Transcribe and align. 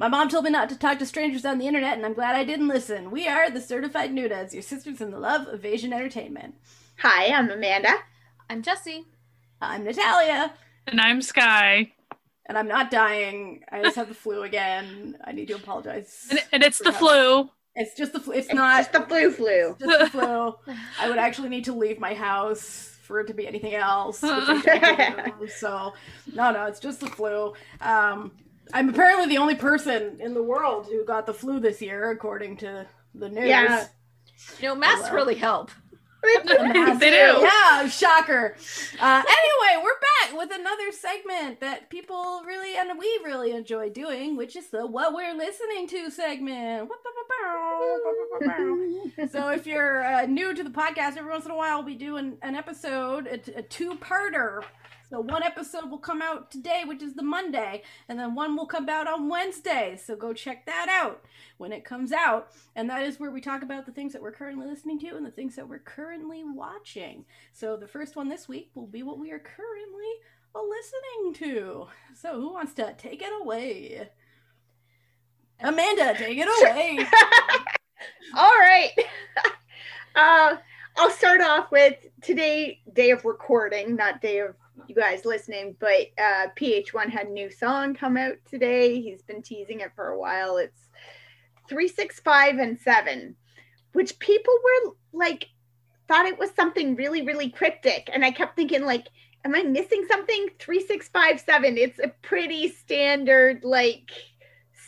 My 0.00 0.06
mom 0.06 0.28
told 0.28 0.44
me 0.44 0.50
not 0.50 0.68
to 0.68 0.78
talk 0.78 1.00
to 1.00 1.06
strangers 1.06 1.44
on 1.44 1.58
the 1.58 1.66
internet, 1.66 1.96
and 1.96 2.06
I'm 2.06 2.14
glad 2.14 2.36
I 2.36 2.44
didn't 2.44 2.68
listen. 2.68 3.10
We 3.10 3.26
are 3.26 3.50
the 3.50 3.60
Certified 3.60 4.14
Noonas, 4.14 4.52
your 4.52 4.62
sisters 4.62 5.00
in 5.00 5.10
the 5.10 5.18
love 5.18 5.48
of 5.48 5.64
Asian 5.64 5.92
entertainment. 5.92 6.54
Hi, 7.00 7.34
I'm 7.34 7.50
Amanda. 7.50 7.94
I'm 8.48 8.62
Jesse. 8.62 9.06
I'm 9.60 9.82
Natalia. 9.82 10.52
And 10.86 11.00
I'm 11.00 11.20
Sky. 11.20 11.94
And 12.46 12.56
I'm 12.56 12.68
not 12.68 12.92
dying. 12.92 13.64
I 13.72 13.82
just 13.82 13.96
have 13.96 14.06
the 14.06 14.14
flu 14.14 14.44
again. 14.44 15.16
I 15.24 15.32
need 15.32 15.48
to 15.48 15.54
apologize. 15.54 16.28
And, 16.30 16.44
and 16.52 16.62
it's 16.62 16.78
the 16.78 16.92
flu. 16.92 17.50
It's 17.74 17.96
just 17.96 18.12
the 18.12 18.20
flu. 18.20 18.34
It's, 18.34 18.46
it's 18.46 18.54
not 18.54 18.78
just 18.78 18.92
the 18.92 19.00
flu 19.00 19.32
flu. 19.32 19.76
Just 19.80 19.98
the 19.98 20.10
flu. 20.10 20.54
I 21.00 21.08
would 21.08 21.18
actually 21.18 21.48
need 21.48 21.64
to 21.64 21.72
leave 21.72 21.98
my 21.98 22.14
house 22.14 22.96
for 23.02 23.18
it 23.18 23.26
to 23.26 23.34
be 23.34 23.48
anything 23.48 23.74
else. 23.74 24.18
so 24.20 24.30
no, 26.32 26.52
no, 26.52 26.66
it's 26.66 26.78
just 26.78 27.00
the 27.00 27.08
flu. 27.08 27.54
Um, 27.80 28.30
I'm 28.72 28.88
apparently 28.88 29.26
the 29.26 29.38
only 29.38 29.54
person 29.54 30.20
in 30.20 30.34
the 30.34 30.42
world 30.42 30.86
who 30.86 31.04
got 31.04 31.26
the 31.26 31.34
flu 31.34 31.60
this 31.60 31.80
year, 31.80 32.10
according 32.10 32.58
to 32.58 32.86
the 33.14 33.28
news. 33.28 33.48
Yeah. 33.48 33.86
You 34.60 34.68
know, 34.68 34.74
masks 34.74 35.10
really 35.10 35.34
help. 35.34 35.70
they 36.22 36.36
do. 36.44 36.54
Yeah, 37.40 37.88
shocker. 37.88 38.54
Uh, 39.00 39.22
anyway, 39.22 39.82
we're 39.82 40.00
back 40.00 40.36
with 40.36 40.50
another 40.52 40.92
segment 40.92 41.60
that 41.60 41.90
people 41.90 42.42
really 42.44 42.76
and 42.76 42.98
we 42.98 43.20
really 43.24 43.52
enjoy 43.52 43.88
doing, 43.90 44.36
which 44.36 44.56
is 44.56 44.68
the 44.70 44.86
"What 44.86 45.14
We're 45.14 45.34
Listening 45.34 45.86
to" 45.88 46.10
segment. 46.10 46.90
so, 49.30 49.48
if 49.50 49.66
you're 49.66 50.04
uh, 50.04 50.26
new 50.26 50.54
to 50.54 50.64
the 50.64 50.70
podcast, 50.70 51.16
every 51.16 51.30
once 51.30 51.44
in 51.44 51.52
a 51.52 51.56
while 51.56 51.84
we 51.84 51.92
do 51.92 51.98
be 51.98 52.04
doing 52.04 52.38
an 52.42 52.54
episode, 52.54 53.26
a, 53.26 53.58
a 53.58 53.62
two-parter 53.62 54.62
so 55.10 55.20
one 55.20 55.42
episode 55.42 55.90
will 55.90 55.98
come 55.98 56.20
out 56.20 56.50
today, 56.50 56.82
which 56.86 57.02
is 57.02 57.14
the 57.14 57.22
Monday, 57.22 57.82
and 58.08 58.18
then 58.18 58.34
one 58.34 58.56
will 58.56 58.66
come 58.66 58.88
out 58.88 59.08
on 59.08 59.28
Wednesday. 59.28 59.98
So 60.02 60.14
go 60.16 60.32
check 60.32 60.66
that 60.66 60.88
out 60.90 61.24
when 61.56 61.72
it 61.72 61.84
comes 61.84 62.12
out. 62.12 62.50
And 62.76 62.90
that 62.90 63.02
is 63.02 63.18
where 63.18 63.30
we 63.30 63.40
talk 63.40 63.62
about 63.62 63.86
the 63.86 63.92
things 63.92 64.12
that 64.12 64.22
we're 64.22 64.32
currently 64.32 64.66
listening 64.66 64.98
to 65.00 65.16
and 65.16 65.24
the 65.24 65.30
things 65.30 65.56
that 65.56 65.68
we're 65.68 65.78
currently 65.78 66.44
watching. 66.44 67.24
So 67.52 67.76
the 67.76 67.88
first 67.88 68.16
one 68.16 68.28
this 68.28 68.48
week 68.48 68.70
will 68.74 68.86
be 68.86 69.02
what 69.02 69.18
we 69.18 69.32
are 69.32 69.38
currently 69.38 70.12
listening 70.54 71.34
to. 71.34 71.86
So 72.14 72.34
who 72.34 72.52
wants 72.52 72.74
to 72.74 72.94
take 72.98 73.22
it 73.22 73.32
away? 73.40 74.10
Amanda, 75.60 76.14
take 76.16 76.38
it 76.38 76.48
away. 76.60 76.98
All 78.36 78.58
right. 78.58 78.90
Uh, 80.16 80.56
I'll 80.96 81.10
start 81.10 81.40
off 81.40 81.70
with 81.70 81.94
today, 82.22 82.80
day 82.92 83.10
of 83.12 83.24
recording, 83.24 83.94
not 83.94 84.20
day 84.20 84.40
of 84.40 84.56
you 84.86 84.94
guys 84.94 85.24
listening, 85.24 85.76
but 85.78 86.08
uh, 86.18 86.48
PH1 86.56 87.10
had 87.10 87.28
a 87.28 87.32
new 87.32 87.50
song 87.50 87.94
come 87.94 88.16
out 88.16 88.36
today. 88.48 89.00
He's 89.00 89.22
been 89.22 89.42
teasing 89.42 89.80
it 89.80 89.92
for 89.94 90.08
a 90.08 90.18
while. 90.18 90.56
It's 90.56 90.88
365 91.68 92.58
and 92.58 92.78
7, 92.78 93.36
which 93.92 94.18
people 94.18 94.54
were 94.62 94.92
like, 95.12 95.48
thought 96.06 96.26
it 96.26 96.38
was 96.38 96.50
something 96.56 96.96
really, 96.96 97.22
really 97.22 97.50
cryptic. 97.50 98.08
And 98.12 98.24
I 98.24 98.30
kept 98.30 98.56
thinking, 98.56 98.84
like, 98.84 99.08
am 99.44 99.54
I 99.54 99.62
missing 99.62 100.06
something? 100.08 100.48
3657. 100.58 101.78
It's 101.78 101.98
a 101.98 102.08
pretty 102.22 102.68
standard, 102.68 103.64
like, 103.64 104.10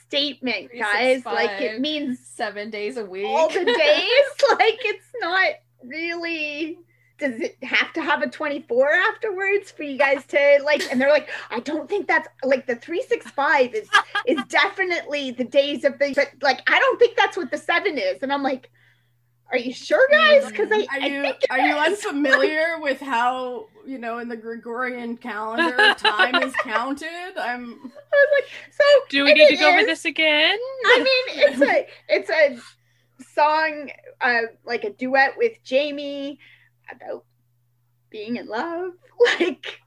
statement, 0.07 0.71
guys. 0.77 1.25
Like, 1.25 1.61
it 1.61 1.81
means 1.81 2.19
seven 2.21 2.71
days 2.71 2.97
a 2.97 3.05
week. 3.05 3.27
All 3.27 3.49
the 3.49 3.65
days. 3.65 4.49
like, 4.59 4.79
it's 4.85 5.11
not 5.21 5.53
really 5.85 6.79
does 7.21 7.39
it 7.39 7.63
have 7.63 7.93
to 7.93 8.01
have 8.01 8.23
a 8.23 8.29
24 8.29 8.93
afterwards 8.93 9.71
for 9.71 9.83
you 9.83 9.99
guys 9.99 10.25
to 10.27 10.61
like 10.65 10.83
and 10.91 11.01
they're 11.01 11.11
like 11.11 11.29
i 11.51 11.61
don't 11.61 11.89
think 11.89 12.09
that's 12.09 12.29
like 12.43 12.67
the 12.67 12.75
365 12.75 13.75
is 13.75 13.89
is 14.27 14.43
definitely 14.49 15.31
the 15.31 15.45
days 15.45 15.85
of 15.85 15.99
the 15.99 16.13
but 16.17 16.31
like 16.43 16.63
i 16.69 16.79
don't 16.81 16.99
think 16.99 17.17
that's 17.17 17.37
what 17.37 17.51
the 17.51 17.59
seven 17.59 17.99
is. 17.99 18.23
And 18.23 18.33
i'm 18.33 18.43
like 18.43 18.71
are 19.53 19.59
you 19.59 19.73
sure 19.73 20.09
guys? 20.11 20.47
because 20.47 20.71
i 20.73 20.87
are 20.93 21.01
you 21.01 21.25
I 21.25 21.37
are 21.51 21.61
you 21.61 21.75
unfamiliar 21.75 22.81
with 22.81 23.01
how 23.01 23.67
you 23.87 23.99
know 23.99 24.19
in 24.19 24.29
the 24.29 24.37
gregorian 24.37 25.17
calendar 25.17 25.95
time 25.99 26.37
is 26.43 26.55
counted? 26.57 27.37
I'm 27.39 27.93
i 27.93 28.17
was 28.17 28.29
like 28.35 28.51
so 28.71 28.85
do 29.09 29.25
we 29.25 29.35
need 29.35 29.49
to 29.49 29.57
go 29.57 29.69
is, 29.69 29.75
over 29.75 29.85
this 29.85 30.05
again? 30.05 30.59
I 30.87 30.99
mean 30.99 31.49
it's 31.49 31.61
a 31.61 31.87
it's 32.09 32.31
a 32.31 33.25
song 33.35 33.91
uh 34.21 34.43
like 34.65 34.85
a 34.85 34.91
duet 34.91 35.37
with 35.37 35.53
jamie 35.63 36.39
about 36.95 37.25
being 38.11 38.37
in 38.37 38.47
love 38.47 38.93
like 39.41 39.81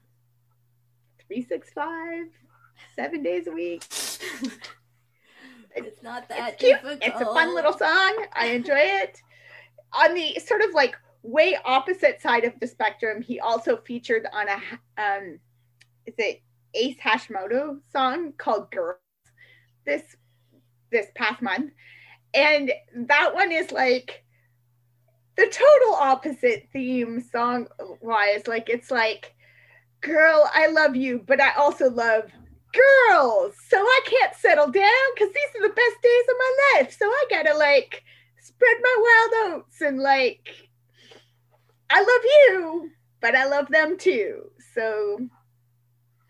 365 1.28 2.26
seven 2.96 3.22
days 3.22 3.46
a 3.46 3.52
week 3.52 3.84
it's 5.76 6.02
not 6.02 6.28
that 6.28 6.54
it's 6.54 6.62
cute. 6.62 6.80
Difficult. 6.82 6.98
it's 7.02 7.20
a 7.20 7.24
fun 7.24 7.54
little 7.54 7.72
song 7.72 8.26
i 8.32 8.46
enjoy 8.46 8.78
it 8.78 9.20
on 9.92 10.14
the 10.14 10.38
sort 10.40 10.62
of 10.62 10.72
like 10.74 10.96
way 11.22 11.56
opposite 11.64 12.20
side 12.20 12.44
of 12.44 12.52
the 12.60 12.66
spectrum 12.66 13.22
he 13.22 13.40
also 13.40 13.76
featured 13.78 14.26
on 14.32 14.46
a 14.48 14.60
um 14.98 15.38
is 16.06 16.14
it 16.18 16.42
ace 16.74 16.96
hashimoto 17.02 17.80
song 17.92 18.32
called 18.36 18.70
girls 18.70 18.98
this 19.86 20.16
this 20.90 21.06
past 21.14 21.40
month 21.42 21.72
and 22.34 22.72
that 22.94 23.34
one 23.34 23.52
is 23.52 23.70
like 23.72 24.23
the 25.36 25.46
total 25.46 25.94
opposite 25.94 26.68
theme 26.72 27.20
song 27.20 27.66
wise. 28.00 28.46
Like 28.46 28.68
it's 28.68 28.90
like, 28.90 29.34
girl, 30.00 30.48
I 30.52 30.68
love 30.68 30.96
you, 30.96 31.24
but 31.26 31.40
I 31.40 31.52
also 31.54 31.90
love 31.90 32.30
girls. 32.72 33.54
So 33.68 33.78
I 33.78 34.00
can't 34.06 34.34
settle 34.36 34.70
down 34.70 34.92
because 35.14 35.32
these 35.32 35.60
are 35.60 35.68
the 35.68 35.74
best 35.74 36.02
days 36.02 36.24
of 36.28 36.36
my 36.38 36.56
life. 36.74 36.96
So 36.96 37.06
I 37.06 37.24
gotta 37.30 37.56
like 37.56 38.02
spread 38.40 38.76
my 38.82 39.28
wild 39.32 39.54
oats 39.54 39.80
and 39.80 39.98
like 39.98 40.48
I 41.90 42.00
love 42.00 42.24
you, 42.24 42.90
but 43.20 43.34
I 43.34 43.46
love 43.46 43.68
them 43.68 43.98
too. 43.98 44.50
So 44.74 45.28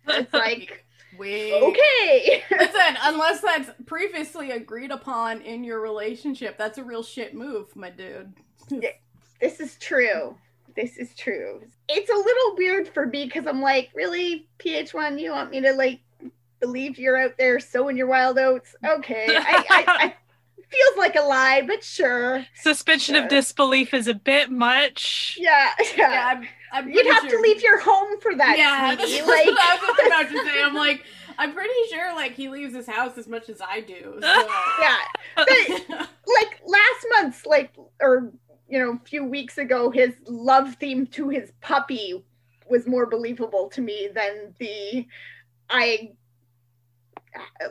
it's 0.08 0.32
like 0.32 0.84
we 1.18 1.54
okay. 1.54 2.42
Listen, 2.50 2.96
unless 3.02 3.40
that's 3.40 3.70
previously 3.86 4.50
agreed 4.50 4.90
upon 4.90 5.42
in 5.42 5.62
your 5.62 5.80
relationship, 5.80 6.56
that's 6.56 6.78
a 6.78 6.84
real 6.84 7.02
shit 7.02 7.34
move, 7.34 7.74
my 7.76 7.90
dude 7.90 8.32
this 9.40 9.60
is 9.60 9.76
true. 9.76 10.36
This 10.76 10.96
is 10.96 11.14
true. 11.14 11.62
It's 11.88 12.10
a 12.10 12.14
little 12.14 12.56
weird 12.56 12.88
for 12.88 13.06
me 13.06 13.26
because 13.26 13.46
I'm 13.46 13.60
like, 13.60 13.90
really, 13.94 14.48
PH1, 14.58 15.20
you 15.20 15.30
want 15.30 15.50
me 15.50 15.60
to 15.60 15.72
like 15.72 16.00
believe 16.60 16.98
you're 16.98 17.18
out 17.18 17.36
there 17.38 17.60
sowing 17.60 17.96
your 17.96 18.06
wild 18.06 18.38
oats? 18.38 18.74
Okay. 18.84 19.26
I, 19.28 19.64
I, 19.70 19.84
I 19.86 20.14
feels 20.74 20.96
like 20.96 21.16
a 21.16 21.20
lie, 21.20 21.62
but 21.66 21.84
sure. 21.84 22.44
Suspension 22.54 23.14
of 23.16 23.28
disbelief 23.28 23.94
is 23.94 24.08
a 24.08 24.14
bit 24.14 24.50
much. 24.50 25.36
Yeah, 25.40 25.70
yeah. 25.96 26.10
yeah 26.10 26.26
I'm, 26.28 26.48
I'm 26.72 26.88
You'd 26.90 27.06
have 27.06 27.22
sure. 27.22 27.30
to 27.30 27.40
leave 27.40 27.62
your 27.62 27.80
home 27.80 28.18
for 28.20 28.34
that. 28.34 28.58
Yeah, 28.58 28.94
that's 28.96 29.12
like, 29.26 29.46
what 29.46 29.58
I 29.58 29.78
was 29.80 30.06
about 30.06 30.30
to 30.30 30.50
say. 30.50 30.62
I'm 30.62 30.74
like, 30.74 31.04
I'm 31.38 31.52
pretty 31.52 31.72
sure 31.90 32.14
like 32.14 32.34
he 32.34 32.48
leaves 32.48 32.74
his 32.74 32.86
house 32.86 33.18
as 33.18 33.26
much 33.26 33.48
as 33.48 33.60
I 33.60 33.80
do. 33.80 34.18
So. 34.20 34.48
yeah, 34.80 34.96
but 35.36 35.48
like 35.48 36.60
last 36.64 37.06
month's 37.10 37.46
like 37.46 37.74
or 38.00 38.32
you 38.68 38.78
know, 38.78 38.92
a 38.92 39.08
few 39.08 39.24
weeks 39.24 39.58
ago, 39.58 39.90
his 39.90 40.14
love 40.26 40.74
theme 40.76 41.06
to 41.08 41.28
his 41.28 41.52
puppy 41.60 42.24
was 42.68 42.86
more 42.86 43.06
believable 43.06 43.68
to 43.68 43.80
me 43.80 44.08
than 44.14 44.54
the 44.58 45.06
I 45.68 46.12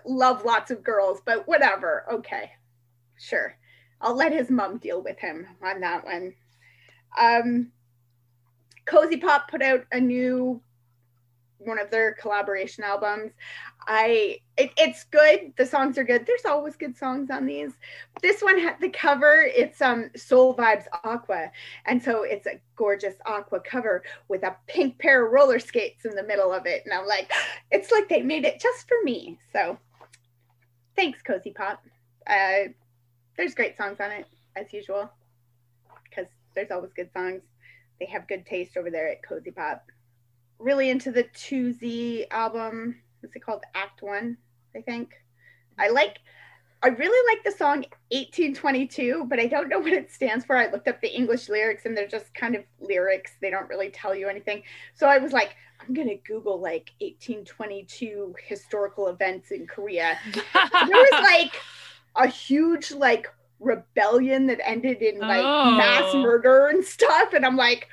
love 0.06 0.46
lots 0.46 0.72
of 0.72 0.84
girls, 0.84 1.22
but 1.26 1.48
whatever. 1.48 2.06
Okay, 2.12 2.52
sure. 3.18 3.56
I'll 4.02 4.16
let 4.16 4.34
his 4.34 4.50
mom 4.50 4.78
deal 4.78 5.02
with 5.02 5.18
him 5.20 5.48
on 5.64 5.80
that 5.80 6.04
one. 6.04 6.34
Um, 7.18 7.72
Cozy 8.86 9.18
Pop 9.18 9.50
put 9.50 9.62
out 9.62 9.86
a 9.92 10.00
new 10.00 10.62
one 11.60 11.80
of 11.80 11.90
their 11.90 12.14
collaboration 12.14 12.84
albums. 12.84 13.32
I 13.88 14.40
it, 14.58 14.72
it's 14.78 15.04
good. 15.06 15.54
The 15.58 15.66
songs 15.66 15.98
are 15.98 16.04
good. 16.04 16.26
There's 16.26 16.46
always 16.46 16.76
good 16.76 16.96
songs 16.98 17.30
on 17.30 17.46
these. 17.46 17.74
This 18.22 18.42
one 18.42 18.60
had 18.60 18.80
the 18.80 18.90
cover. 18.90 19.44
It's 19.44 19.82
um 19.82 20.10
Soul 20.16 20.56
Vibes 20.56 20.86
Aqua, 21.04 21.52
and 21.86 22.02
so 22.02 22.24
it's 22.24 22.48
a 22.48 22.60
gorgeous 22.76 23.16
aqua 23.26 23.60
cover 23.60 24.04
with 24.28 24.44
a 24.44 24.56
pink 24.68 25.00
pair 25.00 25.26
of 25.26 25.32
roller 25.32 25.60
skates 25.60 26.06
in 26.06 26.16
the 26.16 26.24
middle 26.24 26.52
of 26.54 26.66
it. 26.66 26.84
And 26.86 26.94
I'm 26.94 27.08
like, 27.08 27.32
it's 27.72 27.92
like 27.92 28.10
they 28.10 28.22
made 28.22 28.46
it 28.46 28.60
just 28.60 28.88
for 28.88 28.98
me. 29.04 29.38
So 29.52 29.78
thanks, 30.96 31.22
Cozy 31.22 31.52
Pop. 31.52 31.84
Uh, 32.28 32.70
there's 33.38 33.56
great 33.56 33.78
songs 33.78 34.00
on 34.00 34.12
it 34.12 34.26
as 34.56 34.72
usual, 34.72 35.10
because 36.10 36.28
there's 36.56 36.72
always 36.72 36.94
good 36.94 37.12
songs. 37.12 37.42
They 38.00 38.06
have 38.08 38.28
good 38.28 38.46
taste 38.46 38.78
over 38.78 38.90
there 38.90 39.10
at 39.10 39.24
Cozy 39.24 39.52
Pop 39.52 39.84
really 40.64 40.90
into 40.90 41.12
the 41.12 41.24
2Z 41.26 42.28
album. 42.32 42.96
What's 43.24 43.36
it 43.36 43.44
called? 43.44 43.64
Act 43.74 44.02
One, 44.04 44.38
I 44.76 44.82
think. 44.82 45.14
I 45.80 45.88
like, 45.90 46.18
I 46.84 46.90
really 46.90 47.34
like 47.34 47.44
the 47.46 47.58
song 47.58 47.86
1822, 48.12 49.26
but 49.30 49.40
I 49.40 49.48
don't 49.48 49.70
know 49.70 49.80
what 49.80 49.94
it 49.94 50.12
stands 50.12 50.44
for. 50.46 50.58
I 50.58 50.70
looked 50.70 50.88
up 50.90 51.02
the 51.02 51.08
English 51.16 51.48
lyrics 51.50 51.86
and 51.86 51.96
they're 51.96 52.08
just 52.08 52.34
kind 52.34 52.56
of 52.56 52.64
lyrics. 52.82 53.32
They 53.42 53.50
don't 53.50 53.70
really 53.70 53.90
tell 53.90 54.14
you 54.14 54.28
anything. 54.28 54.64
So 54.94 55.08
I 55.08 55.18
was 55.18 55.32
like, 55.32 55.56
I'm 55.80 55.94
gonna 55.94 56.18
Google 56.28 56.60
like 56.62 56.92
1822 57.02 58.36
historical 58.46 59.08
events 59.08 59.52
in 59.52 59.68
Korea. 59.68 60.18
There 60.54 60.98
was 60.98 61.12
like 61.24 61.54
a 62.16 62.28
huge 62.28 62.92
like 62.92 63.28
rebellion 63.60 64.48
that 64.48 64.60
ended 64.68 65.02
in 65.02 65.20
like 65.20 65.44
mass 65.44 66.04
Oh. 66.14 66.22
murder 66.22 66.68
and 66.68 66.84
stuff, 66.84 67.34
and 67.34 67.46
I'm 67.46 67.56
like, 67.58 67.88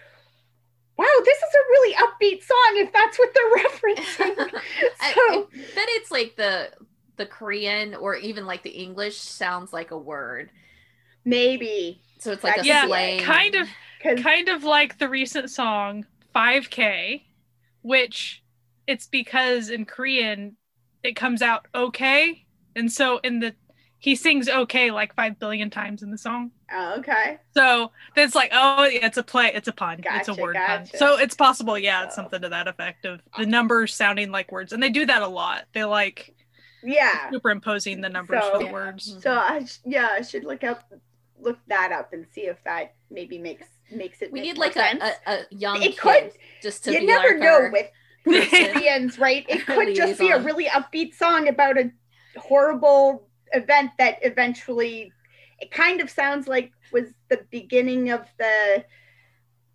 wow, 1.01 1.23
this 1.25 1.39
is 1.39 1.55
a 1.55 1.71
really 1.71 1.95
upbeat 1.97 2.43
song 2.43 2.73
if 2.77 2.93
that's 2.93 3.19
what 3.19 3.31
they're 3.35 3.65
referencing. 3.65 4.61
I, 5.01 5.13
so 5.15 5.21
I 5.23 5.45
bet 5.75 5.87
it's 5.91 6.11
like 6.11 6.37
the 6.37 6.71
the 7.17 7.27
Korean 7.27 7.95
or 7.95 8.17
even 8.17 8.47
like 8.47 8.63
the 8.63 8.71
English 8.71 9.19
sounds 9.19 9.73
like 9.73 9.91
a 9.91 9.99
word. 9.99 10.51
maybe 11.25 12.03
So 12.19 12.33
it's 12.33 12.45
like 12.45 12.57
a 12.57 12.65
Yeah, 12.65 12.83
slang. 12.87 13.19
kind 13.25 13.55
of 13.55 13.69
kind 14.17 14.49
of 14.49 14.65
like 14.65 14.99
the 14.99 15.09
recent 15.09 15.51
song 15.51 16.05
5k 16.35 17.27
which 17.83 18.43
it's 18.87 19.07
because 19.07 19.71
in 19.71 19.85
korean 19.85 20.57
it 21.05 21.15
comes 21.17 21.43
out 21.43 21.67
okay 21.75 22.45
and 22.75 22.91
so 22.91 23.19
in 23.19 23.39
the 23.41 23.55
he 24.03 24.17
sings 24.17 24.49
okay 24.49 24.91
like 24.91 25.15
5 25.15 25.39
billion 25.39 25.71
times 25.71 26.03
in 26.03 26.11
the 26.11 26.19
song 26.19 26.51
oh, 26.73 26.97
okay. 26.99 27.39
so 27.55 27.93
it's 28.17 28.35
like 28.35 28.51
oh 28.53 28.85
yeah 28.87 29.07
it's 29.07 29.19
a 29.19 29.23
play 29.23 29.53
it's 29.55 29.69
a 29.69 29.73
pun 29.73 30.01
it's 30.05 30.29
a 30.29 30.33
Gotcha, 30.33 30.43
word 30.43 30.57
pun 30.57 30.87
so 30.87 31.19
it's 31.19 31.35
possible 31.35 31.79
yeah 31.79 32.05
it's 32.05 32.15
something 32.17 32.41
to 32.43 32.49
that 32.49 32.67
effect 32.67 33.05
of 33.05 33.21
the 33.39 33.47
numbers 33.47 33.95
sounding 33.95 34.31
like 34.31 34.51
words 34.51 34.73
and 34.73 34.83
they 34.83 34.91
do 34.91 35.05
that 35.07 35.23
a 35.23 35.29
lot 35.29 35.65
they 35.75 35.85
like 35.85 36.35
Yeah. 36.83 37.31
superimposing 37.31 38.01
the 38.01 38.09
numbers 38.09 38.43
So- 38.43 38.53
for 38.53 38.59
the 38.59 38.65
Yeah. 38.65 38.73
words 38.73 39.11
mm-hmm. 39.11 39.21
So 39.21 39.35
I 39.35 39.65
sh- 39.65 39.79
yeah, 39.85 40.09
I 40.13 40.23
should 40.23 40.45
look 40.45 40.65
up 40.65 40.91
look 41.39 41.59
that 41.69 41.93
up 41.93 42.13
and 42.13 42.27
see 42.35 42.43
if 42.43 42.57
that 42.65 42.95
maybe 43.11 43.39
makes 43.39 43.67
makes 43.93 44.23
it. 44.23 44.31
we 44.33 44.41
make 44.41 44.49
need 44.49 44.57
more 44.57 44.67
like 44.67 44.75
sense. 44.75 45.03
a, 45.03 45.31
a, 45.31 45.35
a 45.35 45.45
young 45.51 45.83
It 45.83 45.99
kid 45.99 45.99
could- 45.99 46.33
just 46.63 46.85
to 46.85 46.93
you 46.93 47.01
be 47.01 47.07
never 47.07 47.29
like 47.31 47.39
know 47.39 47.53
our- 47.55 47.71
with 47.71 47.87
person. 48.25 48.73
Koreans, 48.75 49.19
right? 49.19 49.45
It 49.49 49.65
could 49.67 49.95
just 49.95 50.19
be 50.21 50.31
a 50.31 50.39
really 50.39 50.67
upbeat 50.67 51.15
song 51.15 51.49
about 51.49 51.77
a 51.79 51.91
horrible 52.39 53.27
event 53.53 53.93
that 53.99 54.19
eventually 54.23 55.13
it 55.59 55.71
kind 55.71 56.01
of 56.01 56.11
sounds 56.11 56.49
like 56.49 56.73
was 56.93 57.07
the 57.29 57.45
beginning 57.51 58.11
of 58.11 58.27
the 58.39 58.85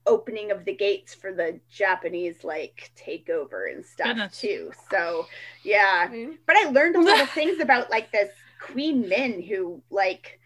opening 0.07 0.51
of 0.51 0.65
the 0.65 0.73
gates 0.73 1.13
for 1.13 1.33
the 1.33 1.59
Japanese 1.69 2.43
like 2.43 2.91
takeover 2.95 3.71
and 3.71 3.85
stuff 3.85 4.07
Goodness. 4.07 4.39
too. 4.39 4.71
So 4.91 5.27
yeah. 5.63 6.07
Mhm. 6.07 6.37
But 6.45 6.57
I 6.57 6.69
learned 6.69 6.95
a 6.95 7.01
lot 7.01 7.21
of 7.21 7.29
things 7.31 7.59
about 7.59 7.89
like 7.89 8.11
this 8.11 8.29
Queen 8.61 9.07
Min 9.07 9.41
who 9.41 9.81
like 9.89 10.39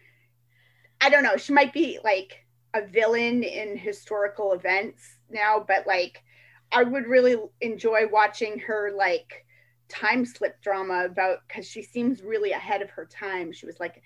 I 1.00 1.08
don't 1.08 1.22
know, 1.22 1.36
she 1.36 1.52
might 1.52 1.72
be 1.72 1.98
like 2.04 2.44
a 2.74 2.86
villain 2.86 3.42
in 3.42 3.76
historical 3.76 4.52
events 4.52 5.16
now, 5.30 5.64
but 5.66 5.86
like 5.86 6.22
I 6.72 6.82
would 6.84 7.06
really 7.06 7.36
enjoy 7.60 8.06
watching 8.10 8.58
her 8.60 8.92
like 8.96 9.44
time 9.90 10.24
slip 10.24 10.60
drama 10.62 11.04
about 11.04 11.38
because 11.46 11.66
she 11.66 11.82
seems 11.82 12.22
really 12.22 12.52
ahead 12.52 12.82
of 12.82 12.90
her 12.90 13.06
time. 13.06 13.52
She 13.52 13.66
was 13.66 13.80
like 13.80 14.02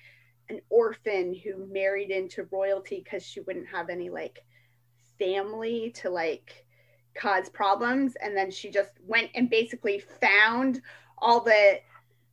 an 0.49 0.61
orphan 0.71 1.35
who 1.35 1.67
married 1.73 2.11
into 2.11 2.49
royalty 2.51 3.01
because 3.03 3.25
she 3.25 3.41
wouldn't 3.41 3.69
have 3.69 3.89
any 3.89 4.11
like 4.11 4.45
family 5.19 5.93
to 5.97 6.11
like 6.11 6.67
cause 7.15 7.49
problems. 7.49 8.15
And 8.23 8.37
then 8.37 8.51
she 8.51 8.71
just 8.71 8.91
went 9.07 9.31
and 9.35 9.49
basically 9.49 10.03
found 10.21 10.83
all 11.19 11.41
the 11.41 11.79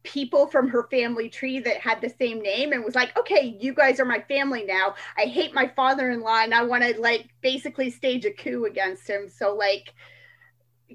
people 0.03 0.47
from 0.47 0.67
her 0.67 0.87
family 0.89 1.29
tree 1.29 1.59
that 1.59 1.77
had 1.77 2.01
the 2.01 2.09
same 2.09 2.41
name 2.41 2.73
and 2.73 2.83
was 2.83 2.95
like, 2.95 3.17
okay, 3.17 3.55
you 3.59 3.73
guys 3.73 3.99
are 3.99 4.05
my 4.05 4.19
family 4.21 4.63
now. 4.65 4.95
I 5.17 5.25
hate 5.25 5.53
my 5.53 5.67
father 5.67 6.09
in 6.09 6.21
law 6.21 6.39
and 6.41 6.53
I 6.53 6.63
want 6.63 6.83
to 6.83 6.99
like 6.99 7.29
basically 7.41 7.89
stage 7.91 8.25
a 8.25 8.31
coup 8.31 8.65
against 8.65 9.07
him. 9.07 9.29
So, 9.29 9.55
like, 9.55 9.93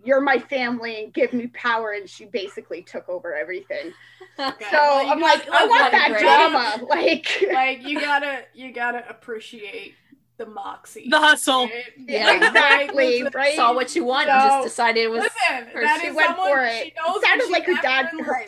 you're 0.04 0.20
my 0.20 0.38
family 0.38 1.02
and 1.04 1.12
give 1.14 1.32
me 1.32 1.46
power. 1.48 1.92
And 1.92 2.08
she 2.08 2.24
basically 2.26 2.82
took 2.82 3.08
over 3.08 3.34
everything. 3.34 3.92
Okay, 4.38 4.66
So 4.70 4.76
well, 4.76 5.10
I'm 5.12 5.18
got- 5.18 5.38
like, 5.38 5.48
I 5.50 5.66
want 5.66 5.92
that 5.92 6.08
great. 6.10 6.20
drama. 6.20 6.86
Like, 6.90 7.46
like 7.54 7.82
you 7.88 7.98
gotta 7.98 8.42
you 8.52 8.70
gotta 8.70 9.02
appreciate 9.08 9.94
the 10.36 10.44
moxie. 10.44 11.08
the 11.08 11.18
hustle 11.18 11.64
right? 11.64 11.72
Yeah. 11.96 12.34
exactly, 12.36 13.22
right? 13.34 13.56
Saw 13.56 13.72
what 13.72 13.96
you 13.96 14.04
want 14.04 14.28
and 14.28 14.38
just 14.50 14.64
decided 14.64 15.04
it 15.04 15.10
was. 15.10 15.22
Listen, 15.22 15.68
her- 15.72 15.80
that 15.80 16.00
she 16.02 16.08
is 16.08 16.14
went 16.16 16.36
for 16.36 16.60
it. 16.60 16.82
she 16.84 16.92
knows 16.98 17.16
It 17.16 17.24
sounded 17.26 17.50
like 17.50 17.64
her 17.64 17.80
dad- 17.80 18.10
her- 18.20 18.46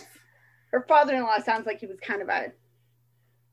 her 0.73 0.85
father-in-law 0.87 1.39
sounds 1.39 1.65
like 1.65 1.81
he 1.81 1.87
was 1.87 1.99
kind 2.01 2.21
of 2.21 2.29
a 2.29 2.53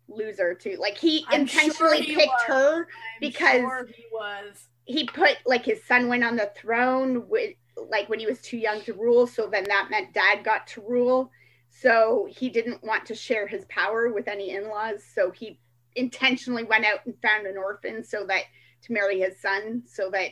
loser 0.10 0.54
too. 0.54 0.76
Like 0.78 0.98
he 0.98 1.26
I'm 1.30 1.46
sure 1.48 1.62
intentionally 1.64 2.02
he 2.02 2.16
picked 2.16 2.28
was. 2.28 2.44
her 2.48 2.80
I'm 2.82 2.88
because- 3.22 3.62
sure 3.62 3.88
he 3.96 4.04
was. 4.12 4.68
he 4.84 5.06
put 5.06 5.38
like 5.46 5.64
his 5.64 5.82
son 5.86 6.10
went 6.10 6.24
on 6.26 6.36
the 6.36 6.52
throne 6.58 7.30
with 7.30 7.54
like 7.90 8.10
when 8.10 8.20
he 8.20 8.26
was 8.26 8.42
too 8.42 8.58
young 8.58 8.82
to 8.82 8.94
rule 8.94 9.28
so 9.28 9.48
then 9.48 9.66
that 9.66 9.90
meant 9.90 10.14
dad 10.14 10.44
got 10.44 10.68
to 10.68 10.82
rule. 10.82 11.32
So 11.70 12.28
he 12.30 12.50
didn't 12.50 12.84
want 12.84 13.06
to 13.08 13.16
share 13.16 13.48
his 13.48 13.66
power 13.66 14.12
with 14.14 14.28
any 14.28 14.52
in-laws 14.52 15.04
so 15.14 15.32
he 15.32 15.60
intentionally 15.96 16.64
went 16.64 16.86
out 16.86 17.06
and 17.06 17.16
found 17.22 17.48
an 17.48 17.58
orphan 17.58 18.04
so 18.04 18.26
that 18.28 18.44
to 18.84 18.94
marry 18.94 19.20
his 19.20 19.40
son 19.42 19.84
so 19.86 20.10
that 20.12 20.32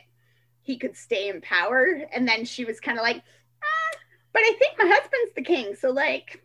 he 0.62 0.78
could 0.78 0.96
stay 0.96 1.28
in 1.28 1.40
power. 1.40 2.02
And 2.12 2.26
then 2.26 2.44
she 2.44 2.64
was 2.64 2.80
kind 2.80 2.98
of 2.98 3.02
like 3.02 3.22
"Ah, 3.62 3.98
but 4.34 4.42
i 4.42 4.52
think 4.58 4.76
my 4.78 4.86
husband's 4.86 5.34
the 5.34 5.42
king 5.42 5.74
so 5.74 5.90
like 5.90 6.42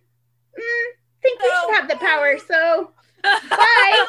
mm, 0.58 0.86
think 1.22 1.42
we 1.42 1.50
should 1.50 1.76
have 1.76 1.90
the 1.90 1.98
power 1.98 2.38
so 2.48 2.92
bye 3.24 4.06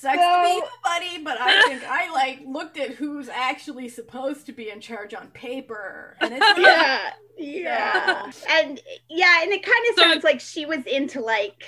Sucks- 0.00 0.16
Sucks 0.18 0.36
to 0.36 0.42
be 0.44 0.54
you, 0.54 0.64
buddy, 0.84 1.24
but 1.24 1.38
I 1.40 1.62
think 1.68 1.82
I 1.88 2.10
like 2.12 2.40
looked 2.46 2.78
at 2.78 2.90
who's 2.90 3.28
actually 3.28 3.88
supposed 3.88 4.46
to 4.46 4.52
be 4.52 4.70
in 4.70 4.80
charge 4.80 5.12
on 5.14 5.28
paper, 5.28 6.16
and 6.20 6.32
it's 6.32 6.40
not. 6.40 6.56
yeah. 6.56 7.00
Yeah 7.38 8.30
and 8.50 8.80
yeah 9.08 9.42
and 9.42 9.52
it 9.52 9.62
kind 9.62 9.78
of 9.90 9.94
So- 9.96 10.02
sounds 10.02 10.24
like 10.24 10.40
she 10.40 10.66
was 10.66 10.84
into 10.86 11.20
like 11.20 11.62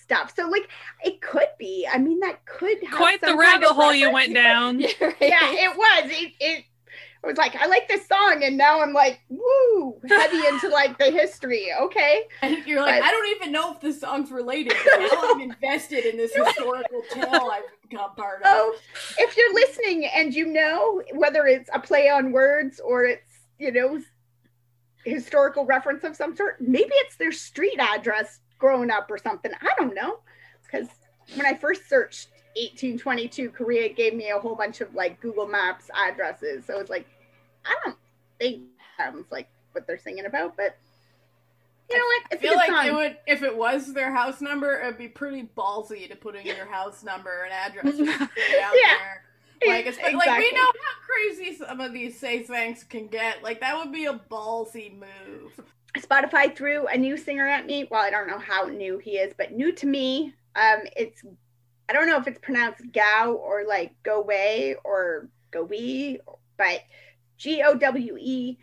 stuff. 0.00 0.32
So 0.36 0.48
like 0.48 0.68
it 1.04 1.20
could 1.20 1.48
be. 1.58 1.86
I 1.90 1.98
mean 1.98 2.20
that 2.20 2.44
could 2.44 2.78
have 2.84 2.96
quite 2.96 3.20
the 3.20 3.28
some 3.28 3.38
kind 3.38 3.52
rabbit 3.62 3.70
of 3.70 3.76
hole 3.76 3.94
you 3.94 4.10
went 4.12 4.34
down. 4.34 4.80
Yeah, 4.80 4.88
right. 5.00 5.16
yeah 5.20 5.38
it 5.52 5.76
was. 5.76 6.10
It, 6.10 6.32
it 6.40 6.64
I 7.24 7.28
was 7.28 7.36
like, 7.36 7.54
I 7.54 7.66
like 7.66 7.86
this 7.88 8.06
song, 8.08 8.42
and 8.42 8.56
now 8.56 8.80
I'm 8.82 8.92
like, 8.92 9.20
woo, 9.28 10.00
heavy 10.08 10.44
into 10.48 10.68
like 10.68 10.98
the 10.98 11.10
history. 11.10 11.68
Okay, 11.80 12.22
And 12.42 12.66
you're 12.66 12.80
like, 12.82 13.00
But- 13.00 13.06
I 13.08 13.10
don't 13.12 13.28
even 13.36 13.52
know 13.52 13.72
if 13.72 13.80
this 13.80 14.00
song's 14.00 14.30
related. 14.32 14.72
Now 14.98 15.08
I'm 15.30 15.40
invested 15.52 16.04
in 16.04 16.16
this 16.16 16.34
historical 16.34 17.02
tale 17.12 17.48
I've 17.52 17.62
become 17.88 18.14
part 18.16 18.42
of. 18.42 18.46
so 18.48 18.74
if 19.18 19.36
you're 19.36 19.54
listening 19.54 20.06
and 20.14 20.34
you 20.34 20.46
know 20.46 21.02
whether 21.14 21.46
it's 21.46 21.70
a 21.72 21.78
play 21.78 22.08
on 22.08 22.32
words 22.32 22.80
or 22.80 23.04
it's 23.04 23.32
you 23.58 23.70
know 23.70 24.00
historical 25.04 25.64
reference 25.64 26.04
of 26.04 26.16
some 26.16 26.34
sort, 26.36 26.60
maybe 26.60 26.90
it's 26.94 27.16
their 27.16 27.32
street 27.32 27.78
address 27.78 28.40
growing 28.58 28.90
up 28.90 29.10
or 29.10 29.18
something. 29.18 29.52
I 29.60 29.70
don't 29.78 29.94
know, 29.94 30.18
because 30.64 30.88
when 31.36 31.46
I 31.46 31.54
first 31.54 31.88
searched 31.88 32.28
1822 32.56 33.50
Korea, 33.50 33.88
gave 33.92 34.14
me 34.14 34.30
a 34.30 34.38
whole 34.38 34.54
bunch 34.54 34.80
of 34.80 34.94
like 34.94 35.20
Google 35.20 35.46
Maps 35.46 35.90
addresses. 35.94 36.64
So 36.66 36.78
it's 36.78 36.90
like, 36.90 37.06
I 37.64 37.76
don't 37.84 37.96
think 38.38 38.62
sounds 38.98 39.26
like 39.30 39.48
what 39.72 39.86
they're 39.86 39.98
singing 39.98 40.26
about, 40.26 40.56
but 40.56 40.76
you 41.90 41.98
know 41.98 42.04
what? 42.04 42.22
I 42.22 42.34
It's 42.34 42.44
a 42.44 42.46
feel 42.48 42.56
like 42.56 42.70
song. 42.70 42.86
it 42.86 42.94
would, 42.94 43.16
if 43.26 43.42
it 43.42 43.56
was 43.56 43.92
their 43.92 44.12
house 44.12 44.40
number, 44.40 44.80
it'd 44.80 44.98
be 44.98 45.08
pretty 45.08 45.48
ballsy 45.56 46.08
to 46.08 46.16
put 46.16 46.34
in 46.36 46.46
your 46.46 46.66
house 46.66 47.02
number 47.02 47.44
and 47.44 47.52
address 47.52 47.96
just 47.98 48.18
put 48.18 48.30
it 48.36 48.62
out 48.62 48.72
Yeah. 48.74 48.96
there. 48.98 49.24
Like, 49.64 49.86
it's, 49.86 49.98
like 49.98 50.12
we 50.14 50.50
know 50.52 50.60
how 50.60 51.06
crazy 51.06 51.54
some 51.56 51.80
of 51.80 51.92
these 51.92 52.18
say 52.18 52.42
things 52.42 52.82
can 52.82 53.06
get. 53.06 53.42
Like 53.44 53.60
that 53.60 53.76
would 53.78 53.92
be 53.92 54.06
a 54.06 54.14
ballsy 54.30 54.92
move. 54.92 55.60
Spotify 55.98 56.56
threw 56.56 56.86
a 56.88 56.96
new 56.96 57.16
singer 57.16 57.46
at 57.46 57.66
me. 57.66 57.86
Well, 57.90 58.00
I 58.00 58.10
don't 58.10 58.26
know 58.26 58.38
how 58.38 58.64
new 58.64 58.98
he 58.98 59.12
is, 59.18 59.32
but 59.36 59.52
new 59.52 59.70
to 59.72 59.86
me. 59.86 60.34
Um, 60.56 60.80
it's 60.96 61.22
I 61.88 61.92
don't 61.92 62.08
know 62.08 62.16
if 62.16 62.26
it's 62.26 62.38
pronounced 62.40 62.90
Gao 62.92 63.32
or 63.34 63.64
like 63.68 63.92
Go 64.02 64.20
Way 64.22 64.74
or 64.82 65.28
Go 65.52 65.62
Wee, 65.64 66.18
but 66.56 66.80
G 67.42 67.60
O 67.66 67.74
W 67.74 68.16
E. 68.20 68.56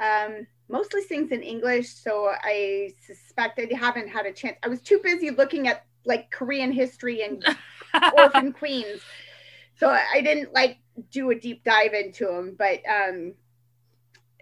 Um, 0.00 0.46
mostly 0.68 1.02
sings 1.02 1.32
in 1.32 1.42
English, 1.42 1.88
so 1.88 2.30
I 2.30 2.92
suspect 3.04 3.58
I 3.58 3.74
haven't 3.74 4.08
had 4.08 4.24
a 4.24 4.32
chance. 4.32 4.56
I 4.62 4.68
was 4.68 4.80
too 4.80 5.00
busy 5.02 5.30
looking 5.30 5.66
at 5.66 5.84
like 6.04 6.30
Korean 6.30 6.70
history 6.70 7.22
and 7.22 7.44
orphan 8.16 8.52
queens, 8.52 9.00
so 9.76 9.88
I 9.88 10.20
didn't 10.20 10.54
like 10.54 10.78
do 11.10 11.30
a 11.30 11.34
deep 11.34 11.64
dive 11.64 11.92
into 11.92 12.30
him. 12.30 12.54
But 12.56 12.78
um, 12.88 13.34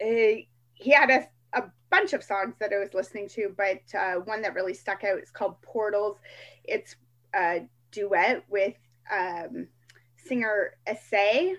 uh, 0.00 0.44
he 0.74 0.90
had 0.90 1.10
a 1.10 1.26
a 1.54 1.64
bunch 1.90 2.12
of 2.12 2.22
songs 2.22 2.56
that 2.60 2.74
I 2.74 2.78
was 2.78 2.92
listening 2.92 3.26
to, 3.30 3.54
but 3.56 3.80
uh, 3.98 4.16
one 4.20 4.42
that 4.42 4.54
really 4.54 4.74
stuck 4.74 5.02
out 5.02 5.18
is 5.18 5.30
called 5.30 5.60
Portals. 5.62 6.18
It's 6.64 6.94
a 7.34 7.66
duet 7.90 8.44
with 8.50 8.74
um, 9.10 9.66
singer 10.16 10.74
Essay, 10.86 11.54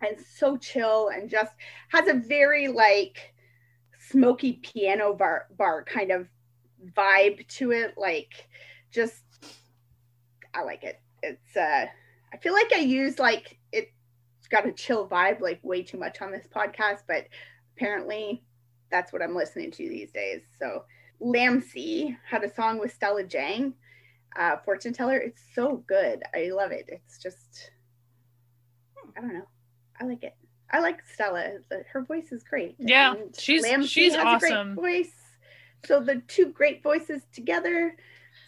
and 0.00 0.16
so 0.20 0.56
chill 0.56 1.08
and 1.08 1.28
just 1.28 1.52
has 1.88 2.08
a 2.08 2.14
very 2.14 2.68
like 2.68 3.34
smoky 3.98 4.54
piano 4.62 5.14
bar, 5.14 5.46
bar 5.56 5.84
kind 5.84 6.10
of 6.10 6.28
vibe 6.96 7.46
to 7.48 7.72
it. 7.72 7.94
Like, 7.96 8.48
just 8.90 9.22
I 10.54 10.62
like 10.62 10.84
it. 10.84 11.00
It's 11.22 11.56
uh, 11.56 11.86
I 12.32 12.36
feel 12.38 12.52
like 12.52 12.72
I 12.72 12.80
use 12.80 13.18
like 13.18 13.58
it's 13.72 13.92
got 14.50 14.66
a 14.66 14.72
chill 14.72 15.06
vibe 15.08 15.40
like 15.40 15.60
way 15.62 15.82
too 15.82 15.98
much 15.98 16.20
on 16.20 16.32
this 16.32 16.46
podcast, 16.54 17.02
but 17.06 17.26
apparently 17.76 18.42
that's 18.90 19.12
what 19.12 19.22
I'm 19.22 19.34
listening 19.34 19.70
to 19.72 19.88
these 19.88 20.10
days. 20.10 20.42
So 20.58 20.84
Lamsey 21.22 22.16
had 22.28 22.42
a 22.42 22.54
song 22.54 22.78
with 22.78 22.92
Stella 22.92 23.24
Jang, 23.24 23.74
uh, 24.36 24.56
Fortune 24.64 24.92
Teller. 24.92 25.18
It's 25.18 25.42
so 25.54 25.84
good. 25.86 26.22
I 26.34 26.50
love 26.50 26.72
it. 26.72 26.86
It's 26.88 27.18
just, 27.18 27.70
I 29.16 29.20
don't 29.20 29.34
know. 29.34 29.48
I 30.00 30.04
like 30.04 30.22
it. 30.24 30.34
I 30.70 30.80
like 30.80 31.00
Stella. 31.14 31.58
Her 31.92 32.02
voice 32.02 32.32
is 32.32 32.42
great. 32.44 32.76
Yeah, 32.78 33.14
And 33.14 33.36
she's- 33.38 33.64
Lamsey 33.66 33.88
she's 33.88 34.14
has 34.14 34.20
a 34.36 34.38
great 34.40 34.52
awesome. 34.52 34.74
voice. 34.76 35.12
So 35.84 36.00
the 36.00 36.16
two 36.28 36.46
great 36.46 36.82
voices 36.82 37.22
together 37.32 37.96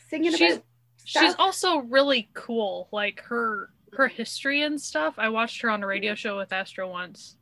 singing 0.08 0.32
She's- 0.32 0.52
about 0.54 0.64
She's 1.04 1.34
also 1.36 1.78
really 1.78 2.30
cool. 2.32 2.88
Like 2.92 3.20
her 3.22 3.70
her 3.94 4.06
history 4.08 4.62
and 4.62 4.80
stuff. 4.80 5.14
I 5.18 5.28
watched 5.30 5.60
her 5.62 5.68
on 5.70 5.82
a 5.82 5.86
radio 5.86 6.14
show 6.14 6.36
with 6.38 6.52
Astro 6.52 6.88
once. 6.88 7.36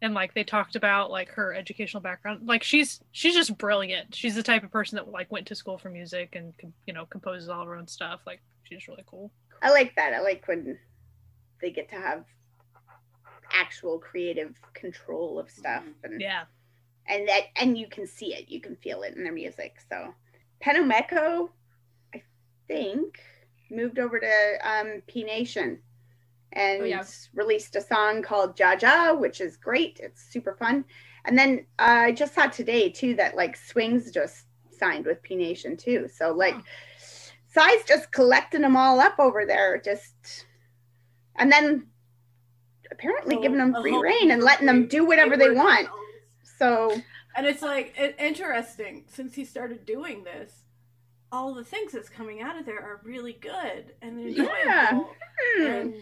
And 0.00 0.14
like 0.14 0.32
they 0.34 0.44
talked 0.44 0.76
about 0.76 1.10
like 1.10 1.30
her 1.30 1.52
educational 1.52 2.00
background. 2.00 2.46
Like 2.46 2.62
she's 2.62 3.00
she's 3.10 3.34
just 3.34 3.58
brilliant. 3.58 4.14
She's 4.14 4.36
the 4.36 4.42
type 4.44 4.62
of 4.62 4.70
person 4.70 4.96
that 4.96 5.08
like 5.08 5.32
went 5.32 5.48
to 5.48 5.54
school 5.56 5.78
for 5.78 5.90
music 5.90 6.36
and 6.36 6.54
you 6.86 6.94
know 6.94 7.06
composes 7.06 7.48
all 7.48 7.66
her 7.66 7.74
own 7.74 7.88
stuff. 7.88 8.20
Like 8.24 8.40
she's 8.62 8.86
really 8.86 9.04
cool. 9.04 9.32
I 9.60 9.70
like 9.72 9.96
that. 9.96 10.14
I 10.14 10.20
like 10.20 10.46
when 10.46 10.78
they 11.60 11.70
get 11.72 11.88
to 11.90 11.96
have 11.96 12.24
actual 13.52 13.98
creative 13.98 14.60
control 14.74 15.38
of 15.38 15.50
stuff 15.50 15.84
and 16.04 16.20
Yeah. 16.20 16.44
and 17.06 17.28
that 17.28 17.44
and 17.56 17.76
you 17.78 17.88
can 17.88 18.06
see 18.06 18.34
it 18.34 18.48
you 18.48 18.60
can 18.60 18.76
feel 18.76 19.02
it 19.02 19.14
in 19.16 19.24
their 19.24 19.32
music 19.32 19.76
so 19.88 20.14
Penomeco 20.64 21.50
I 22.14 22.22
think 22.68 23.20
moved 23.70 23.98
over 23.98 24.18
to 24.20 24.58
um, 24.64 25.02
P 25.06 25.24
Nation 25.24 25.78
and 26.52 26.82
Oh, 26.82 26.84
yeah. 26.84 27.04
released 27.34 27.76
a 27.76 27.80
song 27.80 28.22
called 28.22 28.56
Jaja 28.56 29.18
which 29.18 29.40
is 29.40 29.56
great 29.56 30.00
it's 30.02 30.22
super 30.32 30.54
fun 30.54 30.84
and 31.24 31.38
then 31.38 31.66
uh, 31.78 32.06
I 32.08 32.12
just 32.12 32.34
saw 32.34 32.46
today 32.46 32.88
too 32.90 33.14
that 33.16 33.36
like 33.36 33.56
Swings 33.56 34.10
just 34.10 34.46
signed 34.70 35.06
with 35.06 35.22
P 35.22 35.36
Nation 35.36 35.76
too 35.76 36.08
so 36.12 36.32
like 36.32 36.54
Oh. 36.56 36.62
Psy's 37.52 37.82
just 37.84 38.12
collecting 38.12 38.60
them 38.60 38.76
all 38.76 39.00
up 39.00 39.18
over 39.18 39.44
there 39.44 39.80
just 39.84 40.46
and 41.36 41.50
then 41.50 41.86
apparently 42.92 43.36
Oh, 43.36 43.42
giving 43.42 43.58
them 43.58 43.74
free 43.80 43.92
whole 43.92 44.02
reign 44.02 44.30
and 44.30 44.42
letting 44.42 44.66
them 44.66 44.86
do 44.86 45.04
whatever 45.04 45.36
they 45.36 45.50
want 45.50 45.84
work. 45.84 45.92
so 46.58 47.00
And 47.36 47.46
it's 47.46 47.62
like 47.62 47.94
it, 47.98 48.16
interesting 48.18 49.04
since 49.08 49.34
he 49.34 49.44
started 49.44 49.84
doing 49.86 50.24
this. 50.24 50.52
All 51.32 51.54
the 51.54 51.64
things 51.64 51.92
that's 51.92 52.08
coming 52.08 52.40
out 52.42 52.58
of 52.58 52.66
there 52.66 52.80
are 52.80 53.00
really 53.04 53.34
good 53.34 53.94
and 54.02 54.18
enjoyable. 54.20 54.50
Yeah. 54.64 55.00
hmm, 55.00 55.62
And 55.66 55.94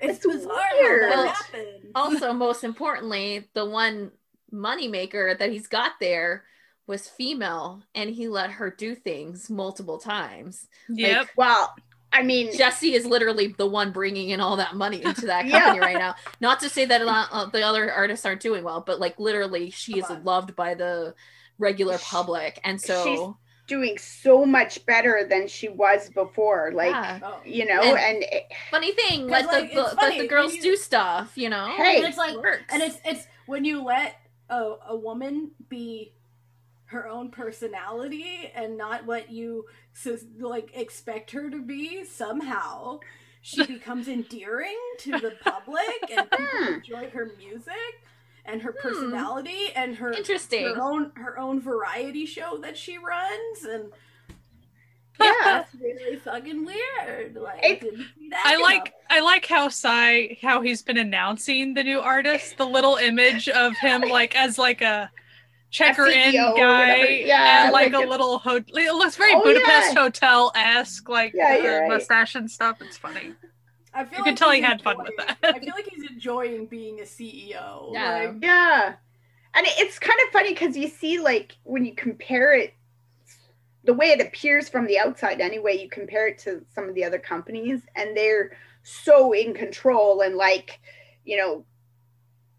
it's, 0.00 0.24
It's 0.24 0.26
bizarre 0.26 0.56
weird. 0.80 1.02
how 1.02 1.16
Well, 1.16 1.24
that 1.26 1.34
happened. 1.36 1.90
also, 1.94 2.32
most 2.32 2.64
importantly, 2.64 3.48
the 3.54 3.66
one 3.66 4.12
moneymaker 4.52 5.38
that 5.38 5.50
he's 5.52 5.66
got 5.66 5.92
there 6.00 6.44
was 6.86 7.08
female, 7.08 7.82
and 7.94 8.08
he 8.10 8.28
let 8.28 8.50
her 8.52 8.70
do 8.70 8.94
things 8.94 9.50
multiple 9.50 9.98
times. 9.98 10.68
Yep. 10.88 11.28
well 11.36 11.74
I 12.16 12.22
mean 12.22 12.52
Jessi 12.52 12.94
is 12.94 13.04
literally 13.06 13.48
the 13.48 13.66
one 13.66 13.92
bringing 13.92 14.30
in 14.30 14.40
all 14.40 14.56
that 14.56 14.74
money 14.74 15.02
into 15.04 15.26
that 15.26 15.46
Yeah. 15.46 15.60
company 15.60 15.80
right 15.80 15.98
now. 15.98 16.14
Not 16.40 16.60
to 16.60 16.68
say 16.68 16.84
that 16.86 17.00
a 17.02 17.04
lot 17.04 17.28
of 17.32 17.52
the 17.52 17.62
other 17.62 17.92
artists 17.92 18.24
aren't 18.24 18.40
doing 18.40 18.64
well, 18.64 18.80
but 18.80 18.98
like 19.00 19.18
literally, 19.20 19.70
she 19.70 19.98
is 19.98 20.06
loved 20.24 20.56
by 20.56 20.74
the 20.74 21.14
regular 21.58 21.98
public, 21.98 22.60
and 22.64 22.80
so 22.80 23.04
She's- 23.04 23.30
doing 23.68 23.98
so 23.98 24.46
much 24.46 24.86
better 24.86 25.26
than 25.28 25.48
she 25.48 25.68
was 25.68 26.08
before 26.10 26.70
like 26.72 26.90
yeah. 26.92 27.18
Oh. 27.20 27.40
you 27.44 27.64
know 27.66 27.82
And- 27.82 27.98
and 27.98 28.22
it, 28.22 28.44
funny 28.70 28.92
thing 28.92 29.26
let 29.26 29.46
like, 29.46 29.72
the, 29.72 29.80
it's 29.80 29.90
the 29.90 29.96
let 29.96 30.18
the 30.18 30.28
girls 30.28 30.54
you- 30.54 30.62
do 30.62 30.76
stuff, 30.76 31.32
you 31.34 31.48
know. 31.50 31.66
Hey. 31.76 31.96
And 31.96 32.06
it's 32.06 32.16
like 32.16 32.36
works. 32.36 32.62
and 32.70 32.80
it's 32.82 32.98
it's 33.04 33.26
when 33.46 33.64
you 33.64 33.82
let 33.82 34.14
a, 34.50 34.74
a 34.90 34.96
woman 34.96 35.50
be 35.68 36.12
her 36.86 37.08
own 37.08 37.30
personality 37.30 38.50
and 38.54 38.76
not 38.78 39.06
what 39.06 39.30
you 39.30 39.66
like 40.38 40.70
expect 40.74 41.30
her 41.32 41.50
to 41.50 41.60
be 41.62 42.04
somehow 42.04 42.98
she 43.42 43.64
becomes 43.66 44.08
endearing 44.08 44.78
to 44.98 45.12
the 45.12 45.32
public 45.42 46.10
and 46.10 46.30
people 46.30 46.46
Hmm. 46.52 46.74
enjoy 46.74 47.10
her 47.10 47.30
music 47.38 48.02
and 48.44 48.62
her 48.62 48.74
Hmm. 48.80 48.88
personality 48.88 49.72
and 49.74 49.96
her 49.96 50.12
interesting. 50.12 50.64
her 50.74 50.80
own 50.80 51.10
her 51.16 51.38
own 51.38 51.60
variety 51.60 52.24
show 52.26 52.58
that 52.58 52.76
she 52.76 52.98
runs 52.98 53.64
and 53.64 53.90
yeah 55.20 55.32
that's 55.44 55.74
really 55.74 56.16
fucking 56.16 56.64
weird 56.64 57.34
like 57.36 57.64
It- 57.64 57.80
didn't 57.80 58.06
see 58.18 58.28
that 58.30 58.42
I 58.46 58.56
like. 58.62 58.92
I 59.10 59.20
like 59.20 59.46
how 59.46 59.68
Psy 59.68 60.34
how 60.42 60.60
he's 60.60 60.82
been 60.82 60.98
announcing 60.98 61.74
the 61.74 61.82
new 61.82 62.00
artist. 62.00 62.58
The 62.58 62.66
little 62.66 62.96
image 62.96 63.48
of 63.48 63.76
him 63.78 64.02
like 64.02 64.36
as 64.36 64.58
like 64.58 64.82
a 64.82 65.10
checker 65.76 66.06
in 66.06 66.32
CEO 66.32 66.52
or 66.52 66.56
guy 66.56 66.88
whatever. 66.98 67.10
Yeah, 67.12 67.64
and 67.64 67.72
like, 67.72 67.92
like 67.92 68.02
a 68.02 68.06
a- 68.06 68.08
little 68.08 68.38
hotel. 68.38 68.76
it 68.76 68.94
looks 68.94 69.16
very 69.16 69.34
Oh, 69.34 69.42
Budapest 69.42 69.94
yeah. 69.94 70.00
hotel 70.02 70.52
esque 70.54 71.08
like 71.08 71.32
Yeah, 71.34 71.60
the 71.60 71.68
right. 71.80 71.88
mustache 71.88 72.34
and 72.34 72.50
stuff. 72.50 72.78
It's 72.80 72.96
funny. 72.96 73.34
I 73.94 74.04
feel 74.04 74.18
You 74.18 74.24
can 74.24 74.32
like 74.32 74.36
tell 74.36 74.50
he's 74.50 74.56
he 74.62 74.62
had 74.66 74.82
fun 74.82 74.98
with 74.98 75.08
enjoying- 75.08 75.36
that. 75.42 75.54
I 75.54 75.58
feel 75.58 75.74
like 75.74 75.88
he's 75.90 76.10
enjoying 76.10 76.66
being 76.66 77.00
a 77.00 77.04
CEO. 77.04 77.90
Yeah. 77.92 78.14
Like, 78.32 78.34
yeah 78.42 78.94
and 79.54 79.66
it's 79.78 79.98
kind 79.98 80.18
of 80.26 80.32
funny 80.34 80.50
because 80.52 80.76
you 80.76 80.86
see 80.86 81.18
like 81.18 81.56
when 81.64 81.84
you 81.86 81.94
compare 81.94 82.52
it 82.52 82.74
the 83.84 83.94
way 83.94 84.08
it 84.08 84.20
appears 84.20 84.68
from 84.68 84.86
the 84.86 84.98
outside 84.98 85.40
anyway 85.40 85.80
you 85.80 85.88
compare 85.88 86.26
it 86.28 86.38
to 86.38 86.62
some 86.74 86.86
of 86.88 86.94
the 86.94 87.02
other 87.02 87.18
companies 87.18 87.80
and 87.96 88.14
they're 88.14 88.54
so 88.82 89.32
in 89.32 89.54
control 89.54 90.20
and 90.20 90.36
like 90.36 90.78
you 91.24 91.38
know 91.38 91.64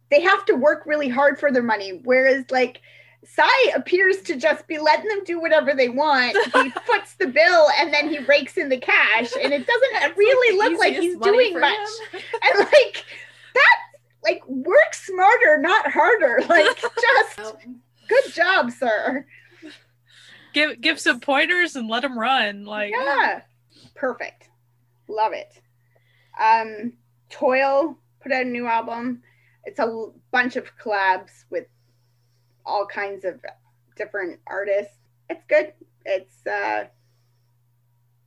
they 0.09 0.21
have 0.21 0.43
to 0.45 0.53
work 0.55 0.87
really 0.87 1.07
hard 1.09 1.39
for 1.39 1.51
their 1.51 1.61
money 1.61 2.01
whereas 2.03 2.43
like 2.49 2.81
Psy 3.25 3.69
appears 3.75 4.21
to 4.21 4.35
just 4.35 4.67
be 4.67 4.77
letting 4.77 5.07
them 5.09 5.23
do 5.25 5.39
whatever 5.41 5.73
they 5.73 5.89
want. 5.89 6.37
He 6.53 6.69
foots 6.85 7.15
the 7.15 7.27
bill 7.27 7.67
and 7.79 7.93
then 7.93 8.09
he 8.09 8.19
rakes 8.19 8.57
in 8.57 8.69
the 8.69 8.79
cash, 8.79 9.31
and 9.41 9.53
it 9.53 9.67
doesn't 9.67 10.17
really 10.17 10.57
look 10.57 10.79
like 10.79 10.93
he's 10.93 11.17
doing 11.17 11.59
much. 11.59 11.73
him. 12.11 12.21
And 12.43 12.59
like 12.59 13.05
that, 13.53 13.77
like 14.23 14.47
work 14.47 14.93
smarter, 14.93 15.57
not 15.59 15.91
harder. 15.91 16.39
Like 16.49 16.79
just 16.79 17.39
oh, 17.39 17.57
good 18.07 18.33
job, 18.33 18.71
sir. 18.71 19.25
Give 20.53 20.79
give 20.79 20.99
some 20.99 21.19
pointers 21.19 21.75
and 21.75 21.87
let 21.89 22.03
him 22.03 22.17
run. 22.17 22.65
Like 22.65 22.91
Yeah, 22.91 23.41
perfect. 23.95 24.49
Love 25.07 25.33
it. 25.33 25.51
Um, 26.39 26.93
Toil 27.29 27.97
put 28.21 28.31
out 28.31 28.43
a 28.43 28.49
new 28.49 28.67
album. 28.67 29.21
It's 29.65 29.79
a 29.79 29.83
l- 29.83 30.15
bunch 30.31 30.55
of 30.55 30.65
collabs 30.77 31.43
with 31.49 31.65
all 32.67 32.85
kinds 32.85 33.25
of 33.25 33.39
different 33.95 34.39
artists. 34.45 34.93
It's 35.29 35.43
good. 35.47 35.73
It's 36.05 36.45
uh, 36.45 36.85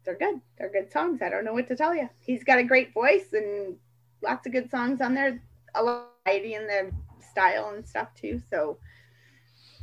they're 0.05 0.19
good. 0.19 0.41
They're 0.59 0.73
good 0.73 0.91
songs. 0.91 1.21
I 1.23 1.29
don't 1.29 1.45
know 1.45 1.53
what 1.53 1.69
to 1.69 1.77
tell 1.77 1.95
you. 1.95 2.09
He's 2.21 2.43
got 2.43 2.59
a 2.59 2.65
great 2.65 2.93
voice 2.93 3.33
and 3.33 3.77
lots 4.23 4.47
of 4.47 4.53
good 4.53 4.71
songs 4.71 5.01
on 5.01 5.15
there. 5.15 5.41
A 5.75 6.03
variety 6.27 6.55
in 6.55 6.67
the 6.67 6.91
style 7.31 7.73
and 7.75 7.87
stuff 7.87 8.09
too. 8.15 8.41
So, 8.51 8.79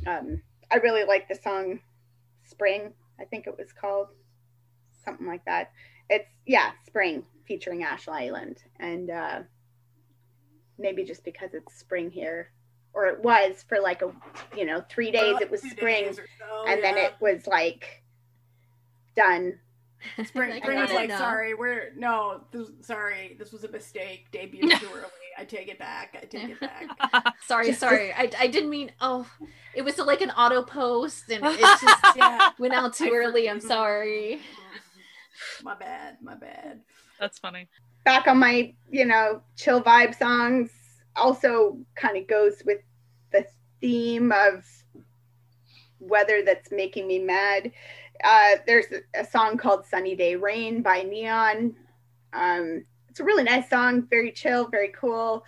um, 0.06 0.42
I 0.70 0.76
really 0.76 1.04
like 1.04 1.28
the 1.28 1.34
song 1.34 1.80
"Spring." 2.44 2.92
I 3.20 3.24
think 3.24 3.46
it 3.46 3.56
was 3.56 3.72
called 3.72 4.08
something 5.04 5.26
like 5.26 5.44
that. 5.46 5.72
It's 6.10 6.28
yeah, 6.46 6.72
spring 6.86 7.24
featuring 7.46 7.82
Ash 7.84 8.08
Island, 8.08 8.62
and 8.78 9.10
uh, 9.10 9.40
maybe 10.78 11.04
just 11.04 11.24
because 11.24 11.54
it's 11.54 11.74
spring 11.78 12.10
here, 12.10 12.50
or 12.94 13.06
it 13.06 13.22
was 13.22 13.64
for 13.68 13.80
like 13.80 14.02
a 14.02 14.12
you 14.56 14.64
know 14.64 14.82
three 14.88 15.10
days. 15.10 15.34
like 15.34 15.42
it 15.42 15.50
was 15.50 15.62
spring, 15.62 16.12
so, 16.14 16.66
and 16.66 16.82
then 16.82 16.96
it 16.96 17.14
was 17.20 17.46
like 17.46 18.02
done. 19.16 19.58
Spring, 20.26 20.50
Like, 20.50 20.62
Spring 20.62 20.78
was 20.80 20.92
like, 20.92 21.08
know. 21.08 21.18
sorry, 21.18 21.54
we're 21.54 21.92
no, 21.96 22.44
this, 22.52 22.68
sorry, 22.82 23.34
this 23.36 23.52
was 23.52 23.64
a 23.64 23.68
mistake. 23.68 24.26
debut 24.30 24.60
too 24.78 24.88
early. 24.94 25.10
I 25.36 25.44
take 25.44 25.66
it 25.68 25.78
back. 25.80 26.16
I 26.20 26.24
take 26.26 26.50
it 26.50 26.60
back. 26.60 27.34
sorry, 27.46 27.72
sorry. 27.72 28.12
I, 28.12 28.30
I 28.38 28.46
didn't 28.46 28.70
mean. 28.70 28.92
Oh, 29.00 29.28
it 29.74 29.82
was 29.82 29.98
like 29.98 30.20
an 30.20 30.30
auto 30.30 30.62
post, 30.62 31.24
and 31.30 31.44
it 31.44 31.58
just 31.60 32.16
Yeah, 32.16 32.50
went 32.60 32.74
out 32.74 32.94
too 32.94 33.06
I 33.06 33.16
early. 33.16 33.50
I'm 33.50 33.60
sorry. 33.60 34.40
My 35.64 35.74
bad. 35.74 36.18
My 36.22 36.34
bad. 36.36 36.80
that's 37.18 37.38
funny. 37.40 37.68
Back 38.04 38.28
on 38.28 38.38
my 38.38 38.74
you 38.90 39.04
know 39.04 39.42
chill 39.56 39.82
vibe 39.82 40.16
songs. 40.16 40.70
Also, 41.18 41.78
kind 41.94 42.16
of 42.16 42.26
goes 42.26 42.62
with 42.64 42.80
the 43.32 43.46
theme 43.80 44.32
of 44.32 44.64
weather 46.00 46.42
that's 46.44 46.70
making 46.70 47.06
me 47.06 47.18
mad. 47.18 47.72
Uh, 48.22 48.56
there's 48.66 48.86
a, 49.14 49.24
song 49.24 49.56
called 49.56 49.86
Sunny 49.86 50.16
Day 50.16 50.34
Rain 50.36 50.82
by 50.82 51.02
Neon. 51.02 51.74
Um, 52.32 52.84
it's 53.08 53.20
a 53.20 53.24
really 53.24 53.44
nice 53.44 53.68
song, 53.70 54.06
very 54.08 54.32
chill, 54.32 54.68
very 54.68 54.88
cool, 54.88 55.44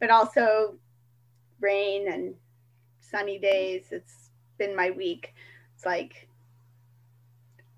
but 0.00 0.10
also 0.10 0.76
rain 1.60 2.08
and 2.10 2.34
sunny 3.00 3.38
days. 3.38 3.86
It's 3.90 4.30
been 4.58 4.74
my 4.74 4.90
week. 4.90 5.34
It's 5.74 5.84
like, 5.84 6.28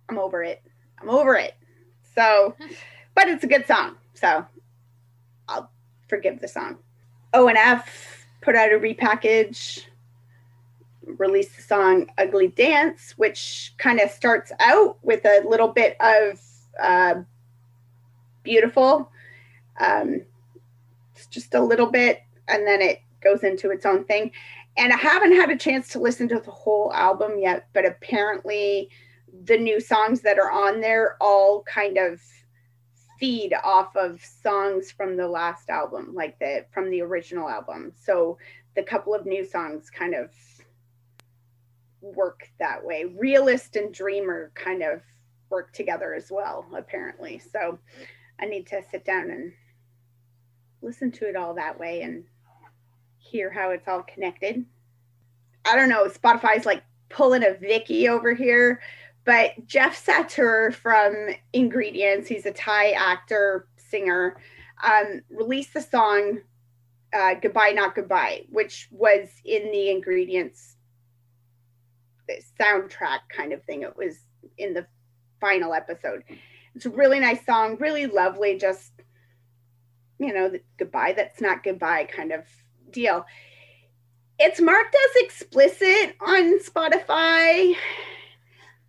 I'm 0.09 0.19
over 0.19 0.43
it. 0.43 0.63
I'm 1.01 1.11
over 1.11 1.35
it. 1.35 1.55
So, 2.15 2.55
but 3.15 3.29
it's 3.29 3.45
a 3.45 3.49
good 3.49 3.67
song. 3.67 3.97
So 4.15 4.47
I'll 5.49 5.71
forgive 6.09 6.41
the 6.41 6.49
song. 6.49 6.79
ONF 7.35 7.85
put 8.41 8.55
out 8.55 8.73
a 8.73 8.79
repackage, 8.79 9.85
released 11.03 11.57
the 11.57 11.63
song 11.63 12.11
Ugly 12.19 12.49
Dance, 12.49 13.15
which 13.17 13.75
kind 13.79 14.01
of 14.01 14.11
starts 14.11 14.53
out 14.61 14.99
with 15.03 15.25
a 15.25 15.43
little 15.47 15.69
bit 15.69 15.97
of 16.01 16.41
uh, 16.83 17.15
beautiful. 18.43 19.11
Um, 19.81 20.23
it's 21.15 21.27
just 21.27 21.55
a 21.55 21.61
little 21.61 21.91
bit, 21.91 22.23
and 22.49 22.67
then 22.67 22.81
it 22.81 23.01
goes 23.23 23.43
into 23.43 23.71
its 23.71 23.87
own 23.87 24.05
thing. 24.05 24.33
And 24.77 24.93
I 24.93 24.97
haven't 24.97 25.35
had 25.35 25.51
a 25.51 25.57
chance 25.57 25.89
to 25.89 25.99
listen 25.99 26.29
to 26.29 26.39
the 26.39 26.51
whole 26.51 26.93
album 26.93 27.39
yet, 27.39 27.67
but 27.73 27.87
apparently 27.87 28.91
the 29.45 29.57
new 29.57 29.81
songs 29.81 30.21
that 30.21 30.39
are 30.39 30.51
on 30.51 30.81
there 30.81 31.17
all 31.21 31.63
kind 31.63 31.99
of 31.99 32.21
feed 33.19 33.55
off 33.65 33.97
of 33.97 34.23
songs 34.25 34.91
from 34.91 35.17
the 35.17 35.29
last 35.29 35.71
album, 35.71 36.13
like 36.15 36.39
the 36.39 36.67
from 36.73 36.91
the 36.91 37.03
original 37.03 37.49
album. 37.49 37.93
So 37.97 38.39
the 38.75 38.83
couple 38.83 39.15
of 39.15 39.27
new 39.27 39.45
songs 39.45 39.91
kind 39.91 40.15
of 40.15 40.31
work 42.01 42.49
that 42.59 42.85
way. 42.85 43.05
Realist 43.05 43.77
and 43.77 43.93
Dreamer 43.93 44.53
kind 44.55 44.83
of 44.83 45.03
work 45.51 45.73
together 45.73 46.15
as 46.15 46.31
well, 46.31 46.67
apparently. 46.77 47.39
So 47.39 47.79
I 48.41 48.47
need 48.47 48.67
to 48.69 48.83
sit 48.91 49.05
down 49.05 49.31
and 49.31 49.53
listen 50.83 51.11
to 51.11 51.29
it 51.29 51.37
all 51.37 51.55
that 51.55 51.79
way 51.79 52.03
and 52.03 52.25
hear 53.19 53.51
how 53.51 53.71
it's 53.71 53.89
all 53.89 54.03
connected. 54.03 54.65
I 55.65 55.75
don't 55.75 55.89
know, 55.89 56.07
Spotify's 56.07 56.67
like 56.67 56.85
pulling 57.09 57.45
a 57.45 57.55
Vicky 57.55 58.09
over 58.09 58.35
here, 58.35 58.81
but 59.27 59.67
Jeff 59.67 60.07
Satur 60.07 60.73
from 60.73 61.15
Ingredients, 61.53 62.29
he's 62.29 62.47
a 62.47 62.53
Thai 62.53 62.93
actor, 62.93 63.69
singer, 63.77 64.41
um, 64.83 65.21
released 65.29 65.75
the 65.75 65.83
song 65.83 66.39
uh, 67.13 67.35
Goodbye 67.35 67.73
Not 67.73 67.97
Goodbye, 67.97 68.47
which 68.51 68.89
was 68.93 69.29
in 69.45 69.73
the 69.73 69.91
Ingredients 69.91 70.77
soundtrack 72.61 73.21
kind 73.29 73.53
of 73.53 73.63
thing. 73.65 73.83
It 73.83 73.97
was 73.97 74.17
in 74.59 74.75
the 74.75 74.87
final 75.41 75.75
episode. 75.75 76.23
It's 76.75 76.87
a 76.87 76.91
really 76.91 77.19
nice 77.21 77.45
song, 77.45 77.77
really 77.81 78.07
lovely, 78.07 78.59
just, 78.59 78.93
you 80.19 80.33
know, 80.33 80.49
the 80.51 80.61
goodbye 80.79 81.15
that's 81.17 81.41
not 81.41 81.65
goodbye 81.65 82.05
kind 82.05 82.33
of 82.33 82.45
deal. 82.91 83.27
It's 84.39 84.61
marked 84.61 84.95
as 84.95 85.23
explicit 85.25 86.17
on 86.21 86.61
Spotify. 86.61 87.75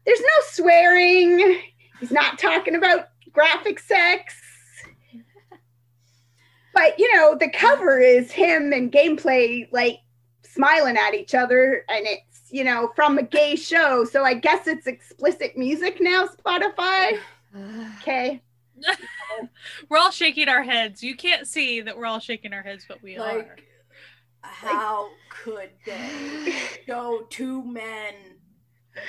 There's 0.07 0.21
no 0.21 0.43
swearing. 0.45 1.59
He's 1.99 2.11
not 2.11 2.39
talking 2.39 2.75
about 2.75 3.09
graphic 3.33 3.77
sex. 3.77 4.33
But, 6.73 6.97
you 6.97 7.13
know, 7.13 7.35
the 7.35 7.49
cover 7.49 7.99
is 7.99 8.31
him 8.31 8.71
and 8.71 8.89
gameplay 8.89 9.67
like 9.73 9.99
smiling 10.43 10.95
at 10.95 11.13
each 11.13 11.35
other 11.35 11.83
and 11.89 12.05
it's, 12.05 12.51
you 12.51 12.63
know, 12.63 12.93
from 12.95 13.17
a 13.17 13.23
gay 13.23 13.57
show. 13.57 14.05
So 14.05 14.23
I 14.23 14.35
guess 14.35 14.65
it's 14.65 14.87
explicit 14.87 15.57
music 15.57 15.97
now, 15.99 16.27
Spotify. 16.27 17.19
Okay. 17.97 18.41
we're 19.89 19.97
all 19.97 20.11
shaking 20.11 20.47
our 20.47 20.63
heads. 20.63 21.03
You 21.03 21.17
can't 21.17 21.47
see 21.47 21.81
that 21.81 21.97
we're 21.97 22.05
all 22.05 22.19
shaking 22.19 22.53
our 22.53 22.61
heads, 22.61 22.85
but 22.87 23.03
we 23.03 23.19
like, 23.19 23.37
are. 23.37 23.57
how 24.41 25.09
could 25.29 25.71
they 25.85 26.53
go 26.87 27.25
two 27.29 27.65
men 27.65 28.36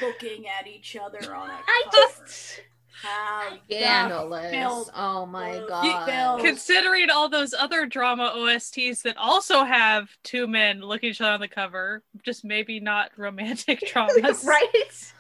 looking 0.03 0.47
at 0.49 0.67
each 0.67 0.97
other 0.97 1.35
on 1.35 1.51
a 1.51 1.53
I 1.53 1.83
cover? 1.85 1.97
just 1.97 2.61
how 3.03 3.57
Scandalous. 3.67 4.91
Oh 4.95 5.25
my 5.25 5.63
god. 5.69 6.41
Considering 6.41 7.11
all 7.11 7.29
those 7.29 7.55
other 7.55 7.87
drama 7.87 8.33
OSTs 8.37 9.03
that 9.03 9.17
also 9.17 9.63
have 9.65 10.09
two 10.25 10.49
men 10.49 10.81
looking 10.81 11.09
at 11.09 11.13
each 11.13 11.21
other 11.21 11.33
on 11.33 11.41
the 11.41 11.49
cover, 11.49 12.03
just 12.25 12.45
maybe 12.45 12.81
not 12.81 13.13
romantic 13.17 13.81
dramas. 13.93 14.45
right? 14.45 15.13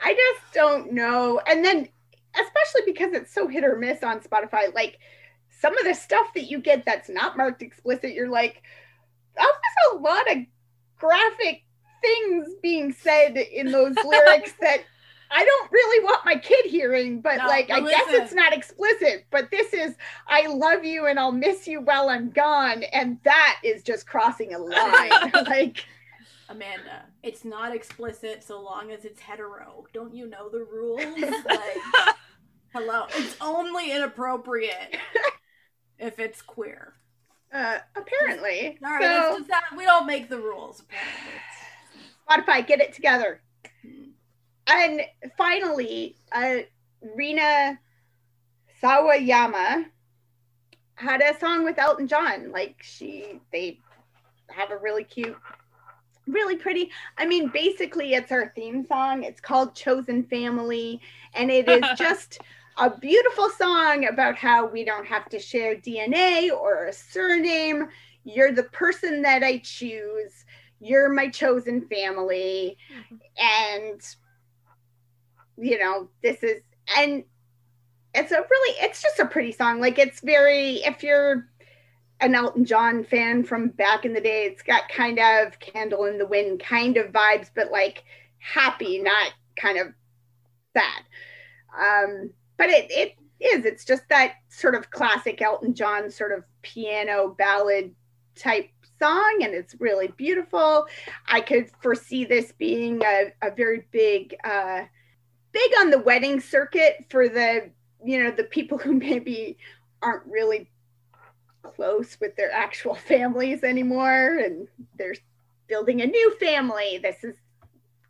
I 0.00 0.14
just 0.14 0.52
don't 0.52 0.92
know. 0.92 1.40
And 1.46 1.64
then, 1.64 1.88
especially 2.34 2.82
because 2.84 3.12
it's 3.14 3.32
so 3.32 3.48
hit 3.48 3.64
or 3.64 3.76
miss 3.76 4.02
on 4.02 4.20
Spotify, 4.20 4.72
like 4.74 4.98
some 5.60 5.76
of 5.78 5.84
the 5.84 5.94
stuff 5.94 6.34
that 6.34 6.50
you 6.50 6.60
get 6.60 6.84
that's 6.84 7.08
not 7.08 7.36
marked 7.36 7.62
explicit, 7.62 8.12
you're 8.12 8.28
like, 8.28 8.62
oh, 9.38 9.54
there's 9.62 9.98
a 9.98 10.02
lot 10.02 10.30
of 10.30 10.38
graphic 10.98 11.62
things 12.00 12.48
being 12.62 12.92
said 12.92 13.36
in 13.36 13.70
those 13.70 13.96
lyrics 14.04 14.52
that 14.60 14.80
I 15.30 15.44
don't 15.44 15.70
really 15.70 16.04
want 16.04 16.24
my 16.24 16.36
kid 16.36 16.64
hearing, 16.66 17.20
but 17.20 17.36
No, 17.36 17.46
like, 17.46 17.70
I 17.70 17.80
guess 17.80 18.06
it's 18.08 18.32
not 18.32 18.52
explicit. 18.54 19.26
But 19.30 19.50
this 19.50 19.74
is, 19.74 19.94
I 20.26 20.46
love 20.46 20.84
you 20.84 21.06
and 21.06 21.18
I'll 21.18 21.32
miss 21.32 21.68
you 21.68 21.80
while 21.80 22.08
I'm 22.08 22.30
gone. 22.30 22.82
And 22.92 23.18
that 23.24 23.60
is 23.62 23.82
just 23.82 24.06
crossing 24.06 24.54
a 24.54 24.58
line. 24.58 25.32
like, 25.46 25.84
Amanda, 26.48 27.04
it's 27.22 27.44
not 27.44 27.74
explicit 27.74 28.42
so 28.42 28.60
long 28.62 28.90
as 28.90 29.04
it's 29.04 29.20
hetero. 29.20 29.84
Don't 29.92 30.14
you 30.14 30.26
know 30.26 30.48
the 30.48 30.64
rules? 30.64 31.20
Like, 31.20 32.16
hello, 32.72 33.04
it's 33.10 33.36
only 33.40 33.92
inappropriate 33.92 34.96
if 35.98 36.18
it's 36.18 36.40
queer. 36.40 36.94
uh, 37.52 37.80
apparently. 37.96 38.78
All 38.82 38.92
right, 38.94 39.36
so, 39.36 39.44
that 39.48 39.64
we 39.76 39.84
don't 39.84 40.06
make 40.06 40.30
the 40.30 40.38
rules. 40.38 40.80
Apparently, 40.80 41.32
Spotify, 42.28 42.66
get 42.66 42.80
it 42.80 42.92
together. 42.92 43.40
And 44.66 45.02
finally, 45.36 46.16
uh, 46.32 46.58
Rina 47.14 47.78
Sawayama 48.82 49.86
had 50.94 51.22
a 51.22 51.38
song 51.38 51.64
with 51.64 51.78
Elton 51.78 52.06
John. 52.06 52.52
Like 52.52 52.76
she, 52.82 53.40
they 53.52 53.78
have 54.50 54.70
a 54.70 54.76
really 54.76 55.04
cute, 55.04 55.36
really 56.26 56.56
pretty. 56.56 56.90
I 57.16 57.26
mean, 57.26 57.48
basically, 57.48 58.14
it's 58.14 58.32
our 58.32 58.52
theme 58.54 58.84
song. 58.86 59.22
It's 59.22 59.40
called 59.40 59.74
"Chosen 59.74 60.24
Family," 60.24 61.00
and 61.34 61.50
it 61.50 61.68
is 61.68 61.84
just 61.96 62.40
a 62.76 62.90
beautiful 62.90 63.48
song 63.50 64.06
about 64.06 64.36
how 64.36 64.66
we 64.66 64.84
don't 64.84 65.06
have 65.06 65.28
to 65.30 65.38
share 65.38 65.76
DNA 65.76 66.50
or 66.52 66.86
a 66.86 66.92
surname. 66.92 67.88
You're 68.24 68.52
the 68.52 68.64
person 68.64 69.22
that 69.22 69.42
I 69.42 69.58
choose. 69.58 70.44
You're 70.80 71.08
my 71.08 71.28
chosen 71.28 71.88
family. 71.88 72.76
And 73.38 74.00
you 75.60 75.78
know 75.78 76.08
this 76.22 76.42
is 76.42 76.62
and 76.96 77.24
it's 78.14 78.32
a 78.32 78.40
really 78.48 78.76
it's 78.80 79.02
just 79.02 79.18
a 79.18 79.26
pretty 79.26 79.52
song. 79.52 79.80
Like 79.80 79.98
it's 79.98 80.20
very 80.20 80.76
if 80.76 81.02
you're 81.02 81.48
an 82.20 82.34
elton 82.34 82.64
john 82.64 83.04
fan 83.04 83.44
from 83.44 83.68
back 83.68 84.04
in 84.04 84.12
the 84.12 84.20
day 84.20 84.42
it's 84.44 84.62
got 84.62 84.88
kind 84.88 85.20
of 85.20 85.56
candle 85.60 86.04
in 86.06 86.18
the 86.18 86.26
wind 86.26 86.58
kind 86.58 86.96
of 86.96 87.12
vibes 87.12 87.48
but 87.54 87.70
like 87.70 88.02
happy 88.38 88.98
not 88.98 89.32
kind 89.56 89.78
of 89.78 89.88
sad. 90.72 91.02
Um 91.80 92.30
but 92.56 92.70
it 92.70 92.86
it 92.90 93.14
is. 93.40 93.64
It's 93.64 93.84
just 93.84 94.08
that 94.08 94.34
sort 94.48 94.74
of 94.74 94.90
classic 94.90 95.40
elton 95.42 95.74
john 95.74 96.10
sort 96.10 96.32
of 96.32 96.44
piano 96.62 97.34
ballad 97.38 97.94
type 98.34 98.70
song 98.98 99.40
and 99.42 99.54
it's 99.54 99.74
really 99.78 100.08
beautiful. 100.08 100.86
I 101.26 101.40
could 101.40 101.70
foresee 101.80 102.24
this 102.24 102.52
being 102.52 103.02
a, 103.04 103.32
a 103.42 103.50
very 103.50 103.86
big 103.92 104.34
uh 104.44 104.82
big 105.52 105.70
on 105.80 105.90
the 105.90 105.98
wedding 105.98 106.40
circuit 106.40 107.06
for 107.10 107.28
the 107.28 107.70
you 108.04 108.22
know 108.22 108.30
the 108.30 108.44
people 108.44 108.78
who 108.78 108.92
maybe 109.08 109.58
aren't 110.02 110.26
really 110.26 110.70
close 111.62 112.16
with 112.20 112.36
their 112.36 112.52
actual 112.52 112.94
families 113.12 113.64
anymore 113.64 114.38
and 114.38 114.68
they're 114.96 115.14
building 115.68 116.00
a 116.00 116.06
new 116.06 116.36
family. 116.38 116.98
This 117.02 117.22
is 117.24 117.36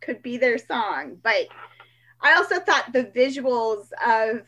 could 0.01 0.21
be 0.21 0.37
their 0.37 0.57
song. 0.57 1.17
But 1.21 1.47
i 2.21 2.33
also 2.35 2.59
thought 2.59 2.91
the 2.91 3.05
visuals 3.05 3.87
of 4.05 4.41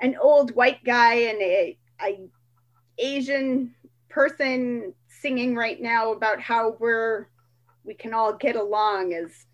an 0.00 0.16
old 0.20 0.54
white 0.54 0.84
guy 0.84 1.14
and 1.14 1.40
a, 1.40 1.78
a 2.02 2.28
asian 2.98 3.74
person 4.08 4.92
singing 5.20 5.54
right 5.54 5.80
now 5.80 6.12
about 6.12 6.40
how 6.40 6.76
we're 6.78 7.26
we 7.84 7.94
can 7.94 8.12
all 8.12 8.34
get 8.34 8.56
along 8.56 9.14
as 9.14 9.46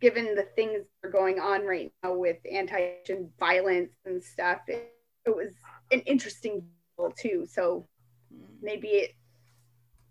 given 0.00 0.34
the 0.34 0.46
things 0.56 0.82
that 1.02 1.08
are 1.08 1.10
going 1.10 1.38
on 1.38 1.64
right 1.64 1.92
now 2.02 2.12
with 2.12 2.36
anti-Asian 2.50 3.30
violence 3.38 3.92
and 4.04 4.22
stuff, 4.22 4.58
it, 4.66 4.92
it 5.24 5.34
was 5.34 5.54
an 5.92 6.00
interesting 6.00 6.62
visual 6.96 7.12
too. 7.18 7.46
So 7.50 7.86
maybe 8.60 8.88
it 8.88 9.14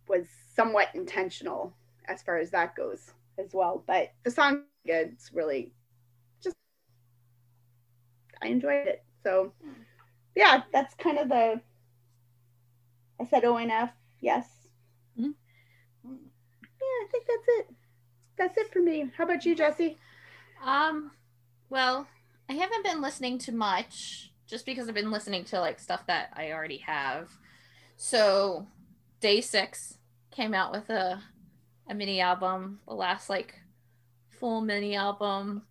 was 0.08 0.26
somewhat 0.56 0.90
intentional 0.96 1.76
as 2.06 2.24
far 2.24 2.38
as 2.38 2.50
that 2.52 2.76
goes 2.76 3.12
as 3.38 3.54
well. 3.54 3.84
But 3.86 4.14
the 4.24 4.32
song 4.32 4.56
is 4.56 4.62
good. 4.88 5.10
It's 5.14 5.32
really 5.34 5.72
just 6.44 6.56
I 8.42 8.48
enjoyed 8.48 8.88
it. 8.88 9.04
So 9.24 9.54
hmm. 9.62 9.74
yeah, 10.36 10.64
that's 10.72 10.96
kind 10.96 11.20
of 11.20 11.30
the 11.30 11.62
I 13.20 13.26
said 13.26 13.44
ONF, 13.44 13.92
yes. 14.22 14.63
Yeah, 16.84 17.06
I 17.06 17.08
think 17.12 17.26
that's 17.28 17.48
it. 17.60 17.76
That's 18.38 18.58
it 18.58 18.74
for 18.74 18.80
me. 18.82 19.12
How 19.18 19.24
about 19.26 19.46
you, 19.46 19.56
Jesse? 19.56 19.98
Um, 20.64 21.12
well, 21.70 22.08
I 22.50 22.54
haven't 22.54 22.84
been 22.84 23.02
listening 23.02 23.38
to 23.40 23.52
much 23.52 24.32
just 24.48 24.66
because 24.66 24.88
I've 24.88 24.96
been 24.96 25.12
listening 25.12 25.46
to 25.46 25.60
like 25.60 25.80
stuff 25.80 26.06
that 26.08 26.32
I 26.34 26.52
already 26.52 26.78
have. 26.80 27.30
So, 27.96 28.68
day 29.22 29.42
six, 29.42 29.98
came 30.32 30.54
out 30.54 30.72
with 30.72 30.90
a 30.90 31.22
a 31.90 31.94
mini 31.94 32.22
album, 32.22 32.80
the 32.88 32.94
last 32.94 33.30
like 33.30 33.56
full 34.40 34.62
mini 34.62 34.96
album 34.96 35.64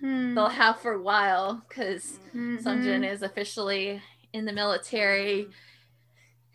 Hmm. 0.00 0.34
they'll 0.34 0.48
have 0.48 0.78
for 0.78 0.92
a 0.92 1.02
while 1.02 1.62
because 1.68 2.20
Mhm. 2.34 2.62
Sungjin 2.62 3.04
is 3.10 3.22
officially 3.22 4.00
in 4.32 4.44
the 4.44 4.52
military, 4.52 5.48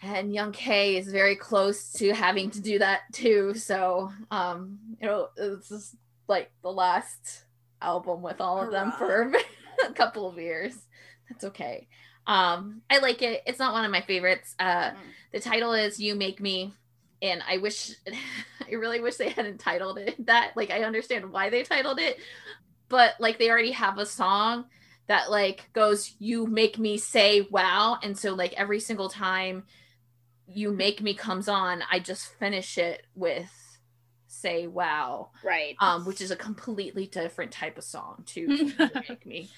and 0.04 0.34
Young 0.34 0.52
K 0.52 0.98
is 0.98 1.08
very 1.08 1.36
close 1.36 1.92
to 1.94 2.13
having 2.13 2.52
to 2.52 2.62
do 2.62 2.80
that 2.80 3.02
too. 3.13 3.54
So, 3.54 4.12
um, 4.32 4.80
you 5.02 5.08
know, 5.08 5.30
it's 5.38 5.70
just 5.70 5.96
like 6.28 6.52
the 6.62 6.72
last 6.72 7.46
album 7.82 8.22
with 8.22 8.42
all 8.42 8.62
of 8.62 8.72
them 8.72 8.92
for 8.98 9.32
a 9.88 9.94
couple 9.94 10.28
of 10.28 10.38
years. 10.38 10.76
That's 11.30 11.46
okay. 11.46 11.88
Um, 12.28 12.82
I 12.89 13.00
like 13.00 13.22
it. 13.22 13.42
It's 13.46 13.60
not 13.60 13.74
one 13.74 13.86
of 13.86 13.92
my 13.92 14.02
favorites. 14.02 14.56
Uh, 14.60 14.92
Mm. 14.92 14.96
the 15.34 15.39
title 15.39 15.74
is 15.74 16.00
"You 16.00 16.16
Make 16.16 16.39
Me." 16.39 16.74
And 17.22 17.42
I 17.48 17.58
wish, 17.58 17.92
I 18.70 18.74
really 18.74 19.00
wish 19.00 19.16
they 19.16 19.30
hadn't 19.30 19.60
titled 19.60 19.98
it 19.98 20.26
that. 20.26 20.52
Like, 20.56 20.72
I 20.72 20.84
understand 20.84 21.32
why 21.32 21.50
they 21.50 21.63
titled 21.63 22.00
it, 22.00 22.18
but 22.89 23.16
like 23.20 23.39
they 23.39 23.50
already 23.50 23.72
have 23.72 23.98
a 23.98 24.06
song 24.06 24.66
that 25.08 25.30
like 25.30 25.70
goes 25.74 26.16
you 26.20 26.48
make 26.48 26.80
me 26.80 26.98
say 26.98 27.42
wow 27.52 27.98
and 28.02 28.18
so 28.18 28.34
like 28.34 28.54
every 28.54 28.80
single 28.80 29.10
time 29.10 29.66
you 30.54 30.72
make 30.72 31.02
me 31.02 31.13
comes 31.13 31.48
on 31.48 31.84
i 31.92 32.00
just 32.00 32.28
finish 32.36 32.78
it 32.78 33.06
with 33.16 33.50
say 34.34 34.68
wow. 34.68 35.30
Right. 35.44 35.76
um 35.80 36.06
which 36.06 36.20
is 36.20 36.32
a 36.32 36.36
completely 36.36 37.08
different 37.08 37.52
type 37.52 37.78
of 37.78 37.84
song 37.84 38.24
to 38.28 38.72
make 39.10 39.26
me? 39.26 39.50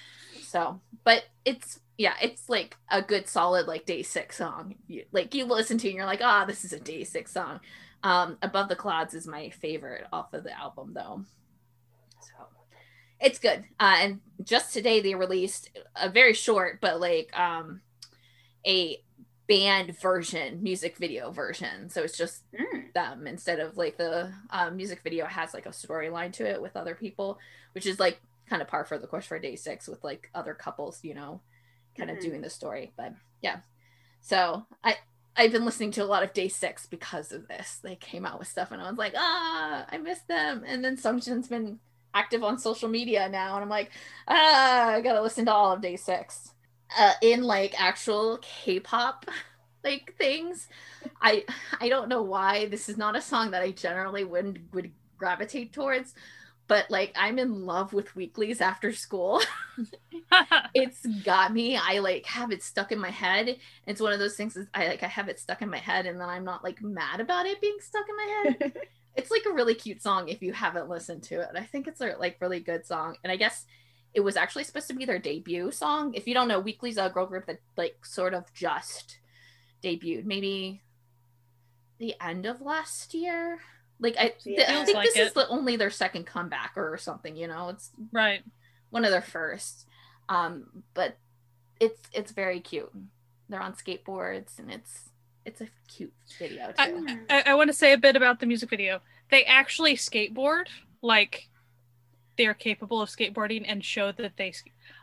So 0.44 0.80
but 1.04 1.24
it's 1.44 1.80
yeah 1.98 2.14
it's 2.22 2.48
like 2.50 2.78
a 2.92 3.02
good 3.02 3.28
solid 3.28 3.68
like 3.68 3.86
day 3.86 4.04
six 4.04 4.38
song. 4.38 4.76
You, 4.88 5.06
like 5.12 5.34
you 5.34 5.46
listen 5.46 5.78
to 5.80 5.88
and 5.88 5.98
you're 5.98 6.06
like 6.06 6.22
ah 6.24 6.46
this 6.46 6.64
is 6.64 6.72
a 6.74 6.80
day 6.80 7.04
six 7.04 7.32
song. 7.32 7.62
Um 8.04 8.38
above 8.42 8.70
the 8.70 8.76
clouds 8.76 9.14
is 9.14 9.26
my 9.26 9.50
favorite 9.50 10.06
off 10.14 10.34
of 10.34 10.44
the 10.44 10.58
album 10.58 10.94
though. 10.94 11.24
So 12.20 12.46
it's 13.20 13.40
good. 13.40 13.64
Uh 13.80 13.96
and 14.00 14.20
just 14.44 14.74
today 14.74 15.02
they 15.02 15.16
released 15.16 15.72
a 15.96 16.10
very 16.10 16.34
short 16.34 16.80
but 16.80 17.00
like 17.00 17.38
um 17.38 17.82
a 18.68 19.02
band 19.48 19.98
version 20.00 20.62
music 20.64 20.98
video 20.98 21.32
version. 21.32 21.90
So 21.90 22.02
it's 22.04 22.18
just 22.18 22.44
Mm. 22.54 22.94
them 22.94 23.28
instead 23.28 23.60
of 23.60 23.78
like 23.78 23.98
the 23.98 24.32
um, 24.50 24.76
music 24.76 25.02
video 25.04 25.26
has 25.26 25.54
like 25.54 25.66
a 25.66 25.70
storyline 25.70 26.32
to 26.34 26.46
it 26.50 26.62
with 26.62 26.76
other 26.78 26.96
people 26.96 27.38
which 27.74 27.86
is 27.86 28.00
like 28.00 28.20
kind 28.50 28.62
of 28.62 28.68
par 28.68 28.86
for 28.86 28.98
the 28.98 29.08
course 29.08 29.26
for 29.26 29.38
day 29.38 29.56
six 29.56 29.88
with 29.88 30.04
like 30.04 30.30
other 30.34 30.54
couples 30.54 31.00
you 31.04 31.14
know 31.14 31.42
kind 31.98 32.10
of 32.10 32.18
Mhm. 32.18 32.22
doing 32.22 32.42
the 32.42 32.50
story. 32.50 32.94
But 32.98 33.14
yeah. 33.42 33.60
So 34.22 34.66
i 34.84 34.98
i've 35.38 35.52
been 35.52 35.66
listening 35.66 35.92
to 35.92 36.04
a 36.04 36.06
lot 36.06 36.24
of 36.24 36.32
day 36.34 36.48
six 36.48 36.86
because 36.86 37.32
of 37.34 37.48
this. 37.48 37.80
They 37.84 37.96
came 37.98 38.26
out 38.26 38.40
with 38.40 38.48
stuff 38.48 38.72
and 38.72 38.82
i 38.82 38.90
was 38.90 38.98
like 38.98 39.14
ah 39.18 39.86
i 39.90 39.98
miss 39.98 40.22
them. 40.22 40.64
And 40.66 40.84
then 40.84 40.98
Sungjin's 40.98 41.48
been 41.50 41.80
active 42.14 42.44
on 42.46 42.58
social 42.58 42.88
media 42.88 43.28
now 43.28 43.56
and 43.56 43.64
i'm 43.64 43.70
like 43.70 43.92
ah 44.30 44.92
i 44.92 45.02
gotta 45.02 45.22
listen 45.22 45.44
to 45.46 45.54
all 45.54 45.74
of 45.74 45.82
day 45.82 45.98
six 45.98 46.52
uh, 46.98 47.14
in 47.22 47.44
like 47.44 47.80
actual 47.82 48.40
k-pop 48.42 49.26
like 49.84 50.16
things. 50.18 50.68
I 51.22 51.46
i 51.80 51.90
don't 51.90 52.10
know 52.10 52.22
why. 52.22 52.68
This 52.68 52.90
is 52.90 52.98
not 52.98 53.16
a 53.16 53.22
song 53.22 53.52
that 53.52 53.62
i 53.62 53.72
generally 53.72 54.24
wouldn't 54.24 54.60
would 54.74 54.92
gravitate 55.18 55.72
towards 55.74 56.14
but 56.68 56.90
like 56.92 57.14
i'm 57.16 57.40
in 57.40 57.66
love 57.66 57.94
with 57.94 58.14
Weeekly's 58.16 58.62
after 58.62 58.92
school. 58.94 59.42
It's 60.74 61.06
got 61.24 61.54
me. 61.54 61.78
I 61.78 62.00
like 62.00 62.26
have 62.26 62.52
it 62.52 62.62
stuck 62.64 62.92
in 62.92 63.00
my 63.00 63.10
head. 63.10 63.58
It's 63.88 64.02
one 64.02 64.14
of 64.14 64.20
those 64.20 64.36
things 64.36 64.54
that 64.56 64.68
i 64.74 64.88
like 64.88 65.04
i 65.04 65.08
have 65.08 65.30
it 65.30 65.40
stuck 65.40 65.62
in 65.62 65.70
my 65.70 65.78
head 65.78 66.06
and 66.06 66.20
then 66.20 66.30
i'm 66.30 66.44
not 66.44 66.64
like 66.64 66.82
mad 66.82 67.20
about 67.20 67.46
it 67.46 67.62
being 67.62 67.78
stuck 67.80 68.06
in 68.10 68.16
my 68.18 68.54
head. 68.60 68.74
It's 69.18 69.32
like 69.32 69.44
a 69.50 69.54
really 69.54 69.76
cute 69.76 70.02
song 70.04 70.28
if 70.28 70.42
you 70.42 70.52
haven't 70.52 70.90
listened 70.90 71.24
to 71.24 71.40
it. 71.40 71.48
I 71.56 71.64
think 71.64 71.88
it's 71.88 72.02
a 72.02 72.16
like 72.20 72.36
really 72.42 72.60
good 72.60 72.86
song. 72.86 73.16
And 73.24 73.32
i 73.32 73.38
guess 73.38 73.66
it 74.16 74.22
was 74.22 74.38
actually 74.38 74.64
supposed 74.64 74.88
to 74.88 74.94
be 74.94 75.04
their 75.04 75.20
debut 75.20 75.72
song. 75.72 76.14
If 76.14 76.26
you 76.26 76.34
don't 76.34 76.48
know 76.48 76.62
Weeekly's 76.62 76.98
a 76.98 77.10
girl 77.10 77.28
group 77.28 77.46
that 77.48 77.60
like 77.76 78.06
sort 78.06 78.34
of 78.34 78.52
just 78.54 79.20
debuted 79.84 80.24
maybe 80.24 80.82
the 82.00 82.16
end 82.22 82.46
of 82.46 82.62
last 82.62 83.14
year. 83.14 83.60
Like 84.00 84.16
i, 84.18 84.34
th- 84.42 84.60
I 84.60 84.86
think 84.86 84.96
like 84.96 85.14
this 85.14 85.28
is 85.28 85.34
the 85.34 85.48
only 85.50 85.76
their 85.76 85.90
second 85.90 86.26
comeback 86.26 86.74
or 86.78 86.98
something 86.98 87.36
you 87.36 87.48
know? 87.48 87.70
It's 87.70 87.92
right. 88.14 88.42
one 88.90 89.04
of 89.04 89.12
their 89.12 89.22
first. 89.22 89.86
Um 90.30 90.84
but 90.94 91.18
it's 91.82 92.02
it's 92.14 92.32
very 92.32 92.62
cute. 92.62 92.92
They're 93.50 93.62
on 93.62 93.74
skateboards 93.74 94.60
and 94.60 94.72
it's 94.72 95.10
it's 95.46 95.60
a 95.60 95.68
cute 95.90 96.14
video 96.40 96.72
too. 96.72 97.20
I, 97.30 97.44
I 97.48 97.54
want 97.56 97.68
to 97.68 97.74
say 97.74 97.92
a 97.92 97.98
bit 97.98 98.16
about 98.16 98.40
the 98.40 98.46
music 98.46 98.70
video. 98.70 99.02
They 99.30 99.44
actually 99.44 99.98
skateboard 99.98 100.68
like 101.02 101.50
they're 102.38 102.54
capable 102.54 103.02
of 103.02 103.10
skateboarding 103.10 103.64
and 103.68 103.84
show 103.84 104.12
that 104.12 104.38
they. 104.38 104.54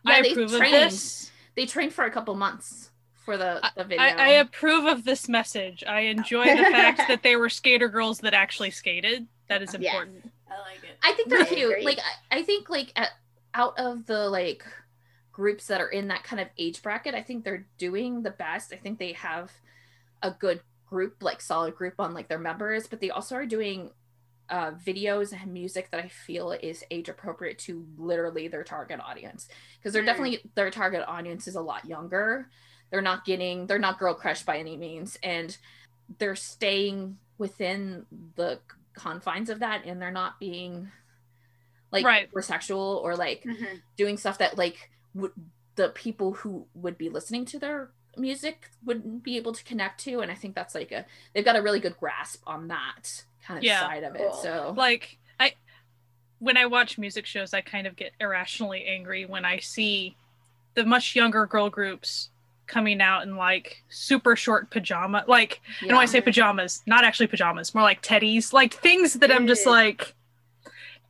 Yeah, 0.05 0.12
I 0.12 0.23
they 0.23 0.31
approve 0.33 0.51
trained. 0.53 0.75
of 0.75 0.90
this. 0.90 1.31
they 1.55 1.66
trained 1.66 1.92
for 1.92 2.05
a 2.05 2.11
couple 2.11 2.35
months 2.35 2.90
for 3.25 3.37
the 3.37 3.61
the 3.77 3.85
video 3.85 4.03
I, 4.03 4.09
I 4.11 4.29
approve 4.31 4.85
of 4.87 5.05
this 5.05 5.29
message. 5.29 5.85
I 5.87 6.01
enjoy 6.01 6.45
the 6.45 6.64
fact 6.64 6.99
that 7.09 7.23
they 7.23 7.37
were 7.37 7.49
skater 7.49 7.88
girls 7.88 8.18
that 8.21 8.35
actually 8.35 8.71
skated. 8.71 9.27
That 9.49 9.62
is 9.62 9.75
Yes. 9.79 9.92
important. 9.95 10.33
I 10.51 10.59
like 10.61 10.83
it. 10.85 10.99
I 11.03 11.12
think 11.12 11.29
they're 11.29 11.40
I 11.42 11.45
cute. 11.47 11.71
agree. 11.71 11.85
Like 11.85 11.99
I, 12.31 12.38
I 12.38 12.42
think 12.42 12.68
like 12.68 12.92
at, 12.97 13.11
out 13.55 13.79
of 13.79 14.07
the 14.07 14.29
like 14.29 14.64
groups 15.33 15.66
that 15.68 15.81
are 15.81 15.88
in 15.88 16.09
that 16.09 16.25
kind 16.25 16.40
of 16.40 16.49
age 16.59 16.83
bracket, 16.83 17.14
I 17.14 17.23
think 17.23 17.45
they're 17.45 17.66
doing 17.79 18.23
the 18.23 18.31
best. 18.33 18.73
I 18.73 18.77
think 18.77 18.99
they 18.99 19.12
have 19.12 19.51
a 20.23 20.31
good 20.31 20.61
group, 20.87 21.23
like 21.23 21.40
solid 21.40 21.75
group 21.75 21.95
on 21.99 22.12
like 22.12 22.29
their 22.29 22.38
members, 22.38 22.87
but 22.87 23.01
they 23.01 23.11
also 23.11 23.35
are 23.37 23.47
doing 23.47 23.90
uh, 24.51 24.73
videos 24.73 25.33
and 25.33 25.53
music 25.53 25.91
that 25.91 26.01
I 26.05 26.09
feel 26.09 26.53
is 26.53 26.85
age 26.91 27.09
appropriate 27.09 27.59
to 27.61 27.87
literally 27.97 28.49
their 28.49 28.65
target 28.65 29.01
audience 29.01 29.49
because 29.79 29.93
they're 29.93 30.03
Mm. 30.03 30.07
definitely 30.07 30.51
their 30.55 30.71
target 30.71 31.05
audience 31.07 31.47
is 31.49 31.55
a 31.55 31.61
lot 31.61 31.85
younger. 31.87 32.49
They're 32.91 33.01
not 33.03 33.25
getting 33.25 33.67
they're 33.67 33.79
not 33.79 33.99
girl 33.99 34.15
crush 34.15 34.43
by 34.43 34.59
any 34.59 34.77
means, 34.77 35.19
and 35.23 35.57
they're 36.19 36.37
staying 36.37 37.19
within 37.39 38.05
the 38.37 38.61
confines 38.95 39.49
of 39.49 39.61
that, 39.61 39.85
and 39.87 40.01
they're 40.03 40.11
not 40.11 40.39
being 40.39 40.91
like 41.91 42.05
Right. 42.05 42.29
or 42.33 42.43
sexual 42.43 43.01
or 43.03 43.17
like 43.17 43.43
Mhm. 43.45 43.81
doing 43.97 44.17
stuff 44.17 44.39
that 44.39 44.59
like 44.59 44.91
would 45.15 45.33
the 45.75 45.89
people 45.91 46.33
who 46.35 46.67
would 46.75 46.99
be 46.99 47.09
listening 47.09 47.45
to 47.47 47.59
their 47.59 47.91
music 48.19 48.69
wouldn't 48.85 49.23
be 49.23 49.39
able 49.39 49.55
to 49.55 49.65
connect 49.65 49.99
to 50.01 50.21
and 50.21 50.31
i 50.31 50.35
think 50.35 50.55
that's 50.55 50.75
like 50.75 50.93
a 50.93 51.07
they've 51.33 51.47
got 51.47 51.57
a 51.57 51.63
really 51.63 51.81
good 51.81 51.97
grasp 51.99 52.43
on 52.47 52.69
that 52.69 53.25
kind 53.47 53.59
of 53.59 53.65
Yeah. 53.65 53.81
side 53.81 54.05
of 54.05 54.15
it 54.15 54.21
Cool. 54.31 54.33
so 54.35 54.75
Like 54.77 55.19
I, 55.41 55.55
when 56.39 56.57
I 56.57 56.67
watch 56.67 56.99
music 56.99 57.27
shows, 57.27 57.55
I 57.55 57.61
kind 57.61 57.87
of 57.87 57.97
get 57.97 58.13
irrationally 58.21 58.85
angry 58.87 59.25
when 59.27 59.45
I 59.45 59.59
see 59.59 60.17
the 60.75 60.85
much 60.85 61.15
younger 61.15 61.47
girl 61.47 61.69
groups 61.71 62.31
coming 62.67 63.01
out 63.03 63.25
in 63.25 63.37
like 63.37 63.83
super 63.91 64.35
short 64.37 64.71
pajama 64.71 65.25
like 65.29 65.61
and 65.81 65.89
when 65.91 65.99
I 65.99 66.07
say 66.07 66.21
pajamas, 66.21 66.83
not 66.87 67.05
actually 67.05 67.27
pajamas, 67.27 67.75
more 67.75 67.83
like 67.83 68.03
teddies, 68.03 68.53
like 68.53 68.73
things 68.75 69.15
that 69.15 69.31
I'm 69.31 69.47
just 69.47 69.67
Mm. 69.67 69.71
like. 69.71 70.15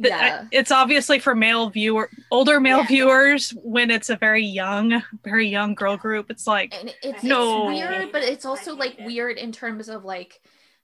that 0.00 0.12
I- 0.12 0.26
Yeah. 0.26 0.44
it's 0.50 0.72
obviously 0.72 1.20
for 1.20 1.32
male 1.34 1.70
viewer, 1.70 2.10
older 2.32 2.58
male 2.58 2.78
Yeah. 2.78 2.86
viewers 2.88 3.50
when 3.62 3.88
it's 3.90 4.10
a 4.10 4.16
very 4.16 4.42
young, 4.44 5.00
very 5.22 5.46
young 5.46 5.74
girl 5.76 5.96
group. 5.96 6.28
It's 6.28 6.44
like, 6.46 6.74
and 6.74 6.92
it's, 7.02 7.22
No. 7.22 7.70
it's 7.70 7.78
weird 7.78 8.10
but 8.10 8.22
it's 8.24 8.44
also 8.44 8.74
like 8.74 8.98
it. 8.98 9.04
weird 9.04 9.38
in 9.38 9.52
terms 9.52 9.88
of 9.88 10.04
like 10.04 10.40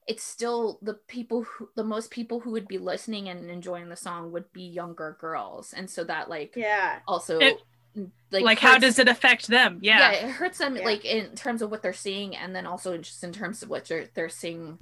it's 0.08 0.24
still 0.24 0.78
the 0.82 0.94
people 0.94 1.42
who 1.42 1.68
the 1.76 1.84
most 1.84 2.10
people 2.10 2.40
who 2.40 2.50
would 2.50 2.66
be 2.66 2.78
listening 2.78 3.28
and 3.28 3.50
enjoying 3.50 3.88
the 3.88 3.96
song 3.96 4.32
would 4.32 4.50
be 4.52 4.62
younger 4.62 5.16
girls 5.20 5.74
and 5.74 5.88
so 5.88 6.02
that 6.02 6.28
like 6.28 6.54
Yeah. 6.56 7.00
also 7.06 7.38
It- 7.38 7.62
mm, 7.96 8.10
like, 8.30 8.44
like, 8.44 8.58
how 8.58 8.78
does 8.78 8.98
it 8.98 9.06
affect 9.08 9.46
them? 9.48 9.78
yeah. 9.82 9.98
Yeah, 9.98 10.26
it 10.26 10.30
hurts 10.30 10.58
them 10.58 10.76
Yeah. 10.76 10.84
like 10.84 11.04
in 11.04 11.34
terms 11.36 11.62
of 11.62 11.70
what 11.70 11.82
they're 11.82 11.92
seeing 11.92 12.34
and 12.34 12.56
then 12.56 12.66
also 12.66 12.96
just 12.98 13.22
in 13.22 13.32
terms 13.32 13.62
of 13.62 13.68
what 13.68 13.84
they're, 13.84 14.08
they're 14.14 14.28
seeing 14.30 14.78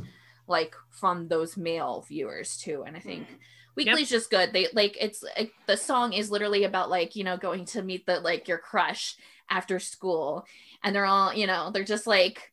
like 0.47 0.77
from 0.91 1.27
those 1.29 1.57
male 1.57 2.05
viewers 2.07 2.57
too 2.57 2.85
and 2.87 2.97
i 2.97 3.01
think 3.01 3.25
mm-hmm. 3.27 3.35
Weeekly's 3.75 4.09
just 4.09 4.31
good 4.31 4.53
they 4.53 4.69
like 4.73 4.97
it's 4.99 5.23
like, 5.23 5.53
the 5.67 5.77
song 5.77 6.12
is 6.15 6.31
literally 6.31 6.65
about 6.65 6.89
like 6.89 7.17
you 7.17 7.25
know 7.25 7.37
going 7.37 7.65
to 7.67 7.83
meet 7.83 8.07
the 8.07 8.21
like 8.21 8.49
your 8.49 8.59
crush 8.59 9.17
after 9.51 9.79
school 9.79 10.47
and 10.83 10.95
they're 10.95 11.05
all 11.05 11.35
you 11.35 11.47
know 11.47 11.71
they're 11.73 11.85
just 11.85 12.07
like 12.07 12.53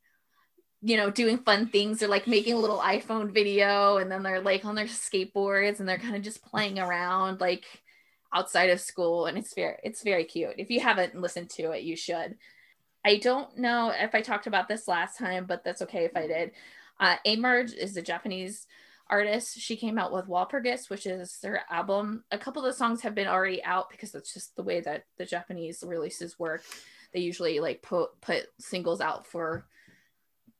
you 0.83 0.97
know 0.97 1.09
doing 1.09 1.37
fun 1.37 1.67
things. 1.67 1.99
They're 1.99 2.09
like 2.09 2.27
making 2.27 2.53
a 2.53 2.59
little 2.59 2.79
iphone 2.79 3.31
video 3.31 3.97
and 3.97 4.11
then 4.11 4.21
they're 4.21 4.41
like 4.41 4.65
on 4.65 4.75
their 4.75 4.85
skateboards 4.85 5.79
and 5.79 5.87
they're 5.87 5.97
kind 5.97 6.15
of 6.15 6.21
just 6.21 6.43
playing 6.43 6.77
around 6.77 7.39
like 7.39 7.63
outside 8.33 8.69
of 8.69 8.81
school 8.81 9.25
and 9.25 9.37
it's 9.37 9.53
very 9.53 9.77
it's 9.83 10.03
very 10.03 10.25
cute. 10.25 10.55
If 10.57 10.69
you 10.69 10.81
haven't 10.81 11.19
listened 11.19 11.49
to 11.51 11.71
it 11.71 11.83
you 11.83 11.95
should. 11.95 12.37
I 13.05 13.17
don't 13.17 13.57
know 13.57 13.91
if 13.93 14.15
i 14.15 14.21
talked 14.21 14.47
about 14.47 14.67
this 14.67 14.87
last 14.87 15.17
time 15.17 15.45
but 15.45 15.63
that's 15.63 15.81
okay 15.83 16.03
if 16.05 16.15
i 16.17 16.27
did. 16.27 16.51
Uh 16.99 17.15
Aimer 17.25 17.59
is 17.61 17.95
a 17.95 18.01
japanese 18.01 18.67
artist. 19.09 19.59
She 19.59 19.77
came 19.77 19.97
out 19.97 20.11
with 20.11 20.27
walpurgis 20.27 20.89
which 20.89 21.05
is 21.05 21.37
their 21.41 21.63
album. 21.69 22.25
A 22.31 22.37
couple 22.37 22.65
of 22.65 22.71
the 22.71 22.77
songs 22.77 23.01
have 23.01 23.15
been 23.15 23.27
already 23.27 23.63
out 23.63 23.89
because 23.89 24.11
that's 24.11 24.33
just 24.33 24.55
the 24.57 24.63
way 24.63 24.81
that 24.81 25.05
the 25.17 25.25
japanese 25.25 25.81
releases 25.85 26.37
work. 26.37 26.63
They 27.13 27.21
usually 27.21 27.61
like 27.61 27.81
put 27.81 28.19
put 28.19 28.47
singles 28.59 28.99
out 28.99 29.25
for 29.25 29.65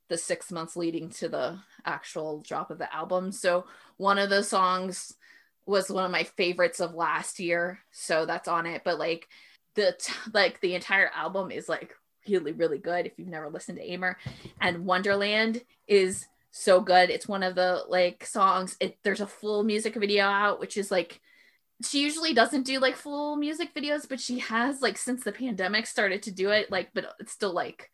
the 0.09 0.17
six 0.17 0.51
months 0.51 0.75
leading 0.75 1.09
to 1.09 1.29
the 1.29 1.59
actual 1.85 2.41
drop 2.41 2.71
of 2.71 2.77
the 2.77 2.93
album. 2.93 3.31
So 3.31 3.65
one 3.97 4.17
of 4.17 4.29
the 4.29 4.43
songs 4.43 5.15
was 5.65 5.89
one 5.89 6.03
of 6.05 6.11
my 6.11 6.23
favorites 6.23 6.79
of 6.79 6.93
last 6.93 7.39
year. 7.39 7.79
So 7.91 8.25
that's 8.25 8.47
on 8.47 8.65
it. 8.65 8.83
But 8.83 8.99
like 8.99 9.27
the 9.75 9.95
t- 9.99 10.13
like 10.33 10.59
the 10.61 10.75
entire 10.75 11.09
album 11.15 11.51
is 11.51 11.69
like 11.69 11.95
really 12.27 12.51
really 12.53 12.77
good 12.77 13.05
if 13.05 13.13
you've 13.17 13.27
never 13.27 13.49
listened 13.49 13.77
to 13.77 13.91
Aimer. 13.91 14.17
And 14.59 14.85
Wonderland 14.85 15.61
is 15.87 16.27
so 16.51 16.81
good. 16.81 17.09
It's 17.09 17.27
one 17.27 17.43
of 17.43 17.55
the 17.55 17.83
like 17.87 18.25
songs. 18.25 18.77
It 18.79 18.97
there's 19.03 19.21
a 19.21 19.27
full 19.27 19.63
music 19.63 19.95
video 19.95 20.25
out, 20.25 20.59
which 20.59 20.77
is 20.77 20.91
like 20.91 21.21
she 21.83 22.01
usually 22.01 22.33
doesn't 22.33 22.63
do 22.63 22.79
like 22.79 22.95
full 22.95 23.35
music 23.35 23.73
videos, 23.73 24.07
but 24.07 24.19
she 24.19 24.39
has 24.39 24.81
like 24.81 24.97
since 24.97 25.23
the 25.23 25.31
pandemic 25.31 25.87
started 25.87 26.23
to 26.23 26.31
do 26.31 26.49
it. 26.49 26.71
Like, 26.71 26.89
but 26.93 27.05
it's 27.19 27.31
still 27.31 27.53
like 27.53 27.89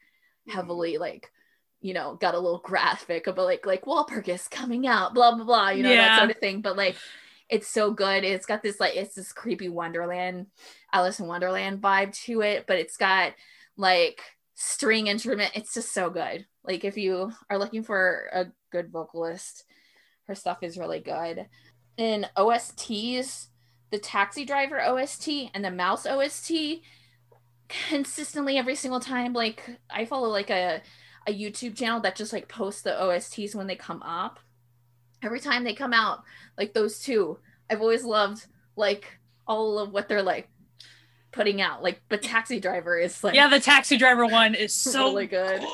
mm-hmm. 0.47 0.57
heavily 0.57 0.97
like 0.97 1.31
you 1.81 1.93
know 1.93 2.15
got 2.15 2.35
a 2.35 2.39
little 2.39 2.59
graphic 2.59 3.27
about 3.27 3.45
like 3.45 3.65
like 3.65 3.85
Walpurgis 3.85 4.49
coming 4.49 4.87
out, 4.87 5.13
blah 5.13 5.35
blah 5.35 5.45
blah, 5.45 5.69
you 5.69 5.83
know 5.83 5.89
Yeah. 5.91 6.09
that 6.09 6.17
sort 6.19 6.31
of 6.31 6.37
thing. 6.37 6.61
But 6.61 6.77
like 6.77 6.95
it's 7.49 7.67
so 7.67 7.91
good. 7.91 8.23
It's 8.23 8.45
got 8.45 8.61
this 8.61 8.79
like 8.79 8.95
it's 8.95 9.15
this 9.15 9.33
creepy 9.33 9.69
Wonderland, 9.69 10.47
Alice 10.93 11.19
in 11.19 11.27
Wonderland 11.27 11.81
vibe 11.81 12.13
to 12.25 12.41
it, 12.41 12.65
but 12.67 12.77
it's 12.77 12.97
got 12.97 13.33
like 13.77 14.21
string 14.55 15.07
instrument. 15.07 15.51
It's 15.55 15.73
just 15.73 15.93
so 15.93 16.09
good. 16.09 16.45
Like 16.63 16.83
if 16.83 16.97
you 16.97 17.31
are 17.49 17.57
looking 17.57 17.81
for 17.83 18.29
a 18.33 18.45
good 18.71 18.91
vocalist, 18.91 19.63
her 20.27 20.35
stuff 20.35 20.59
is 20.61 20.77
really 20.77 20.99
good. 20.99 21.47
In 21.97 22.27
OSTs, 22.37 23.47
the 23.89 23.97
Taxi 23.99 24.45
Driver 24.45 24.79
OST 24.81 25.27
and 25.53 25.65
the 25.65 25.71
Mouse 25.71 26.05
OST 26.05 26.51
consistently 27.67 28.57
every 28.57 28.75
single 28.75 28.99
time 28.99 29.31
like 29.31 29.63
I 29.89 30.05
follow 30.05 30.29
like 30.29 30.49
a 30.49 30.81
a 31.27 31.33
YouTube 31.33 31.75
channel 31.77 31.99
that 32.01 32.15
just 32.15 32.33
like 32.33 32.47
posts 32.47 32.81
the 32.81 32.91
OSTs 32.91 33.55
when 33.55 33.67
they 33.67 33.75
come 33.75 34.01
up. 34.03 34.39
Every 35.21 35.39
time 35.39 35.63
they 35.63 35.73
come 35.73 35.93
out, 35.93 36.23
like 36.57 36.73
those 36.73 36.99
two, 36.99 37.39
I've 37.69 37.81
always 37.81 38.03
loved 38.03 38.45
like 38.75 39.19
all 39.47 39.79
of 39.79 39.91
what 39.91 40.07
they're 40.07 40.23
like 40.23 40.47
putting 41.31 41.61
out. 41.61 41.83
Like 41.83 42.01
but 42.09 42.21
Taxi 42.21 42.59
Driver 42.59 42.97
is 42.97 43.23
like 43.23 43.35
yeah, 43.35 43.49
the 43.49 43.59
taxi 43.59 43.97
driver 43.97 44.25
one 44.25 44.55
is 44.55 44.73
so 44.81 45.07
Really 45.09 45.27
good. 45.27 45.61
good. 45.61 45.67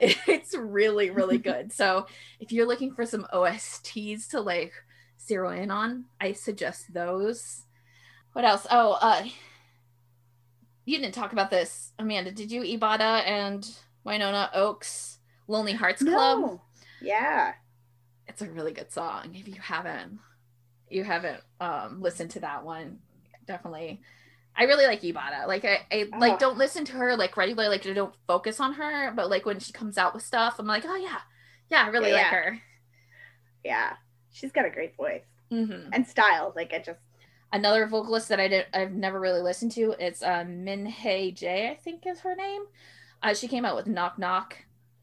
it's 0.28 0.54
really 0.54 1.10
really 1.10 1.38
good 1.38 1.72
so 1.72 2.06
if 2.38 2.52
you're 2.52 2.66
looking 2.68 2.94
for 2.94 3.04
some 3.04 3.26
osts 3.32 3.80
to 4.28 4.40
like 4.40 4.72
zero 5.20 5.50
in 5.50 5.72
on 5.72 6.04
i 6.20 6.32
suggest 6.32 6.92
those 6.94 7.62
what 8.32 8.44
else 8.44 8.64
oh 8.70 8.96
uh 9.00 9.24
you 10.84 10.98
didn't 10.98 11.14
talk 11.14 11.32
about 11.32 11.50
this 11.50 11.92
amanda 11.98 12.30
did 12.30 12.52
you 12.52 12.62
ibada 12.62 13.26
and 13.26 13.68
winona 14.08 14.50
oaks 14.54 15.18
lonely 15.46 15.72
hearts 15.72 16.02
club 16.02 16.40
No. 16.40 16.60
Yeah. 17.00 17.54
it's 18.26 18.42
a 18.42 18.50
really 18.50 18.72
good 18.72 18.90
song 18.92 19.34
if 19.34 19.46
you 19.48 19.60
haven't 19.60 20.18
you 20.88 21.04
haven't 21.04 21.40
um 21.60 22.00
listened 22.02 22.30
to 22.32 22.40
that 22.40 22.64
one 22.64 22.98
definitely 23.46 24.00
i 24.56 24.64
really 24.64 24.86
like 24.86 25.02
ibada 25.02 25.46
like 25.46 25.64
i, 25.64 25.80
I 25.92 26.08
like 26.18 26.38
don't 26.38 26.58
listen 26.58 26.84
to 26.86 26.92
her 26.94 27.16
like 27.16 27.36
regularly 27.36 27.68
like 27.68 27.86
i 27.86 27.92
don't 27.92 28.14
focus 28.26 28.60
on 28.60 28.74
her 28.74 29.12
but 29.14 29.30
like 29.30 29.46
when 29.46 29.60
she 29.60 29.72
comes 29.72 29.98
out 29.98 30.14
with 30.14 30.22
stuff 30.24 30.56
i'm 30.58 30.66
like 30.66 30.84
oh 30.86 30.96
yeah 30.96 31.20
yeah 31.70 31.84
i 31.84 31.88
really 31.88 32.10
Yeah, 32.10 32.14
like 32.16 32.22
yeah. 32.22 32.30
her 32.30 32.62
Yeah. 33.64 33.92
She's 34.32 34.52
got 34.52 34.66
a 34.66 34.70
great 34.70 34.96
voice 34.96 35.24
hmm 35.50 35.88
and 35.92 36.06
style. 36.06 36.52
Like 36.54 36.72
I 36.74 36.78
just 36.78 37.00
another 37.52 37.86
vocalist 37.86 38.28
that 38.28 38.38
i 38.38 38.46
did 38.46 38.66
i've 38.74 38.92
never 38.92 39.18
really 39.18 39.40
listened 39.40 39.72
to 39.72 39.94
it's 39.98 40.22
uh 40.22 40.44
min 40.46 40.84
Hey 40.84 41.30
j 41.30 41.70
i 41.70 41.74
think 41.74 42.06
is 42.06 42.20
her 42.20 42.34
name 42.36 42.62
uh 43.22 43.34
she 43.34 43.48
came 43.48 43.64
out 43.64 43.76
with 43.76 43.86
knock 43.86 44.18
knock. 44.18 44.56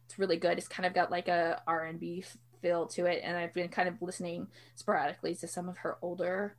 It's 0.06 0.20
really 0.20 0.38
good. 0.38 0.58
It's 0.58 0.68
kind 0.68 0.86
of 0.86 0.94
got 0.94 1.12
like 1.12 1.28
a 1.28 1.62
r&b 1.68 2.24
feel 2.62 2.88
to 2.88 3.06
it 3.06 3.22
and 3.24 3.38
i've 3.38 3.54
been 3.54 3.68
kind 3.68 3.88
of 3.88 4.02
listening 4.02 4.48
sporadically 4.74 5.36
to 5.36 5.48
some 5.48 5.70
of 5.70 5.78
her 5.78 5.98
older 6.02 6.56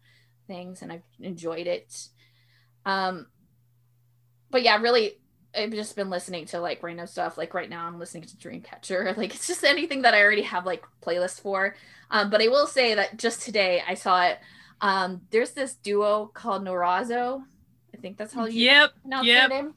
things 0.47 0.83
and 0.83 0.93
i've 0.93 1.03
enjoyed 1.21 1.67
it. 1.67 2.09
Um 2.85 3.27
but 4.51 4.63
yeah 4.63 4.77
really 4.81 5.19
i've 5.57 5.73
just 5.73 5.97
been 5.97 6.11
listening 6.11 6.45
to 6.47 6.61
like 6.61 6.83
random 6.83 7.07
stuff. 7.07 7.37
Like 7.37 7.55
right 7.55 7.71
now 7.71 7.87
i'm 7.87 7.99
listening 7.99 8.25
to 8.25 8.37
dreamcatcher. 8.37 9.17
Like 9.17 9.35
it's 9.35 9.47
just 9.47 9.65
anything 9.65 10.03
that 10.03 10.15
i 10.15 10.23
already 10.23 10.43
have 10.43 10.67
like 10.67 10.85
playlists 11.05 11.41
for. 11.41 11.75
Um 12.11 12.31
but 12.31 12.43
i 12.43 12.49
will 12.49 12.67
say 12.67 12.95
that 12.95 13.17
just 13.17 13.43
today 13.43 13.83
i 13.87 13.95
saw 13.95 14.23
it. 14.27 14.39
Um 14.81 15.23
there's 15.31 15.53
this 15.53 15.75
duo 15.75 16.31
called 16.33 16.63
norazo 16.65 17.43
i 17.95 17.97
think 17.99 18.17
that's 18.19 18.33
how 18.35 18.47
you 18.47 18.65
Yep. 18.65 18.91
pronounce 19.03 19.27
yep. 19.27 19.49
their 19.51 19.63
name 19.63 19.75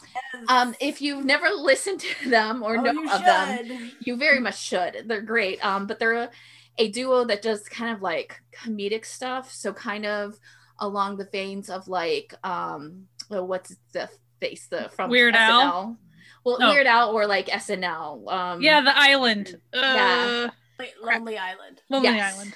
um 0.50 0.76
if 0.80 1.02
you've 1.02 1.26
never 1.26 1.48
listened 1.56 2.00
to 2.02 2.30
them 2.30 2.64
or 2.64 2.78
Oh, 2.78 2.82
know 2.82 2.92
you 2.92 3.10
of 3.12 3.24
them 3.26 3.92
you 4.02 4.18
very 4.18 4.40
much 4.40 4.60
should. 4.60 5.04
They're 5.08 5.22
great. 5.22 5.64
Um, 5.66 5.88
but 5.88 6.00
they're 6.00 6.14
a, 6.14 6.30
a 6.78 6.90
duo 6.92 7.26
that 7.26 7.42
does 7.42 7.68
kind 7.70 7.94
of 7.96 8.02
like 8.02 8.42
comedic 8.56 9.06
stuff. 9.06 9.52
So 9.52 9.74
kind 9.74 10.06
of 10.06 10.38
along 10.80 11.18
the 11.18 11.26
veins 11.32 11.70
of 11.70 11.88
like 11.88 12.34
um, 12.44 13.08
oh, 13.32 13.44
what's 13.44 13.76
the 13.94 14.10
face 14.40 14.68
the 14.68 14.90
from 14.96 15.10
Weird 15.10 15.36
Al? 15.36 15.62
SNL. 15.62 15.98
Well, 16.46 16.58
Oh. 16.62 16.70
Weird 16.74 16.88
Al 16.88 17.12
or 17.12 17.28
like 17.28 17.48
SNL. 17.48 18.32
Um, 18.32 18.62
Yeah, 18.62 18.82
the 18.82 18.98
island. 18.98 19.60
Uh, 19.74 19.78
Yeah. 19.80 20.50
Wait, 20.80 20.94
Lonely 21.02 21.38
Island. 21.38 21.82
Lonely 21.90 22.08
Yes. 22.10 22.34
Island. 22.34 22.54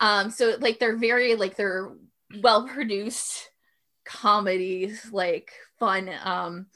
Um, 0.00 0.30
so 0.30 0.56
like 0.60 0.78
they're 0.78 0.96
very 0.96 1.34
like 1.34 1.56
they're 1.56 1.90
well 2.42 2.68
produced 2.68 3.50
comedies, 4.08 5.08
like 5.12 5.52
fun 5.78 6.10
um 6.24 6.66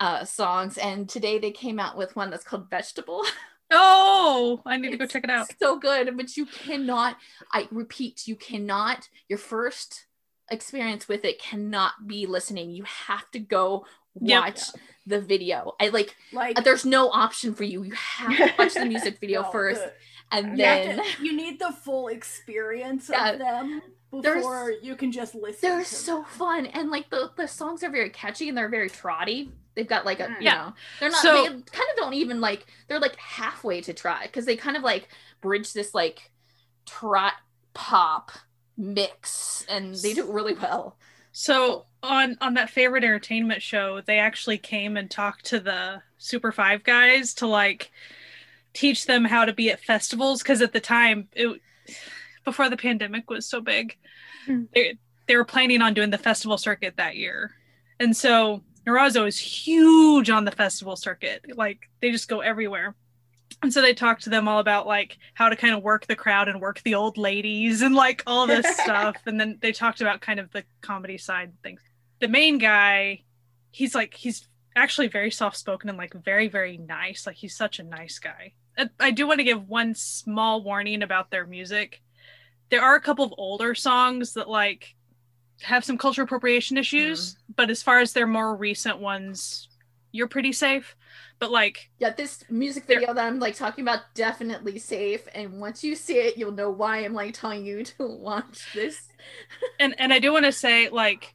uh 0.00 0.24
songs. 0.24 0.78
And 0.78 1.08
today 1.08 1.38
they 1.38 1.50
came 1.52 1.78
out 1.78 1.96
with 1.96 2.16
one 2.16 2.30
that's 2.30 2.44
called 2.44 2.70
Vegetable. 2.70 3.22
Oh, 3.68 4.62
I 4.64 4.76
need 4.76 4.92
to 4.92 4.96
go 4.96 5.06
check 5.06 5.24
it 5.24 5.30
out. 5.30 5.48
So 5.60 5.76
good, 5.80 6.16
but 6.16 6.36
you 6.36 6.46
cannot. 6.46 7.16
I 7.52 7.66
repeat, 7.72 8.28
you 8.28 8.36
cannot. 8.36 9.08
Your 9.28 9.40
first 9.40 10.06
experience 10.48 11.08
with 11.08 11.24
it 11.24 11.40
cannot 11.40 12.06
be 12.06 12.26
listening. 12.26 12.70
You 12.70 12.84
have 12.84 13.28
to 13.32 13.40
go 13.40 13.84
Yep. 14.20 14.40
watch 14.40 14.60
the 15.04 15.20
video. 15.20 15.74
I 15.80 15.88
like. 15.88 16.14
Like 16.32 16.62
There's 16.62 16.84
no 16.86 17.10
option 17.10 17.54
for 17.56 17.64
you. 17.64 17.82
You 17.82 17.94
have 17.94 18.36
to 18.36 18.54
watch 18.56 18.74
the 18.74 18.84
music 18.94 19.18
video 19.18 19.42
no, 19.42 19.50
first, 19.50 19.80
the- 19.82 19.92
and 20.30 20.50
you, 20.50 20.56
then 20.58 20.98
to- 21.02 21.24
you 21.24 21.36
need 21.36 21.58
the 21.58 21.72
full 21.72 22.06
experience 22.06 23.08
Yeah. 23.10 23.30
of 23.32 23.38
them 23.40 23.82
There's- 24.22 24.38
before 24.38 24.70
you 24.82 24.96
can 24.96 25.12
just 25.12 25.34
listen. 25.34 25.58
they're 25.62 25.78
to 25.80 25.84
so 25.84 26.16
them. 26.16 26.24
fun. 26.24 26.66
And 26.66 26.90
like 26.90 27.10
the 27.10 27.30
the 27.36 27.46
songs 27.48 27.82
are 27.84 27.90
very 27.90 28.10
catchy 28.10 28.48
and 28.48 28.56
they're 28.56 28.68
very 28.68 28.90
trotty. 28.90 29.50
They've 29.74 29.86
got 29.88 30.04
like 30.06 30.20
a 30.20 30.28
you 30.28 30.28
Mm. 30.36 30.40
Yeah. 30.42 30.54
know 30.56 30.74
they're 31.00 31.10
not 31.10 31.22
So- 31.22 31.42
they 31.44 31.48
kind 31.48 31.90
of 31.90 31.96
don't 31.96 32.14
even 32.14 32.40
like 32.40 32.66
they're 32.88 33.00
like 33.00 33.16
halfway 33.16 33.80
to 33.82 33.92
try 33.92 34.22
because 34.26 34.44
they 34.46 34.56
kind 34.56 34.76
of 34.76 34.82
like 34.82 35.08
bridge 35.40 35.72
this 35.72 35.94
like 35.94 36.30
trot 36.86 37.34
pop 37.74 38.32
mix 38.76 39.64
and 39.68 39.94
they 39.96 40.14
do 40.14 40.22
it 40.28 40.32
really 40.32 40.54
well. 40.54 40.96
So 41.32 41.86
on 42.02 42.38
on 42.40 42.54
that 42.54 42.70
favorite 42.70 43.04
entertainment 43.04 43.62
show, 43.62 44.00
they 44.00 44.18
actually 44.18 44.58
came 44.58 44.96
and 44.96 45.10
talked 45.10 45.44
to 45.46 45.60
the 45.60 46.02
Super 46.18 46.52
Five 46.52 46.82
guys 46.84 47.34
to 47.34 47.46
like 47.46 47.90
teach 48.72 49.06
them 49.06 49.24
how 49.24 49.44
to 49.44 49.52
be 49.52 49.70
at 49.70 49.80
festivals 49.82 50.42
because 50.42 50.60
at 50.62 50.72
the 50.72 50.80
time 50.80 51.28
it 51.34 51.60
before 52.46 52.70
the 52.70 52.76
pandemic 52.78 53.28
was 53.28 53.46
so 53.46 53.60
big, 53.60 53.96
Mm. 54.48 54.68
they 54.74 54.96
they 55.26 55.36
were 55.36 55.44
planning 55.44 55.82
on 55.82 55.92
doing 55.92 56.10
the 56.10 56.18
festival 56.18 56.56
circuit 56.56 56.94
that 56.96 57.16
year, 57.16 57.50
and 58.00 58.16
so 58.16 58.62
Norazo 58.86 59.26
is 59.26 59.36
huge 59.38 60.30
on 60.30 60.44
the 60.44 60.52
festival 60.52 60.94
circuit. 60.96 61.44
Like 61.56 61.90
they 62.00 62.10
just 62.12 62.28
go 62.28 62.40
everywhere. 62.40 62.94
And 63.62 63.72
so 63.72 63.80
they 63.82 63.94
talked 63.94 64.22
to 64.24 64.30
them 64.30 64.46
all 64.48 64.58
about 64.60 64.86
like 64.86 65.18
how 65.34 65.48
to 65.48 65.56
kind 65.56 65.74
of 65.74 65.82
work 65.82 66.06
the 66.06 66.14
crowd 66.14 66.48
and 66.48 66.60
work 66.60 66.80
the 66.82 66.94
old 66.94 67.16
ladies 67.18 67.82
and 67.82 67.94
like 67.94 68.22
all 68.26 68.46
this 68.46 68.66
stuff. 68.78 69.16
And 69.26 69.40
then 69.40 69.58
they 69.60 69.72
talked 69.72 70.00
about 70.00 70.20
kind 70.20 70.38
of 70.38 70.52
the 70.52 70.62
comedy 70.82 71.18
side 71.18 71.52
things. 71.62 71.80
The 72.20 72.28
main 72.28 72.58
guy, 72.58 73.22
he's 73.72 73.94
like 73.94 74.14
he's 74.14 74.46
actually 74.76 75.08
very 75.08 75.30
soft 75.32 75.56
spoken 75.56 75.88
and 75.88 75.98
like 75.98 76.12
very 76.14 76.46
very 76.48 76.76
nice. 76.76 77.26
Like 77.26 77.36
he's 77.36 77.56
such 77.56 77.78
a 77.80 77.82
nice 77.82 78.18
guy. 78.20 78.52
I- 78.78 78.90
I 79.00 79.10
do 79.10 79.26
want 79.26 79.40
to 79.40 79.44
give 79.44 79.68
one 79.68 79.94
small 79.96 80.62
warning 80.62 81.02
about 81.02 81.30
their 81.32 81.46
music. 81.46 82.02
There 82.70 82.82
are 82.82 82.94
a 82.96 83.00
couple 83.00 83.24
of 83.24 83.34
older 83.38 83.74
songs 83.74 84.34
that 84.34 84.48
like 84.48 84.94
have 85.62 85.84
some 85.84 85.98
cultural 85.98 86.24
appropriation 86.24 86.76
issues, 86.76 87.34
mm-hmm. 87.34 87.52
but 87.56 87.70
as 87.70 87.82
far 87.82 88.00
as 88.00 88.12
their 88.12 88.26
more 88.26 88.54
recent 88.56 88.98
ones, 88.98 89.68
you're 90.12 90.28
pretty 90.28 90.52
safe. 90.52 90.96
But 91.38 91.50
like 91.50 91.90
Yeah, 91.98 92.10
this 92.10 92.44
music 92.50 92.86
video 92.86 93.12
that 93.12 93.24
I'm 93.24 93.38
like 93.38 93.54
talking 93.56 93.82
about 93.82 94.00
definitely 94.14 94.78
safe. 94.78 95.28
And 95.34 95.60
once 95.60 95.84
you 95.84 95.94
see 95.94 96.18
it, 96.18 96.36
you'll 96.38 96.52
know 96.52 96.70
why 96.70 96.98
I'm 96.98 97.12
like 97.14 97.34
telling 97.34 97.64
you 97.66 97.84
to 97.84 98.06
watch 98.06 98.72
this. 98.74 99.08
and 99.80 99.94
and 99.98 100.12
I 100.12 100.18
do 100.18 100.32
want 100.32 100.46
to 100.46 100.52
say 100.52 100.88
like 100.88 101.34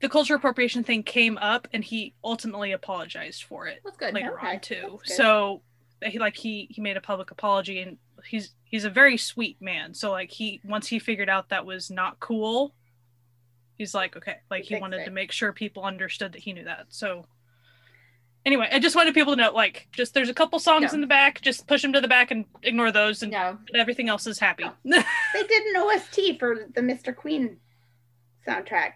the 0.00 0.08
cultural 0.08 0.38
appropriation 0.38 0.84
thing 0.84 1.02
came 1.02 1.38
up 1.38 1.68
and 1.72 1.82
he 1.84 2.14
ultimately 2.22 2.72
apologized 2.72 3.44
for 3.44 3.66
it 3.66 3.80
That's 3.84 3.96
good. 3.96 4.14
later 4.14 4.38
Okay, 4.38 4.54
on 4.54 4.60
too. 4.60 5.00
that's 5.06 5.64
So 6.02 6.10
he 6.10 6.18
like 6.18 6.36
he 6.36 6.66
he 6.70 6.80
made 6.80 6.96
a 6.96 7.00
public 7.00 7.30
apology 7.30 7.80
and 7.80 7.96
he's 8.26 8.54
he's 8.64 8.84
a 8.84 8.90
very 8.90 9.16
sweet 9.16 9.60
man. 9.60 9.94
So 9.94 10.10
like 10.10 10.30
he 10.30 10.60
once 10.64 10.88
he 10.88 10.98
figured 10.98 11.28
out 11.28 11.48
that 11.50 11.64
was 11.66 11.90
not 11.90 12.20
cool, 12.20 12.74
he's 13.78 13.94
like 13.94 14.16
okay, 14.16 14.36
like 14.50 14.64
He 14.64 14.74
he 14.74 14.80
wanted 14.80 15.00
it. 15.00 15.04
to 15.06 15.10
make 15.10 15.32
sure 15.32 15.52
people 15.52 15.82
understood 15.84 16.32
that 16.32 16.42
he 16.42 16.52
knew 16.52 16.64
that. 16.64 16.86
So 16.88 17.26
anyway, 18.44 18.68
I 18.70 18.78
just 18.78 18.94
wanted 18.96 19.14
people 19.14 19.34
to 19.34 19.40
know, 19.40 19.52
like, 19.52 19.88
just 19.92 20.12
there's 20.12 20.28
a 20.28 20.34
couple 20.34 20.58
songs 20.58 20.90
Yeah. 20.90 20.94
in 20.96 21.00
the 21.00 21.06
back. 21.06 21.40
Just 21.40 21.66
push 21.66 21.80
them 21.80 21.94
to 21.94 22.00
the 22.02 22.08
back 22.08 22.30
and 22.30 22.44
ignore 22.62 22.92
those, 22.92 23.22
and 23.22 23.32
Yeah. 23.32 23.56
everything 23.74 24.08
else 24.10 24.26
is 24.26 24.38
happy. 24.38 24.64
They 24.84 25.42
did 25.48 25.62
an 25.66 25.76
OST 25.76 26.38
for 26.38 26.66
the 26.74 26.80
Mr. 26.82 27.14
Queen 27.16 27.58
soundtrack. 28.46 28.92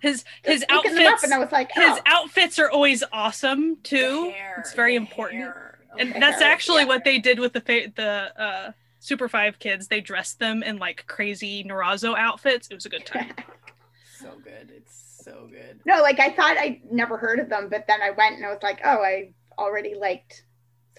His 0.00 0.22
Just 0.22 0.26
his 0.44 0.64
looking 0.70 0.94
them 0.94 1.02
up 1.06 1.12
outfits, 1.14 1.24
and 1.24 1.34
I 1.34 1.38
was 1.38 1.52
like, 1.52 1.70
his 1.72 1.84
oh. 1.90 2.00
outfits 2.06 2.58
are 2.58 2.70
always 2.70 3.02
awesome 3.12 3.76
too. 3.82 4.30
hair, 4.34 4.56
It's 4.60 4.72
very 4.74 4.96
important. 4.96 5.42
hair. 5.42 5.78
and 5.98 6.10
Okay. 6.10 6.20
that's 6.20 6.40
actually 6.42 6.82
Yeah. 6.82 6.88
what 6.88 7.04
they 7.04 7.18
did 7.18 7.38
with 7.38 7.52
the 7.52 7.60
fa- 7.60 7.92
the 7.94 8.32
uh 8.40 8.72
super 9.00 9.28
five 9.28 9.58
kids 9.58 9.88
they 9.88 10.00
dressed 10.00 10.38
them 10.38 10.62
in 10.62 10.78
like 10.78 11.04
crazy 11.06 11.64
Norazo 11.64 12.14
outfits 12.16 12.68
it 12.68 12.74
was 12.74 12.84
a 12.84 12.90
good 12.90 13.06
time 13.06 13.32
so 14.20 14.30
good. 14.44 14.70
It's 14.76 15.22
so 15.24 15.48
good. 15.50 15.80
no, 15.86 16.02
like 16.02 16.20
I 16.20 16.30
thought 16.30 16.56
I 16.58 16.80
never 16.90 17.16
heard 17.16 17.38
of 17.40 17.48
them, 17.48 17.68
but 17.70 17.86
then 17.86 18.02
I 18.02 18.10
went 18.10 18.36
and 18.36 18.44
I 18.44 18.50
was 18.50 18.62
like, 18.62 18.80
oh, 18.84 19.02
I 19.02 19.30
already 19.58 19.94
liked 19.94 20.44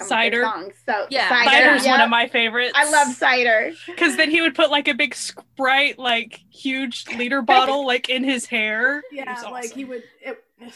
some 0.01 0.09
Cider. 0.09 0.43
songs. 0.43 0.73
So 0.85 1.07
Yeah. 1.09 1.29
cider. 1.29 1.49
cider's 1.49 1.85
one 1.85 2.01
of 2.01 2.09
my 2.09 2.27
favorites 2.27 2.73
I 2.75 2.89
love 2.89 3.15
cider. 3.15 3.71
because 3.87 4.17
then 4.17 4.29
he 4.29 4.41
would 4.41 4.55
put 4.55 4.69
like 4.71 4.87
a 4.87 4.93
big 4.93 5.15
sprite 5.15 5.97
like 5.99 6.39
huge 6.51 7.05
liter 7.17 7.41
bottle 7.41 7.85
like 7.93 8.09
in 8.09 8.23
his 8.23 8.45
hair 8.45 9.03
Yeah, 9.11 9.33
was 9.33 9.43
like 9.51 9.73
he 9.73 9.85
would. 9.85 10.03
It, 10.21 10.37
I 10.59 10.65
can't 10.65 10.75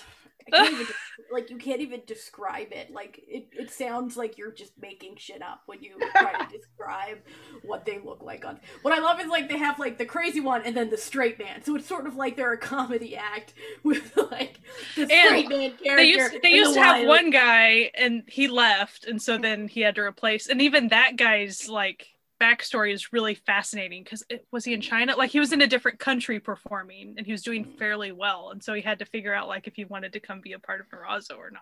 even, 0.53 0.87
like 1.31 1.49
you 1.49 1.57
can't 1.57 1.81
even 1.81 2.01
describe 2.05 2.67
it. 2.71 2.91
Like 2.91 3.21
it, 3.27 3.47
it 3.51 3.71
sounds 3.71 4.15
like 4.17 4.37
you're 4.37 4.51
just 4.51 4.73
making 4.81 5.15
shit 5.17 5.41
up 5.41 5.61
when 5.65 5.81
you 5.81 5.97
try 6.15 6.33
to 6.45 6.57
describe 6.57 7.17
what 7.63 7.85
they 7.85 7.99
look 7.99 8.21
like 8.21 8.45
on. 8.45 8.59
What 8.81 8.93
I 8.93 8.99
love 8.99 9.19
is 9.19 9.27
like 9.27 9.49
they 9.49 9.57
have 9.57 9.79
like 9.79 9.97
the 9.97 10.05
crazy 10.05 10.39
one 10.39 10.61
and 10.63 10.75
then 10.75 10.89
the 10.89 10.97
straight 10.97 11.39
man. 11.39 11.63
So 11.63 11.75
it's 11.75 11.87
sort 11.87 12.07
of 12.07 12.15
like 12.15 12.35
they're 12.35 12.53
a 12.53 12.57
comedy 12.57 13.15
act 13.15 13.53
with 13.83 14.15
like 14.31 14.59
the 14.95 15.03
And 15.03 15.27
straight 15.27 15.49
man 15.49 15.71
character. 15.81 15.95
they 15.95 16.03
used 16.05 16.33
they 16.43 16.49
used 16.53 16.71
the 16.71 16.75
to 16.75 16.81
have 16.81 16.95
wild- 16.97 17.07
one 17.07 17.29
guy 17.31 17.91
and 17.95 18.23
he 18.27 18.47
left 18.47 19.05
and 19.05 19.21
so 19.21 19.37
then 19.37 19.67
he 19.67 19.81
had 19.81 19.95
to 19.95 20.01
replace 20.01 20.47
and 20.47 20.61
even 20.61 20.89
that 20.89 21.15
guy's 21.15 21.67
like 21.69 22.07
backstory 22.41 22.93
is 22.93 23.13
really 23.13 23.35
fascinating 23.35 24.03
because 24.03 24.23
it 24.29 24.45
was 24.51 24.65
he 24.65 24.73
in 24.73 24.81
china? 24.81 25.15
Like 25.15 25.31
he 25.31 25.39
was 25.39 25.53
in 25.53 25.61
a 25.61 25.67
different 25.67 25.99
country 25.99 26.39
performing 26.39 27.15
and 27.17 27.25
he 27.25 27.31
was 27.31 27.43
doing 27.43 27.65
fairly 27.77 28.11
well. 28.11 28.49
And 28.51 28.63
so 28.63 28.73
he 28.73 28.81
had 28.81 28.99
to 28.99 29.05
figure 29.05 29.33
out 29.33 29.47
like 29.47 29.67
if 29.67 29.75
he 29.75 29.85
wanted 29.85 30.13
to 30.13 30.19
come 30.19 30.41
be 30.41 30.53
a 30.53 30.59
part 30.59 30.81
of 30.81 30.87
Norazo 30.89 31.37
or 31.37 31.51
not. 31.51 31.61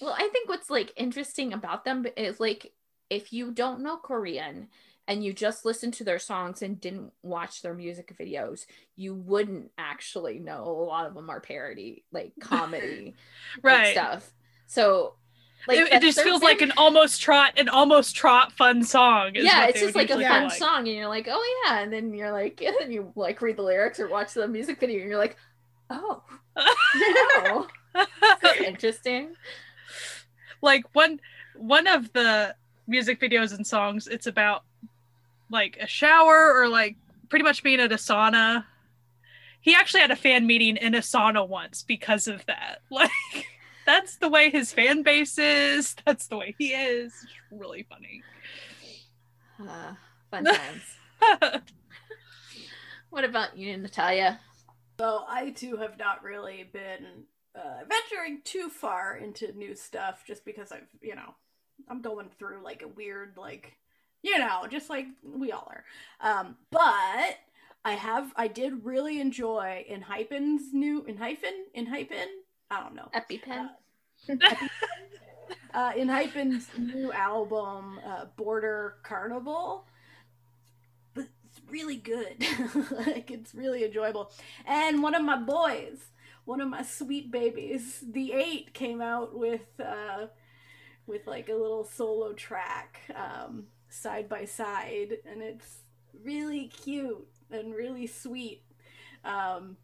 Well, 0.00 0.14
I 0.16 0.28
think 0.28 0.48
what's 0.48 0.70
like 0.70 0.92
interesting 0.96 1.52
about 1.52 1.84
them 1.84 2.06
is 2.16 2.40
like 2.40 2.72
if 3.10 3.32
you 3.32 3.52
don't 3.52 3.82
know 3.82 3.96
Korean 3.96 4.68
and 5.06 5.22
you 5.22 5.32
just 5.32 5.64
listen 5.64 5.90
to 5.92 6.04
their 6.04 6.18
songs 6.18 6.62
and 6.62 6.80
didn't 6.80 7.12
watch 7.22 7.60
their 7.60 7.74
music 7.74 8.16
videos, 8.18 8.66
you 8.96 9.14
wouldn't 9.14 9.70
actually 9.76 10.38
know 10.38 10.64
a 10.64 10.86
lot 10.86 11.06
of 11.06 11.14
them 11.14 11.28
are 11.30 11.40
parody, 11.40 12.04
like 12.10 12.32
comedy 12.40 13.14
right. 13.62 13.92
stuff. 13.92 14.32
So 14.66 15.16
like 15.66 15.78
it, 15.78 15.92
it 15.92 16.02
just 16.02 16.20
feels 16.20 16.42
like 16.42 16.60
an 16.60 16.72
almost 16.76 17.20
trot 17.20 17.58
an 17.58 17.68
almost 17.68 18.14
trot 18.14 18.52
fun 18.52 18.82
song 18.82 19.34
is 19.34 19.44
yeah, 19.44 19.66
it's 19.66 19.80
just 19.80 19.94
like 19.94 20.10
a 20.10 20.14
fun 20.14 20.44
like. 20.44 20.52
song, 20.52 20.78
and 20.88 20.96
you're 20.96 21.08
like, 21.08 21.26
oh 21.30 21.62
yeah, 21.64 21.80
and 21.80 21.92
then 21.92 22.12
you're 22.12 22.32
like, 22.32 22.60
and 22.66 22.74
then 22.78 22.90
you 22.90 23.12
like 23.16 23.40
read 23.42 23.56
the 23.56 23.62
lyrics 23.62 23.98
or 24.00 24.08
watch 24.08 24.34
the 24.34 24.46
music 24.46 24.80
video, 24.80 25.00
and 25.00 25.08
you're 25.08 25.18
like, 25.18 25.36
oh, 25.90 26.22
oh, 26.56 27.68
interesting. 28.66 29.34
like 30.62 30.84
one 30.94 31.20
one 31.56 31.86
of 31.86 32.12
the 32.12 32.54
music 32.86 33.20
videos 33.20 33.54
and 33.54 33.66
songs 33.66 34.06
it's 34.06 34.26
about 34.26 34.64
like 35.50 35.78
a 35.80 35.86
shower 35.86 36.52
or 36.54 36.68
like 36.68 36.96
pretty 37.28 37.42
much 37.42 37.62
being 37.62 37.80
at 37.80 37.92
a 37.92 37.96
sauna 37.96 38.64
he 39.60 39.74
actually 39.74 40.00
had 40.00 40.10
a 40.10 40.16
fan 40.16 40.46
meeting 40.46 40.76
in 40.76 40.94
a 40.94 40.98
sauna 40.98 41.46
once 41.46 41.82
because 41.82 42.28
of 42.28 42.44
that 42.46 42.82
like 42.90 43.10
that's 43.86 44.16
the 44.18 44.28
way 44.28 44.50
his 44.50 44.72
fan 44.72 45.02
base 45.02 45.38
is 45.38 45.94
that's 46.06 46.26
the 46.28 46.36
way 46.36 46.54
he 46.58 46.72
is 46.72 47.12
it's 47.24 47.32
really 47.50 47.84
funny 47.88 48.24
Uh, 49.58 49.94
fun 50.30 50.48
times. 50.48 50.98
What 53.10 53.24
about 53.24 53.56
you, 53.56 53.76
Natalia? 53.76 54.40
So 55.00 55.24
I 55.28 55.50
too 55.50 55.76
have 55.76 55.98
not 55.98 56.22
really 56.22 56.64
been 56.72 57.24
uh, 57.54 57.84
venturing 57.88 58.42
too 58.44 58.68
far 58.68 59.16
into 59.16 59.52
new 59.52 59.74
stuff, 59.74 60.24
just 60.26 60.44
because 60.44 60.72
I've 60.72 60.88
you 61.00 61.14
know 61.14 61.34
I'm 61.88 62.02
going 62.02 62.28
through 62.38 62.62
like 62.64 62.82
a 62.82 62.88
weird 62.88 63.36
like 63.36 63.76
you 64.22 64.38
know 64.38 64.66
just 64.70 64.90
like 64.90 65.06
we 65.22 65.52
all 65.52 65.70
are. 65.70 65.84
Um, 66.20 66.56
but 66.70 67.38
I 67.84 67.92
have 67.94 68.32
I 68.36 68.48
did 68.48 68.84
really 68.84 69.20
enjoy 69.20 69.84
in 69.88 70.02
hyphens 70.02 70.72
new 70.72 71.04
in 71.04 71.16
Hyphen 71.16 71.66
in 71.74 71.86
Hypen 71.86 72.28
I 72.74 72.82
don't 72.82 72.94
know 72.94 73.08
EpiPen. 73.14 73.68
uh, 75.74 75.92
ENHYPEN's 75.92 76.68
new 76.78 77.12
album, 77.12 78.00
uh, 78.06 78.26
Border 78.36 78.96
Carnival. 79.02 79.86
But 81.14 81.26
it's 81.44 81.60
really 81.70 81.96
good. 81.96 82.44
like 83.06 83.30
it's 83.30 83.54
really 83.54 83.84
enjoyable. 83.84 84.30
And 84.66 85.02
one 85.02 85.14
of 85.14 85.22
my 85.22 85.36
boys, 85.38 85.98
one 86.44 86.60
of 86.60 86.68
my 86.68 86.82
sweet 86.82 87.30
babies, 87.30 88.02
The8 88.10 88.72
came 88.72 89.00
out 89.00 89.36
with 89.38 89.80
uh, 89.80 90.26
with 91.06 91.26
like 91.26 91.48
a 91.48 91.54
little 91.54 91.84
solo 91.84 92.32
track, 92.32 93.00
um, 93.14 93.64
side 93.88 94.28
by 94.28 94.46
side, 94.46 95.18
and 95.30 95.42
it's 95.42 95.82
really 96.24 96.68
cute 96.68 97.26
and 97.50 97.74
really 97.74 98.06
sweet. 98.06 98.62
Um, 99.24 99.76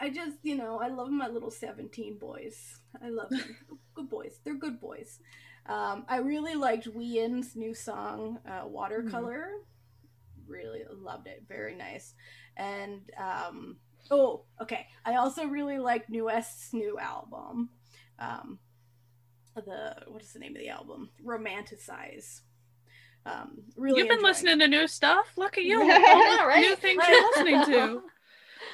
I 0.00 0.10
just, 0.10 0.36
you 0.42 0.56
know, 0.56 0.78
I 0.80 0.88
love 0.88 1.10
my 1.10 1.28
little 1.28 1.50
17 1.50 2.18
boys. 2.18 2.78
I 3.02 3.08
love 3.08 3.30
them. 3.30 3.56
good 3.94 4.08
boys. 4.08 4.40
They're 4.44 4.54
good 4.58 4.80
boys. 4.80 5.18
Um, 5.66 6.04
I 6.08 6.18
really 6.18 6.54
liked 6.54 6.86
Wheein's 6.86 7.54
new 7.56 7.74
song, 7.74 8.38
uh, 8.46 8.66
Watercolor. 8.66 9.48
Really 10.46 10.82
loved 10.90 11.26
it. 11.28 11.44
Very 11.48 11.74
nice. 11.76 12.14
And, 12.56 13.00
um, 13.18 13.76
oh, 14.10 14.44
okay. 14.60 14.86
I 15.04 15.16
also 15.16 15.44
really 15.46 15.78
liked 15.78 16.10
NU'EST's 16.10 16.72
new 16.72 16.98
album. 16.98 17.70
Um, 18.18 18.58
the, 19.54 19.94
what 20.08 20.22
is 20.22 20.32
the 20.32 20.38
name 20.40 20.56
of 20.56 20.62
the 20.62 20.68
album? 20.68 21.10
Romanticize. 21.24 22.40
Um, 23.24 23.62
really 23.76 24.00
you've 24.00 24.08
been 24.08 24.18
enjoying 24.18 24.18
it. 24.18 24.22
listening 24.24 24.58
to 24.58 24.68
new 24.68 24.88
stuff 24.88 25.32
look 25.36 25.56
at 25.56 25.62
you 25.64 25.84
Yeah, 25.86 26.02
all 26.08 26.38
the 26.38 26.44
right? 26.46 26.60
new 26.60 26.74
things 26.74 27.04
you're 27.08 27.30
listening 27.30 27.64
to 27.66 28.02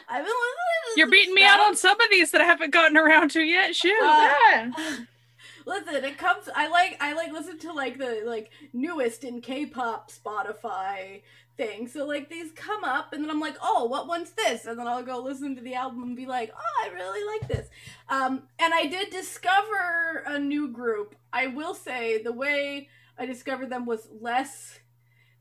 I've 0.08 0.24
been 0.24 0.26
listening 0.26 0.96
you're 0.96 1.10
beating 1.10 1.34
me 1.34 1.44
out 1.44 1.60
on 1.60 1.76
some 1.76 2.00
of 2.00 2.06
these 2.10 2.30
that 2.32 2.40
i 2.40 2.44
haven't 2.44 2.72
gotten 2.72 2.96
around 2.96 3.30
to 3.32 3.40
yet 3.42 3.74
shoot 3.76 3.94
Uh, 4.02 4.34
Yeah. 4.76 4.96
Listen, 5.66 6.02
it 6.02 6.16
comes. 6.16 6.48
I 6.56 6.68
like. 6.68 6.96
I 6.98 7.12
like 7.12 7.30
listen 7.30 7.58
to 7.58 7.72
like 7.74 7.98
the 7.98 8.22
like 8.24 8.50
newest 8.72 9.22
in 9.22 9.42
K-pop 9.42 10.10
Spotify 10.10 11.20
thing. 11.58 11.86
So 11.88 12.06
like 12.06 12.30
these 12.30 12.52
come 12.52 12.84
up, 12.84 13.12
and 13.12 13.22
then 13.22 13.28
I'm 13.30 13.38
like, 13.38 13.56
oh, 13.62 13.84
what 13.84 14.08
one's 14.08 14.30
this? 14.30 14.64
And 14.64 14.78
then 14.78 14.86
I'll 14.88 15.02
go 15.02 15.18
listen 15.20 15.54
to 15.56 15.60
the 15.60 15.74
album 15.74 16.04
and 16.04 16.16
be 16.16 16.24
like, 16.24 16.52
oh, 16.56 16.88
I 16.88 16.94
really 16.94 17.38
like 17.38 17.48
this. 17.48 17.68
Um, 18.08 18.44
and 18.58 18.72
I 18.72 18.86
did 18.86 19.10
discover 19.10 20.22
a 20.26 20.38
new 20.38 20.68
group. 20.68 21.14
I 21.34 21.48
will 21.48 21.74
say 21.74 22.22
the 22.22 22.32
way 22.32 22.88
I 23.18 23.26
discovered 23.26 23.68
them 23.68 23.84
was 23.84 24.08
less 24.22 24.78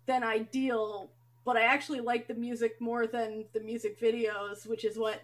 than 0.08 0.24
ideal, 0.26 1.12
but 1.48 1.56
I 1.56 1.62
actually 1.62 2.02
like 2.02 2.28
the 2.28 2.34
music 2.34 2.82
more 2.82 3.08
than 3.08 3.46
the 3.54 3.62
music 3.62 3.98
videos, 4.00 4.68
which 4.68 4.84
is 4.84 4.98
what 4.98 5.22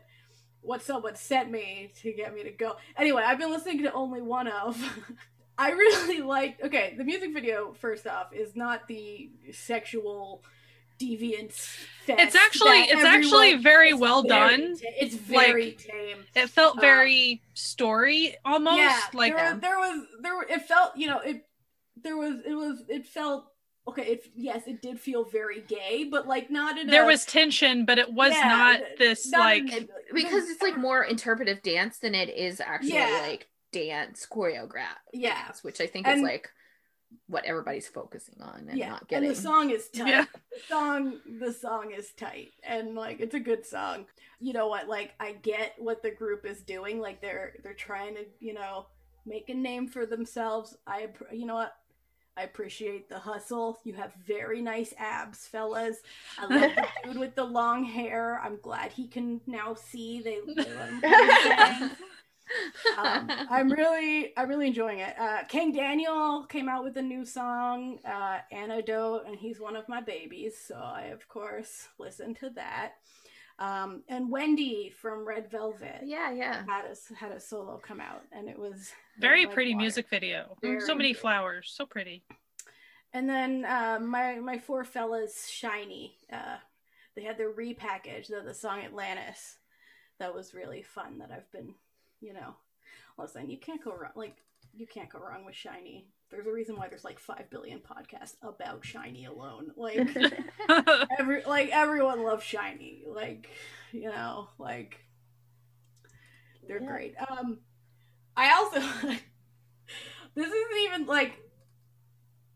what 0.62 0.82
someone 0.82 1.16
sent 1.18 1.52
me 1.52 1.92
to 2.02 2.14
get 2.14 2.34
me 2.34 2.42
to 2.44 2.52
go. 2.52 2.78
Anyway, 2.98 3.22
I've 3.22 3.38
been 3.38 3.52
listening 3.52 3.84
to 3.84 3.92
OnlyOneOf. 3.92 4.78
I 5.58 5.72
really 5.72 6.22
like. 6.36 6.64
Okay, 6.64 6.96
the 6.98 7.04
music 7.04 7.34
video 7.34 7.74
first 7.74 8.08
off 8.08 8.32
is 8.34 8.56
not 8.56 8.88
the 8.88 9.30
sexual 9.52 10.42
deviance. 10.98 11.58
Fest 12.06 12.20
It's 12.22 12.36
actually- 12.36 12.84
it's 12.94 13.04
actually 13.04 13.56
very 13.56 13.94
well 13.94 14.24
very 14.24 14.58
done. 14.58 14.78
ta- 14.78 14.88
it's 15.02 15.16
very 15.16 15.66
Like, 15.66 15.78
tame. 15.80 16.24
it 16.36 16.48
felt 16.50 16.78
Uh, 16.78 16.82
very 16.82 17.42
story 17.54 18.36
almost 18.46 18.78
yeah, 18.78 19.02
like 19.14 19.36
there, 19.36 19.56
there 19.56 19.78
was 19.80 20.06
there. 20.22 20.42
It 20.44 20.62
felt 20.62 20.96
you 20.96 21.08
know 21.08 21.20
it. 21.20 21.46
There 22.02 22.16
was 22.18 22.36
it 22.46 22.54
was 22.54 22.84
it 22.88 23.06
felt 23.06 23.46
okay. 23.88 24.04
It 24.04 24.26
yes, 24.36 24.64
it 24.68 24.82
did 24.82 25.00
feel 25.00 25.24
very 25.26 25.62
gay, 25.62 26.08
but 26.10 26.28
like 26.28 26.50
not 26.50 26.78
in 26.78 26.88
there 26.88 27.04
a, 27.04 27.08
was 27.08 27.26
tension 27.26 27.86
but 27.86 27.98
it 27.98 28.12
was 28.14 28.34
Yeah, 28.34 28.48
not 28.48 28.80
this 28.98 29.30
not 29.32 29.40
like 29.40 29.72
in- 29.72 29.90
because 30.14 30.50
it's 30.50 30.62
like 30.62 30.76
uh, 30.76 30.80
more 30.80 31.04
interpretive 31.04 31.62
dance 31.62 31.98
than 32.00 32.16
it 32.16 32.30
is 32.30 32.60
actually 32.62 32.94
Yeah. 32.94 33.20
like 33.28 33.48
dance 33.72 34.28
choreograph 34.30 34.98
Yeah. 35.14 35.46
dance, 35.46 35.64
which 35.64 35.82
I 35.82 35.88
think 35.88 36.08
And- 36.08 36.20
is 36.20 36.24
like 36.24 36.50
what 37.28 37.46
everybody's 37.46 37.88
focusing 37.88 38.42
on 38.42 38.66
and 38.70 38.78
yeah, 38.78 38.90
not 38.90 39.02
and 39.02 39.10
getting. 39.10 39.30
the 39.30 39.36
song 39.36 39.70
is 39.70 39.88
tight. 39.90 40.08
Yeah. 40.08 40.26
The 40.52 40.60
song, 40.68 41.20
the 41.40 41.54
song 41.54 41.92
is 41.96 42.12
tight, 42.14 42.54
and 42.64 42.96
like 42.96 43.20
it's 43.20 43.36
a 43.36 43.40
good 43.40 43.66
song. 43.66 44.06
You 44.40 44.54
know 44.54 44.68
what? 44.68 44.88
Like 44.90 45.14
I 45.20 45.34
get 45.34 45.76
what 45.78 46.02
the 46.02 46.10
group 46.12 46.44
is 46.46 46.62
doing. 46.64 47.00
Like 47.00 47.22
they're 47.22 47.54
they're 47.64 47.74
trying 47.76 48.16
to 48.16 48.26
you 48.40 48.54
know 48.56 48.88
make 49.26 49.48
a 49.50 49.54
name 49.54 49.88
for 49.88 50.06
themselves. 50.08 50.76
I 50.88 51.10
you 51.32 51.46
know 51.46 51.54
what? 51.56 51.74
I 52.36 52.44
appreciate 52.44 53.10
the 53.10 53.20
hustle. 53.20 53.80
You 53.84 53.94
have 53.94 54.14
very 54.26 54.62
nice 54.62 54.94
abs, 54.98 55.48
fellas. 55.48 55.98
I 56.40 56.46
love 56.46 56.72
the 56.76 56.88
dude 57.04 57.20
with 57.20 57.36
the 57.36 57.44
long 57.44 57.84
hair. 57.84 58.42
I'm 58.44 58.58
glad 58.62 58.92
he 58.92 59.08
can 59.08 59.40
now 59.46 59.76
see. 59.76 60.22
They, 60.22 60.40
they 60.48 60.74
let 60.74 60.90
him 60.90 61.02
put 61.02 61.10
his 61.10 61.48
bangs. 61.48 61.92
um, 62.98 63.30
I'm 63.50 63.72
really, 63.72 64.34
I'm 64.36 64.50
really 64.50 64.68
enjoying 64.68 65.00
it. 65.00 65.18
Uh, 65.18 65.44
Kang 65.48 65.72
Daniel 65.72 66.46
came 66.46 66.68
out 66.68 66.84
with 66.84 66.98
a 66.98 67.02
new 67.02 67.26
song, 67.26 68.00
uh, 68.06 68.40
Antidote, 68.52 69.26
and 69.28 69.38
he's 69.38 69.60
one 69.60 69.76
of 69.76 69.88
my 69.88 70.02
babies, 70.02 70.56
so 70.58 70.76
I 70.76 71.06
of 71.14 71.28
course 71.28 71.88
listened 72.00 72.38
to 72.38 72.50
that. 72.52 72.94
Um, 73.60 74.04
and 74.10 74.32
Wendy 74.32 74.90
from 74.90 75.26
Red 75.28 75.50
Velvet 75.52 76.02
yeah, 76.04 76.32
yeah. 76.32 76.64
had 76.68 76.86
a 76.86 77.16
had 77.16 77.32
a 77.32 77.40
solo 77.40 77.78
come 77.78 78.02
out, 78.02 78.24
and 78.32 78.50
it 78.50 78.58
was 78.58 78.92
Very 79.20 79.46
like 79.46 79.54
pretty 79.54 79.74
water. 79.74 79.84
music 79.84 80.10
video. 80.10 80.58
Very 80.62 80.82
so 80.82 80.96
many 80.96 81.10
pretty. 81.10 81.14
flowers. 81.22 81.72
So 81.76 81.86
pretty. 81.86 82.24
And 83.14 83.30
then 83.30 83.64
uh, 83.66 84.00
my 84.02 84.40
my 84.40 84.58
four 84.58 84.84
fellas, 84.84 85.48
SHINee, 85.52 86.14
uh, 86.32 86.58
they 87.16 87.24
had 87.24 87.38
their 87.38 87.52
repackage 87.52 88.32
of 88.32 88.46
the 88.46 88.54
song 88.56 88.82
Atlantis. 88.84 89.58
That 90.20 90.34
was 90.34 90.54
really 90.56 90.82
fun. 90.82 91.20
That 91.20 91.32
I've 91.32 91.52
been, 91.52 91.76
you 92.22 92.34
know, 92.34 92.56
listen, 93.20 93.50
you 93.52 93.58
can't 93.60 93.84
go 93.84 93.92
wrong. 93.96 94.14
Like 94.16 94.36
you 94.74 94.88
can't 94.88 95.10
go 95.10 95.20
wrong 95.20 95.46
with 95.46 95.56
SHINee. 95.56 96.06
There's 96.34 96.48
a 96.48 96.52
reason 96.54 96.78
why 96.78 96.90
there's 96.90 97.06
like 97.06 97.20
five 97.20 97.50
billion 97.52 97.80
podcasts 97.80 98.38
about 98.44 98.84
SHINee 98.84 99.28
alone. 99.30 99.72
Like 99.78 100.18
every 101.20 101.44
like 101.46 101.70
everyone 101.72 102.24
loves 102.24 102.44
SHINee. 102.44 103.04
Like 103.08 103.50
you 103.94 104.10
know, 104.10 104.50
like 104.60 105.06
they're 106.68 106.80
Yeah. 106.80 106.88
great. 106.88 107.16
Um, 107.30 107.60
I 108.38 108.54
also 108.54 108.80
this 110.36 110.48
isn't 110.48 110.78
even 110.86 111.06
like 111.06 111.34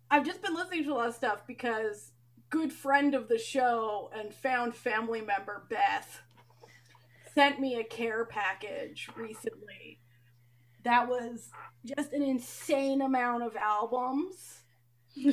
I've 0.09 0.25
just 0.25 0.41
been 0.41 0.55
listening 0.55 0.83
to 0.85 0.93
a 0.93 0.95
lot 0.95 1.09
of 1.09 1.15
stuff 1.15 1.45
because 1.47 2.11
good 2.49 2.71
friend 2.71 3.13
of 3.13 3.27
the 3.27 3.37
show 3.37 4.09
and 4.15 4.33
found 4.33 4.75
family 4.75 5.21
member 5.21 5.65
Beth 5.69 6.21
sent 7.33 7.59
me 7.59 7.75
a 7.75 7.83
care 7.83 8.25
package 8.25 9.09
recently 9.15 9.99
that 10.83 11.07
was 11.07 11.49
just 11.85 12.13
an 12.13 12.21
insane 12.21 13.01
amount 13.01 13.43
of 13.43 13.55
albums 13.55 14.61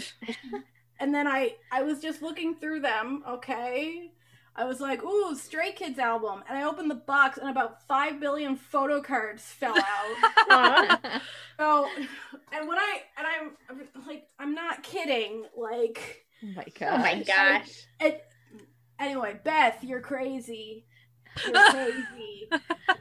and 1.00 1.14
then 1.14 1.26
i 1.26 1.54
i 1.72 1.82
was 1.82 2.00
just 2.00 2.22
looking 2.22 2.54
through 2.54 2.80
them 2.80 3.22
okay 3.28 4.10
i 4.56 4.64
was 4.64 4.80
like 4.80 5.02
ooh 5.04 5.34
stray 5.34 5.72
kids 5.72 5.98
album 5.98 6.42
and 6.48 6.56
i 6.56 6.64
opened 6.64 6.90
the 6.90 6.94
box 6.94 7.38
and 7.38 7.50
about 7.50 7.86
5 7.86 8.20
billion 8.20 8.56
photo 8.56 9.00
cards 9.00 9.42
fell 9.42 9.76
out 9.76 10.32
Aw. 10.50 11.22
so 11.58 11.86
and 12.52 12.68
when 12.68 12.78
i 12.78 13.00
and 13.18 13.26
i'm 13.26 13.50
I'm 13.68 14.06
like 14.06 14.24
i'm 14.38 14.54
not 14.54 14.82
kidding 14.82 15.44
like 15.56 16.24
oh 16.42 16.48
my 16.56 16.66
oh 16.82 16.98
my 16.98 17.22
gosh. 17.22 17.26
gosh. 17.26 17.86
it, 18.00 18.24
anyway 18.98 19.38
beth 19.44 19.82
you're 19.82 20.00
crazy 20.00 20.86
you're 21.44 21.70
crazy. 21.70 22.48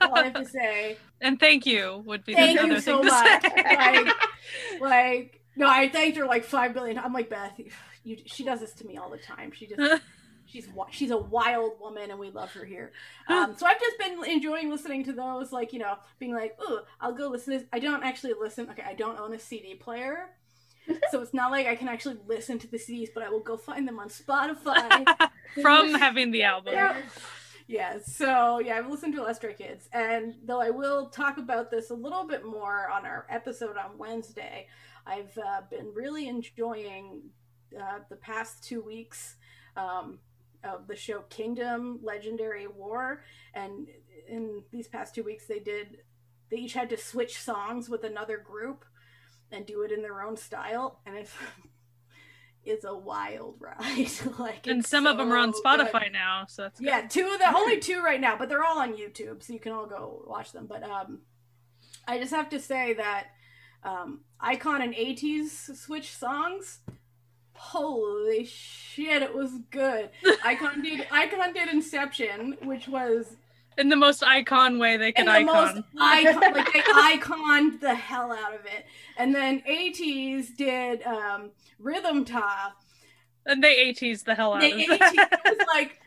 All 0.01 0.15
i 0.15 0.23
have 0.23 0.33
to 0.35 0.45
say. 0.45 0.97
And 1.21 1.39
thank 1.39 1.65
you 1.65 2.01
would 2.05 2.23
be 2.25 2.33
Thank 2.33 2.59
the 2.59 2.67
you 2.67 2.71
other 2.73 2.81
so 2.81 3.01
thing 3.01 3.09
to 3.09 3.13
much. 3.13 3.43
Like- 3.43 4.15
like 4.81 5.41
no 5.55 5.67
i 5.69 5.87
thanked 5.89 6.17
her 6.17 6.25
like 6.25 6.43
five 6.43 6.73
billion 6.73 6.97
i'm 6.97 7.13
like 7.13 7.29
beth 7.29 7.53
you 8.03 8.17
she 8.25 8.43
does 8.43 8.59
this 8.59 8.73
to 8.73 8.85
me 8.85 8.97
all 8.97 9.09
the 9.09 9.17
time. 9.17 9.51
She 9.53 9.65
just 9.67 10.01
she's 10.45 10.67
she's 10.91 11.11
a 11.11 11.17
wild 11.17 11.79
woman 11.79 12.11
and 12.11 12.19
we 12.19 12.29
love 12.31 12.51
her 12.51 12.65
here. 12.65 12.91
Um 13.29 13.55
so 13.57 13.65
i've 13.65 13.79
just 13.79 13.97
been 13.97 14.23
enjoying 14.25 14.69
listening 14.69 15.03
to 15.05 15.13
those 15.13 15.51
like 15.51 15.71
you 15.73 15.79
know 15.79 15.95
being 16.19 16.33
like 16.33 16.55
oh 16.59 16.81
i'll 16.99 17.13
go 17.13 17.29
listen 17.29 17.53
to 17.53 17.59
this. 17.59 17.67
I 17.71 17.79
don't 17.79 18.03
actually 18.03 18.33
listen 18.39 18.69
okay 18.69 18.83
i 18.85 18.93
don't 18.93 19.19
own 19.19 19.33
a 19.33 19.39
cd 19.39 19.75
player 19.75 20.29
so 21.11 21.21
it's 21.21 21.33
not 21.33 21.49
like 21.51 21.65
i 21.65 21.75
can 21.75 21.87
actually 21.87 22.17
listen 22.27 22.59
to 22.59 22.67
the 22.67 22.77
cds 22.77 23.07
but 23.13 23.23
i 23.23 23.29
will 23.29 23.39
go 23.39 23.55
find 23.55 23.87
them 23.87 23.99
on 23.99 24.09
spotify. 24.09 25.05
From 25.61 25.93
having 25.93 26.31
the 26.31 26.43
album. 26.43 26.73
Yeah. 26.73 26.97
Yeah, 27.73 27.97
so 28.05 28.59
yeah, 28.59 28.77
I've 28.77 28.87
listened 28.87 29.15
to 29.15 29.33
Stray 29.33 29.55
Kids, 29.55 29.89
and 29.91 30.35
though 30.45 30.61
I 30.61 30.69
will 30.69 31.07
talk 31.07 31.39
about 31.39 31.71
this 31.71 31.89
a 31.89 31.95
little 31.95 32.27
bit 32.27 32.45
more 32.45 32.87
on 32.87 33.03
our 33.03 33.25
episode 33.31 33.77
on 33.77 33.97
Wednesday, 33.97 34.67
I've 35.07 35.35
uh, 35.39 35.61
been 35.71 35.91
really 35.91 36.27
enjoying 36.27 37.23
uh, 37.75 38.01
the 38.11 38.15
past 38.17 38.63
two 38.63 38.83
weeks 38.83 39.37
um, 39.75 40.19
of 40.63 40.85
the 40.85 40.95
show 40.95 41.21
Kingdom 41.31 41.99
Legendary 42.03 42.67
War, 42.67 43.23
and 43.55 43.87
in 44.27 44.61
these 44.71 44.87
past 44.87 45.15
two 45.15 45.23
weeks, 45.23 45.47
they 45.47 45.57
did 45.57 45.97
they 46.51 46.57
each 46.57 46.73
had 46.73 46.91
to 46.91 46.97
switch 46.97 47.39
songs 47.39 47.89
with 47.89 48.03
another 48.03 48.37
group 48.37 48.85
and 49.51 49.65
do 49.65 49.81
it 49.81 49.91
in 49.91 50.03
their 50.03 50.21
own 50.21 50.37
style, 50.37 50.99
and 51.07 51.17
it's 51.17 51.33
it's 52.65 52.85
a 52.85 52.93
wild 52.95 53.55
ride. 53.59 54.09
like, 54.39 54.67
And 54.67 54.85
some 54.85 55.05
of 55.05 55.17
them 55.17 55.31
are 55.31 55.37
on 55.37 55.53
Spotify 55.53 56.03
good. 56.03 56.13
now, 56.13 56.45
so 56.47 56.63
that's 56.63 56.79
good. 56.79 56.87
Yeah, 56.87 57.01
two 57.07 57.27
of 57.33 57.39
the 57.39 57.55
only 57.55 57.79
two 57.81 58.01
right 58.01 58.21
now, 58.21 58.37
but 58.37 58.49
they're 58.49 58.63
all 58.63 58.79
on 58.79 58.93
YouTube, 58.93 59.43
so 59.43 59.53
you 59.53 59.59
can 59.59 59.71
all 59.71 59.85
go 59.85 60.23
watch 60.25 60.51
them. 60.51 60.67
But 60.67 60.83
um, 60.83 61.19
I 62.07 62.17
just 62.17 62.31
have 62.31 62.49
to 62.49 62.59
say 62.59 62.93
that 62.93 63.27
um, 63.83 64.21
iKON 64.41 64.81
and 64.81 64.93
ATEEZ 64.93 65.75
switch 65.77 66.15
songs. 66.15 66.79
Holy 67.55 68.45
shit, 68.45 69.21
it 69.21 69.33
was 69.35 69.51
good. 69.69 70.09
iKON 70.25 70.83
did 70.83 71.07
iKON 71.07 71.53
did 71.53 71.69
Inception, 71.69 72.57
which 72.63 72.87
was 72.87 73.35
In 73.77 73.89
the 73.89 73.95
most 73.95 74.23
icon 74.23 74.77
way 74.79 74.97
they 74.97 75.07
in 75.09 75.13
could 75.13 75.27
the 75.27 75.31
icon. 75.31 75.45
most 75.75 75.83
icon, 75.99 76.41
like 76.53 76.73
they 76.73 76.81
iconed 76.81 77.79
the 77.79 77.95
hell 77.95 78.31
out 78.31 78.53
of 78.53 78.65
it. 78.65 78.85
And 79.17 79.33
then 79.33 79.61
ATEEZ 79.67 80.55
did 80.55 81.03
um, 81.03 81.51
Rhythm 81.79 82.25
Ta, 82.25 82.75
And 83.45 83.63
they 83.63 83.89
ATs 83.89 84.23
the 84.23 84.35
hell 84.35 84.53
out 84.53 84.61
they 84.61 84.71
of 84.71 84.77
ATEEZ 84.79 84.99
that. 84.99 85.41
was 85.45 85.67
like 85.73 85.99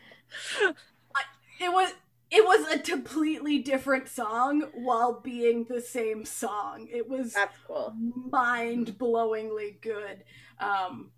it 1.59 1.71
was 1.71 1.93
it 2.29 2.43
was 2.45 2.67
a 2.73 2.79
completely 2.79 3.59
different 3.59 4.07
song 4.09 4.61
while 4.73 5.21
being 5.21 5.63
the 5.65 5.81
same 5.81 6.25
song. 6.25 6.87
It 6.91 7.07
was 7.07 7.33
That's 7.33 7.57
cool. 7.65 7.93
mind-blowingly 8.31 9.81
good. 9.81 10.23
Um 10.59 11.11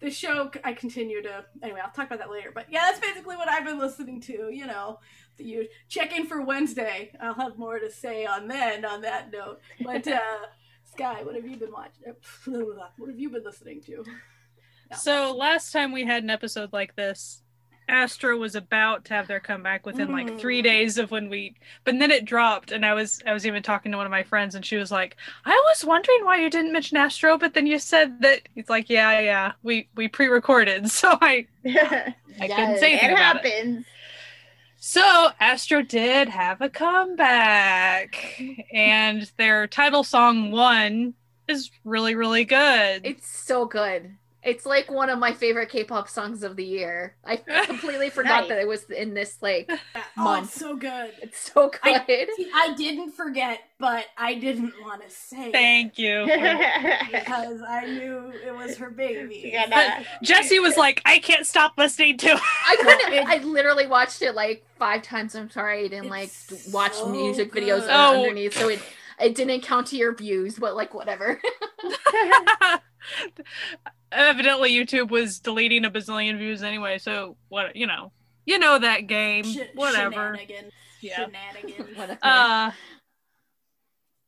the 0.00 0.10
show 0.10 0.50
I 0.64 0.72
continue 0.72 1.22
to 1.22 1.44
anyway, 1.62 1.80
I'll 1.84 1.90
talk 1.90 2.06
about 2.06 2.18
that 2.18 2.30
later. 2.30 2.50
But 2.54 2.66
yeah, 2.70 2.82
that's 2.86 3.00
basically 3.00 3.36
what 3.36 3.48
I've 3.48 3.64
been 3.64 3.78
listening 3.78 4.20
to, 4.22 4.50
you 4.52 4.66
know. 4.66 5.00
The, 5.36 5.44
you 5.44 5.68
check 5.88 6.16
in 6.16 6.26
for 6.26 6.42
Wednesday. 6.42 7.12
I'll 7.20 7.34
have 7.34 7.58
more 7.58 7.78
to 7.78 7.90
say 7.90 8.24
on 8.24 8.48
then 8.48 8.84
on 8.84 9.02
that 9.02 9.32
note. 9.32 9.60
But 9.82 10.06
uh 10.08 10.46
Sky, 10.84 11.22
what 11.22 11.34
have 11.34 11.46
you 11.46 11.56
been 11.56 11.72
watching? 11.72 12.14
What 12.96 13.10
have 13.10 13.18
you 13.18 13.30
been 13.30 13.44
listening 13.44 13.82
to? 13.82 14.04
So 14.96 15.36
last 15.36 15.70
time 15.70 15.92
we 15.92 16.04
had 16.04 16.22
an 16.22 16.30
episode 16.30 16.72
like 16.72 16.96
this, 16.96 17.42
Astro 17.88 18.36
was 18.36 18.54
about 18.54 19.04
to 19.06 19.14
have 19.14 19.26
their 19.28 19.40
comeback 19.40 19.86
within 19.86 20.10
like 20.12 20.38
three 20.38 20.60
Mm. 20.60 20.64
days 20.64 20.98
of 20.98 21.10
when 21.10 21.28
we 21.30 21.54
but 21.84 21.98
then 21.98 22.10
it 22.10 22.24
dropped 22.26 22.70
and 22.72 22.84
I 22.84 22.94
was 22.94 23.22
I 23.26 23.32
was 23.32 23.46
even 23.46 23.62
talking 23.62 23.92
to 23.92 23.98
one 23.98 24.06
of 24.06 24.10
my 24.10 24.22
friends 24.22 24.54
and 24.54 24.64
she 24.64 24.76
was 24.76 24.90
like, 24.92 25.16
I 25.44 25.52
was 25.70 25.84
wondering 25.84 26.24
why 26.24 26.36
you 26.40 26.50
didn't 26.50 26.72
mention 26.72 26.96
Astro, 26.98 27.38
but 27.38 27.54
then 27.54 27.66
you 27.66 27.78
said 27.78 28.20
that 28.22 28.42
It's 28.56 28.70
like, 28.70 28.90
Yeah, 28.90 29.18
yeah, 29.20 29.52
we 29.62 29.88
we 29.96 30.08
pre 30.08 30.26
recorded, 30.28 30.90
so 30.92 31.16
I 31.20 31.46
it 31.64 32.14
I 32.40 32.48
couldn't 32.48 32.76
say 32.78 32.92
anything 32.92 33.10
about 33.12 33.36
it. 33.36 33.44
happens. 33.44 33.86
So 34.76 35.30
Astro 35.40 35.82
did 35.82 36.28
have 36.28 36.60
a 36.60 36.68
comeback, 36.70 38.40
and 38.72 39.30
their 39.36 39.66
title 39.66 40.04
song 40.04 40.50
"One" 40.52 41.14
is 41.48 41.70
really, 41.84 42.14
really 42.14 42.44
good. 42.44 43.04
It's 43.04 43.26
so 43.28 43.66
good. 43.66 44.17
It's 44.42 44.64
like 44.64 44.90
one 44.90 45.10
of 45.10 45.18
my 45.18 45.32
favorite 45.32 45.68
K-pop 45.68 46.08
songs 46.08 46.42
of 46.44 46.54
the 46.56 46.64
year. 46.64 47.14
I 47.24 47.36
completely 47.66 48.08
forgot 48.08 48.42
Nice. 48.42 48.48
that 48.50 48.58
it 48.58 48.68
was 48.68 48.84
in 48.90 49.12
this 49.14 49.38
like 49.42 49.68
Oh, 50.16 50.24
Month. 50.24 50.46
it's 50.50 50.54
so 50.60 50.76
good. 50.76 51.12
it's 51.20 51.52
so 51.52 51.68
good. 51.70 51.80
I- 51.82 52.04
See, 52.36 52.50
I 52.54 52.74
didn't 52.76 53.12
forget, 53.12 53.60
but 53.78 54.06
I 54.16 54.34
didn't 54.34 54.74
want 54.80 55.02
to 55.02 55.10
say 55.10 55.48
it 55.48 55.52
Thank 55.52 55.98
you. 55.98 56.24
because 57.10 57.60
I 57.68 57.86
knew 57.86 58.32
it 58.46 58.54
was 58.54 58.76
her 58.78 58.90
baby. 58.90 59.52
You 59.52 59.74
Jesse 60.22 60.58
was 60.60 60.76
like, 60.76 61.02
"I 61.04 61.18
can't 61.18 61.46
stop 61.46 61.74
listening 61.76 62.16
to." 62.18 62.28
it." 62.28 62.40
I 62.40 62.76
couldn't. 62.76 63.28
I 63.28 63.38
literally 63.44 63.86
watched 63.86 64.22
it 64.22 64.34
like 64.34 64.64
five 64.78 65.02
times. 65.02 65.34
I'm 65.34 65.50
sorry, 65.50 65.84
I 65.84 65.88
didn't 65.88 66.08
like 66.10 66.30
It's 66.50 66.68
watch 66.68 66.94
so 66.94 67.08
music 67.08 67.52
videos 67.52 67.80
good. 67.80 67.90
Oh. 67.90 68.22
underneath, 68.22 68.54
so 68.56 68.66
oh. 68.66 68.68
it 68.70 68.80
it 69.20 69.34
didn't 69.34 69.62
count 69.62 69.88
to 69.88 69.96
your 69.96 70.14
views. 70.14 70.58
But 70.58 70.76
like 70.76 70.94
whatever. 70.94 71.40
Evidently, 74.12 74.72
YouTube 74.72 75.10
was 75.10 75.40
deleting 75.40 75.84
a 75.84 75.90
bazillion 75.90 76.38
views 76.38 76.62
anyway. 76.62 76.98
So 76.98 77.36
what? 77.48 77.76
You 77.76 77.86
know, 77.86 78.12
you 78.46 78.58
know 78.58 78.78
that 78.78 79.06
game. 79.06 79.44
Sh- 79.44 79.58
Whatever. 79.74 80.36
Shenanigans. 80.36 80.72
Yeah. 81.00 81.26
Shenanigans. 81.26 81.88
whatever. 81.96 82.18
Uh, 82.22 82.70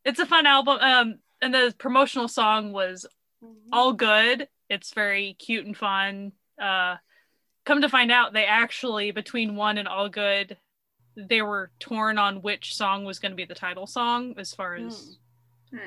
it's 0.04 0.18
a 0.18 0.26
fun 0.26 0.46
album. 0.46 0.78
Um, 0.80 1.14
and 1.40 1.54
the 1.54 1.74
promotional 1.78 2.28
song 2.28 2.72
was 2.72 3.06
all 3.72 3.92
good. 3.92 4.48
It's 4.68 4.92
very 4.92 5.34
cute 5.38 5.64
and 5.64 5.76
fun. 5.76 6.32
Uh, 6.60 6.96
come 7.64 7.80
to 7.80 7.88
find 7.88 8.12
out, 8.12 8.32
they 8.32 8.44
actually 8.44 9.10
between 9.10 9.56
one 9.56 9.78
and 9.78 9.88
all 9.88 10.08
good, 10.08 10.56
they 11.28 11.42
were 11.42 11.70
torn 11.80 12.18
on 12.18 12.42
which 12.42 12.74
song 12.76 13.04
was 13.04 13.18
going 13.18 13.32
to 13.32 13.36
be 13.36 13.44
the 13.44 13.54
title 13.54 13.86
song 13.86 14.34
as 14.38 14.54
far 14.54 14.74
as, 14.76 15.16
Hmm. 15.70 15.78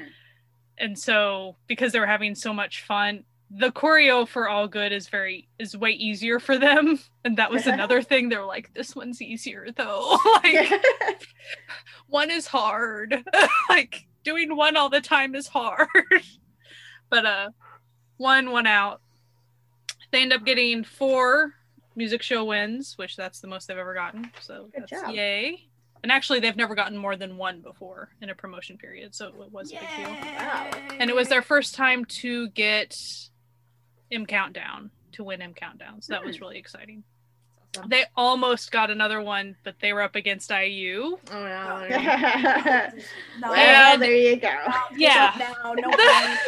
and 0.78 0.98
so 0.98 1.56
because 1.68 1.92
they 1.92 2.00
were 2.00 2.06
having 2.08 2.36
so 2.36 2.54
much 2.54 2.84
fun. 2.84 3.24
The 3.56 3.72
choreo 3.72 4.28
for 4.28 4.50
all 4.50 4.68
good 4.68 4.92
is 4.92 5.10
very 5.10 5.48
is 5.60 5.78
way 5.78 5.92
easier 5.92 6.40
for 6.40 6.58
them, 6.58 7.00
and 7.26 7.38
that 7.38 7.52
was 7.52 7.68
another 7.68 8.02
thing. 8.02 8.30
They 8.30 8.38
were 8.38 8.46
like, 8.46 8.74
"This 8.74 8.96
one's 8.96 9.22
easier 9.22 9.68
though." 9.76 10.18
like, 10.44 10.72
one 12.08 12.32
is 12.32 12.48
hard. 12.48 13.24
like 13.70 14.06
doing 14.24 14.56
one 14.56 14.76
all 14.78 14.90
the 14.90 15.02
time 15.02 15.36
is 15.36 15.48
hard. 15.48 15.88
but 17.10 17.26
uh 17.26 17.50
one 18.18 18.50
one 18.52 18.66
out. 18.68 19.02
They 20.12 20.22
end 20.22 20.34
up 20.34 20.46
getting 20.46 20.84
four 20.84 21.54
music 21.96 22.22
show 22.22 22.44
wins, 22.46 22.98
which 22.98 23.16
that's 23.16 23.40
the 23.40 23.48
most 23.48 23.68
they've 23.68 23.78
ever 23.78 23.94
gotten. 23.94 24.32
So 24.42 24.70
Good 24.74 24.86
that's 24.90 25.04
job. 25.04 25.14
yay. 25.16 25.68
And 26.02 26.12
actually 26.12 26.40
they've 26.42 26.56
never 26.56 26.76
gotten 26.76 26.98
more 26.98 27.16
than 27.16 27.38
one 27.38 27.62
before 27.62 28.10
in 28.22 28.30
a 28.30 28.36
promotion 28.36 28.78
period, 28.78 29.16
so 29.16 29.28
it 29.28 29.52
was 29.52 29.72
a 29.72 29.76
big 29.76 29.88
deal. 29.98 30.10
Wow. 30.10 30.72
And 31.00 31.10
it 31.10 31.16
was 31.16 31.30
their 31.30 31.42
first 31.42 31.76
time 31.76 32.04
to 32.06 32.50
get 32.50 32.98
M 34.12 34.26
Countdown, 34.26 34.92
to 35.14 35.24
win 35.24 35.42
M 35.42 35.54
Countdown. 35.54 36.02
So 36.02 36.14
that 36.14 36.26
was 36.26 36.38
Hmm. 36.38 36.44
really 36.44 36.58
exciting. 36.58 37.04
Awesome. 37.78 37.90
They 37.90 38.04
almost 38.18 38.72
got 38.72 38.92
another 38.92 39.22
one, 39.22 39.56
but 39.64 39.76
they 39.80 39.94
were 39.94 40.02
up 40.02 40.16
against 40.16 40.52
IU. 40.52 41.18
Oh 41.32 41.34
no. 41.34 41.88
No, 41.88 41.90
well, 43.42 43.54
And- 43.54 44.02
there 44.02 44.14
you 44.16 44.36
go. 44.36 44.54
Yeah. 44.98 45.34
Now, 45.64 45.74
no 45.74 45.90
point. 45.90 46.40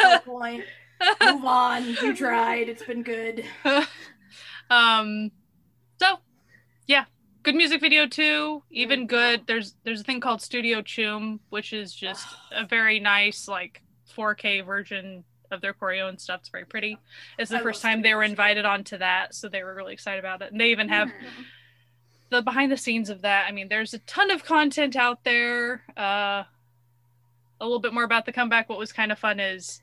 No 0.00 0.18
point. 0.24 0.64
Move 1.20 1.44
on. 1.44 1.84
You 2.00 2.14
tried. 2.16 2.68
It's 2.68 2.84
been 2.84 3.02
good. 3.02 3.44
um 4.70 5.30
so 5.98 6.18
yeah 6.86 7.04
good 7.42 7.54
music 7.54 7.80
video 7.80 8.06
too 8.06 8.62
even 8.70 9.06
good. 9.06 9.46
there's 9.46 9.74
there's 9.84 10.00
a 10.00 10.04
thing 10.04 10.20
called 10.20 10.40
Studio 10.42 10.80
Choom 10.80 11.40
which 11.50 11.72
is 11.72 11.94
just 11.94 12.26
a 12.52 12.66
very 12.68 13.00
nice 13.00 13.46
like 13.48 13.82
4k 14.16 14.64
version 14.64 15.24
of 15.50 15.60
their 15.60 15.74
choreo 15.74 16.08
and 16.08 16.20
stuff. 16.20 16.40
It's 16.40 16.48
very 16.48 16.64
pretty. 16.64 16.98
It's 17.38 17.50
the 17.50 17.58
I 17.58 17.62
first 17.62 17.82
time 17.82 18.02
they 18.02 18.14
were 18.14 18.24
invited 18.24 18.64
onto 18.64 18.98
that 18.98 19.34
so 19.34 19.48
they 19.48 19.62
were 19.62 19.74
really 19.74 19.92
excited 19.92 20.18
about 20.18 20.42
it. 20.42 20.52
And 20.52 20.60
they 20.60 20.70
even 20.70 20.88
have 20.88 21.10
the 22.30 22.42
behind 22.42 22.72
the 22.72 22.76
scenes 22.76 23.10
of 23.10 23.22
that. 23.22 23.46
I 23.48 23.52
mean 23.52 23.68
there's 23.68 23.94
a 23.94 23.98
ton 24.00 24.30
of 24.30 24.44
content 24.44 24.96
out 24.96 25.24
there. 25.24 25.82
Uh 25.96 26.44
a 27.60 27.64
little 27.64 27.78
bit 27.78 27.94
more 27.94 28.04
about 28.04 28.26
the 28.26 28.32
comeback. 28.32 28.68
What 28.68 28.78
was 28.78 28.92
kind 28.92 29.12
of 29.12 29.18
fun 29.18 29.40
is 29.40 29.80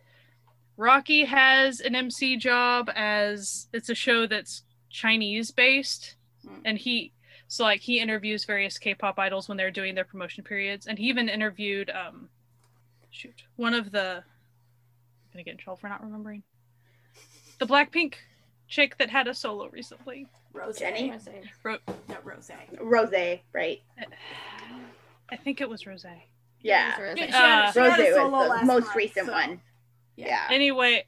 rocky 0.77 1.25
has 1.25 1.79
an 1.79 1.95
mc 1.95 2.37
job 2.37 2.89
as 2.95 3.67
it's 3.73 3.89
a 3.89 3.93
show 3.93 4.25
that's 4.25 4.63
chinese 4.91 5.51
based 5.51 6.15
Hmm. 6.47 6.55
and 6.65 6.77
he 6.77 7.11
so 7.47 7.63
like 7.63 7.81
he 7.81 7.99
interviews 7.99 8.45
various 8.45 8.77
k-pop 8.79 9.19
idols 9.19 9.47
when 9.47 9.57
they're 9.57 9.69
doing 9.71 9.93
their 9.93 10.05
promotion 10.05 10.43
periods 10.43 10.87
and 10.87 10.97
he 10.97 11.05
even 11.09 11.29
interviewed 11.29 11.89
um 11.91 12.29
shoot 13.11 13.43
one 13.57 13.73
of 13.75 13.91
the 13.91 14.17
i'm 14.17 15.31
gonna 15.33 15.43
get 15.43 15.51
in 15.51 15.57
trouble 15.57 15.77
for 15.77 15.87
not 15.87 16.03
remembering 16.03 16.41
the 17.59 17.65
blackpink 17.67 18.15
chick 18.67 18.97
that 18.97 19.09
had 19.09 19.27
a 19.27 19.33
solo 19.35 19.67
recently 19.69 20.25
Rose. 20.53 20.79
Jennie? 20.79 21.13
Ro- 21.63 21.77
No, 22.09 22.17
Rose. 22.23 22.49
Rose, 22.79 23.39
right? 23.53 23.81
i 25.29 25.35
think 25.35 25.61
it 25.61 25.69
was 25.69 25.85
rose 25.85 26.05
Yeah. 26.61 26.95
She, 27.15 27.21
she 27.27 27.31
Uh, 27.33 27.71
Rose 27.75 27.91
had 27.91 27.99
a 27.99 28.03
was 28.03 28.15
solo 28.15 28.43
the 28.43 28.65
most 28.65 28.65
month, 28.65 28.95
recent 28.95 29.27
so- 29.27 29.31
one. 29.31 29.61
Yeah. 30.15 30.27
Yeah. 30.27 30.47
anyway 30.55 31.05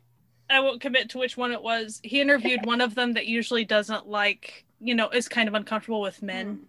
i 0.50 0.60
won't 0.60 0.82
commit 0.82 1.10
to 1.10 1.18
which 1.18 1.38
one 1.38 1.52
it 1.52 1.62
was. 1.62 2.00
He 2.04 2.22
interviewed 2.22 2.62
one 2.66 2.82
of 2.82 2.96
them 2.96 3.14
that 3.14 3.28
usually 3.28 3.66
doesn't 3.66 4.08
like 4.08 4.66
you 4.80 4.96
know 4.96 5.10
is 5.10 5.28
kind 5.30 5.48
of 5.48 5.54
uncomfortable 5.54 6.02
with 6.02 6.22
men 6.22 6.48
hmm. 6.48 6.64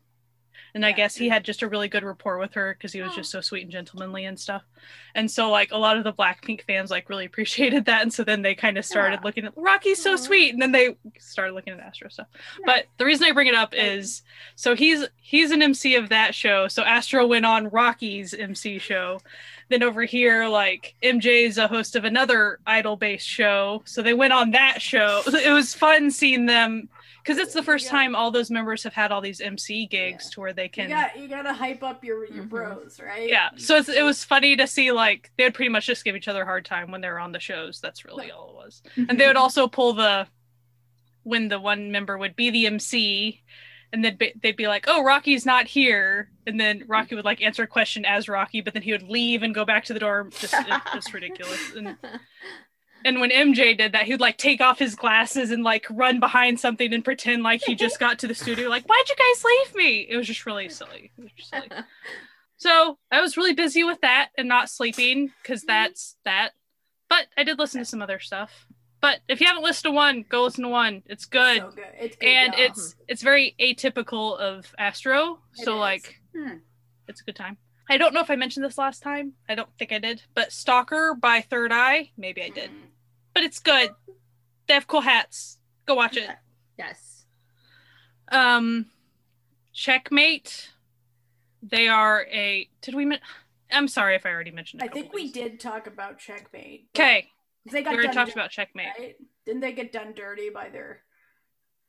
And 0.74 0.84
i 0.84 0.90
guess 0.90 1.14
he 1.14 1.28
had 1.28 1.44
just 1.44 1.62
a 1.62 1.68
really 1.68 1.86
good 1.88 2.02
rapport 2.02 2.38
with 2.38 2.54
her 2.54 2.74
because 2.74 2.92
he 2.92 3.00
was 3.00 3.14
just 3.14 3.32
oh. 3.34 3.38
so 3.38 3.40
sweet 3.40 3.62
and 3.62 3.70
gentlemanly 3.70 4.24
and 4.24 4.38
stuff. 4.38 4.62
And 5.14 5.30
so 5.30 5.48
like 5.48 5.70
a 5.70 5.78
lot 5.78 5.96
of 5.96 6.02
the 6.04 6.12
blackpink 6.12 6.62
fans 6.62 6.90
like 6.90 7.08
really 7.08 7.24
appreciated 7.30 7.84
that. 7.84 8.02
And 8.02 8.12
so 8.12 8.24
then 8.24 8.42
they 8.42 8.54
kind 8.54 8.76
of 8.76 8.84
started 8.84 9.20
Yeah. 9.20 9.24
looking 9.24 9.44
at 9.44 9.52
rocky's 9.56 10.02
so 10.02 10.14
Aw. 10.14 10.16
sweet. 10.16 10.52
And 10.52 10.60
then 10.60 10.72
they 10.72 10.96
started 11.18 11.52
looking 11.54 11.72
at 11.74 11.80
astro 11.80 12.08
stuff. 12.08 12.26
But 12.66 12.86
the 12.98 13.04
reason 13.04 13.26
i 13.26 13.32
bring 13.32 13.46
it 13.46 13.54
up 13.54 13.72
is 13.72 14.22
so 14.56 14.74
he's 14.74 15.04
he's 15.22 15.52
an 15.52 15.62
mc 15.62 15.94
of 15.94 16.08
that 16.08 16.34
show. 16.34 16.66
So 16.68 16.82
astro 16.82 17.26
went 17.26 17.46
on 17.46 17.68
rocky's 17.70 18.34
mc 18.34 18.78
show. 18.78 19.20
Then 19.68 19.82
over 19.82 20.02
here 20.02 20.46
like 20.48 20.94
mj's 21.02 21.56
a 21.56 21.68
host 21.68 21.94
of 21.94 22.04
another 22.04 22.58
idol 22.66 22.96
based 22.96 23.28
show. 23.28 23.82
So 23.84 24.02
they 24.02 24.14
went 24.14 24.32
on 24.32 24.50
that 24.50 24.82
show. 24.82 25.22
It 25.44 25.52
was 25.52 25.74
fun 25.74 26.10
seeing 26.10 26.46
them 26.46 26.88
because 27.24 27.38
it's 27.38 27.54
the 27.54 27.62
first 27.62 27.86
Yeah. 27.86 27.90
time 27.92 28.14
all 28.14 28.30
those 28.30 28.50
members 28.50 28.84
have 28.84 28.92
had 28.92 29.10
all 29.10 29.20
these 29.22 29.40
mc 29.40 29.86
gigs 29.86 30.28
to 30.30 30.40
where 30.40 30.52
they 30.52 30.64
You 30.64 30.68
can 30.70 30.88
got 30.90 31.18
you 31.18 31.26
gotta 31.26 31.52
hype 31.54 31.82
up 31.82 32.04
your 32.04 32.24
your 32.26 32.44
Mhm. 32.44 32.48
bros, 32.50 33.00
right? 33.00 33.28
yeah 33.28 33.48
so 33.56 33.76
it's, 33.76 33.88
it 33.88 34.04
was 34.04 34.22
funny 34.22 34.56
to 34.56 34.66
see 34.66 34.92
like 34.92 35.30
they 35.36 35.44
would 35.44 35.54
pretty 35.54 35.70
much 35.70 35.86
just 35.86 36.04
give 36.04 36.14
each 36.16 36.28
other 36.28 36.42
a 36.42 36.46
hard 36.46 36.64
time 36.64 36.90
when 36.90 37.00
they 37.00 37.08
were 37.08 37.18
on 37.18 37.32
the 37.32 37.40
shows 37.40 37.80
that's 37.80 38.04
really 38.04 38.30
all 38.30 38.50
it 38.50 38.54
was 38.66 38.82
and 39.08 39.18
they 39.18 39.26
would 39.26 39.36
also 39.36 39.66
pull 39.66 39.94
the 39.94 40.26
when 41.22 41.48
the 41.48 41.58
one 41.58 41.90
member 41.90 42.18
would 42.18 42.36
be 42.36 42.50
the 42.50 42.66
MC 42.66 43.42
and 43.92 44.04
then 44.04 44.16
be, 44.16 44.32
they'd 44.42 44.56
be 44.56 44.66
like, 44.66 44.86
"Oh, 44.88 45.04
Rocky's 45.04 45.46
not 45.46 45.68
here," 45.68 46.28
and 46.48 46.58
then 46.58 46.82
Rocky 46.88 47.14
would 47.14 47.24
like 47.24 47.40
answer 47.40 47.62
a 47.62 47.66
question 47.68 48.04
as 48.04 48.28
Rocky, 48.28 48.60
but 48.60 48.74
then 48.74 48.82
he 48.82 48.90
would 48.90 49.04
leave 49.04 49.44
and 49.44 49.54
go 49.54 49.64
back 49.64 49.84
to 49.84 49.92
the 49.94 50.00
door. 50.00 50.28
Just 50.40 50.52
it, 50.52 50.82
it's 50.94 51.14
ridiculous. 51.14 51.72
And, 51.76 51.96
and 53.04 53.20
when 53.20 53.30
MJ 53.30 53.76
did 53.76 53.92
that, 53.92 54.04
he 54.04 54.12
would 54.12 54.20
like 54.20 54.38
take 54.38 54.60
off 54.60 54.78
his 54.78 54.94
glasses 54.94 55.50
and 55.50 55.62
like 55.62 55.86
run 55.90 56.20
behind 56.20 56.58
something 56.60 56.92
and 56.92 57.04
pretend 57.04 57.42
like 57.42 57.62
he 57.64 57.74
just 57.74 58.00
got 58.00 58.18
to 58.20 58.26
the 58.26 58.34
studio. 58.34 58.68
Like, 58.68 58.84
why'd 58.86 59.08
you 59.08 59.14
guys 59.16 59.44
leave 59.44 59.74
me? 59.76 60.06
It 60.08 60.16
was 60.16 60.26
just 60.26 60.46
really 60.46 60.68
silly. 60.68 61.12
Just 61.36 61.50
silly. 61.50 61.68
So 62.56 62.98
I 63.10 63.20
was 63.20 63.36
really 63.36 63.52
busy 63.52 63.84
with 63.84 64.00
that 64.02 64.30
and 64.38 64.48
not 64.48 64.70
sleeping 64.70 65.32
because 65.42 65.62
that's 65.62 66.16
that. 66.24 66.50
But 67.10 67.26
I 67.36 67.44
did 67.44 67.58
listen 67.58 67.80
to 67.80 67.84
some 67.84 68.00
other 68.00 68.20
stuff. 68.20 68.66
But 69.02 69.18
if 69.28 69.40
you 69.40 69.46
haven't 69.46 69.64
listened 69.64 69.90
to 69.92 69.94
one, 69.94 70.24
go 70.28 70.44
listen 70.44 70.62
to 70.64 70.70
one. 70.70 71.02
It's 71.06 71.26
good. 71.26 71.58
So 71.58 71.70
good. 71.70 71.84
It's 72.00 72.16
good, 72.16 72.26
and 72.26 72.54
y'all. 72.54 72.62
it's 72.66 72.94
it's 73.06 73.22
very 73.22 73.54
atypical 73.60 74.38
of 74.38 74.72
Astro. 74.78 75.40
It 75.58 75.64
So 75.64 75.74
is. 75.74 75.80
like 75.80 76.20
Hmm. 76.34 76.58
it's 77.06 77.20
a 77.20 77.24
good 77.24 77.36
time. 77.36 77.58
I 77.90 77.98
don't 77.98 78.14
know 78.14 78.20
if 78.20 78.30
I 78.30 78.36
mentioned 78.36 78.64
this 78.64 78.78
last 78.78 79.02
time. 79.02 79.34
I 79.46 79.56
don't 79.56 79.68
think 79.78 79.92
I 79.92 79.98
did. 79.98 80.22
But 80.34 80.50
Stalker 80.52 81.14
by 81.14 81.42
Third 81.42 81.70
Eye, 81.70 82.12
maybe 82.16 82.42
I 82.42 82.48
did. 82.48 82.70
Mm. 82.70 82.74
But 83.34 83.42
it's 83.42 83.58
good. 83.58 83.90
They 84.66 84.74
have 84.74 84.86
cool 84.86 85.00
hats. 85.02 85.58
Go 85.86 85.94
watch 85.94 86.16
it. 86.16 86.30
yes. 86.78 87.24
Um 88.28 88.86
Checkmate. 89.74 90.70
They 91.62 91.88
are 91.88 92.26
a 92.30 92.68
did 92.80 92.94
we 92.94 93.18
I'm 93.72 93.88
sorry 93.88 94.14
if 94.14 94.24
I 94.24 94.30
already 94.30 94.50
mentioned 94.52 94.82
it. 94.82 94.90
I 94.90 94.92
think 94.92 95.12
we 95.12 95.30
did 95.30 95.58
talk 95.58 95.86
about 95.86 96.18
checkmate. 96.18 96.88
Okay. 96.96 97.28
They 97.70 97.80
We 97.80 97.84
got 97.84 97.94
already 97.94 98.08
talked 98.12 98.28
dirty, 98.30 98.40
about 98.40 98.50
Checkmate. 98.50 98.88
right? 98.98 99.16
Didn't 99.46 99.60
they 99.62 99.72
get 99.72 99.90
done 99.92 100.12
dirty 100.14 100.50
by 100.50 100.68
their 100.68 101.00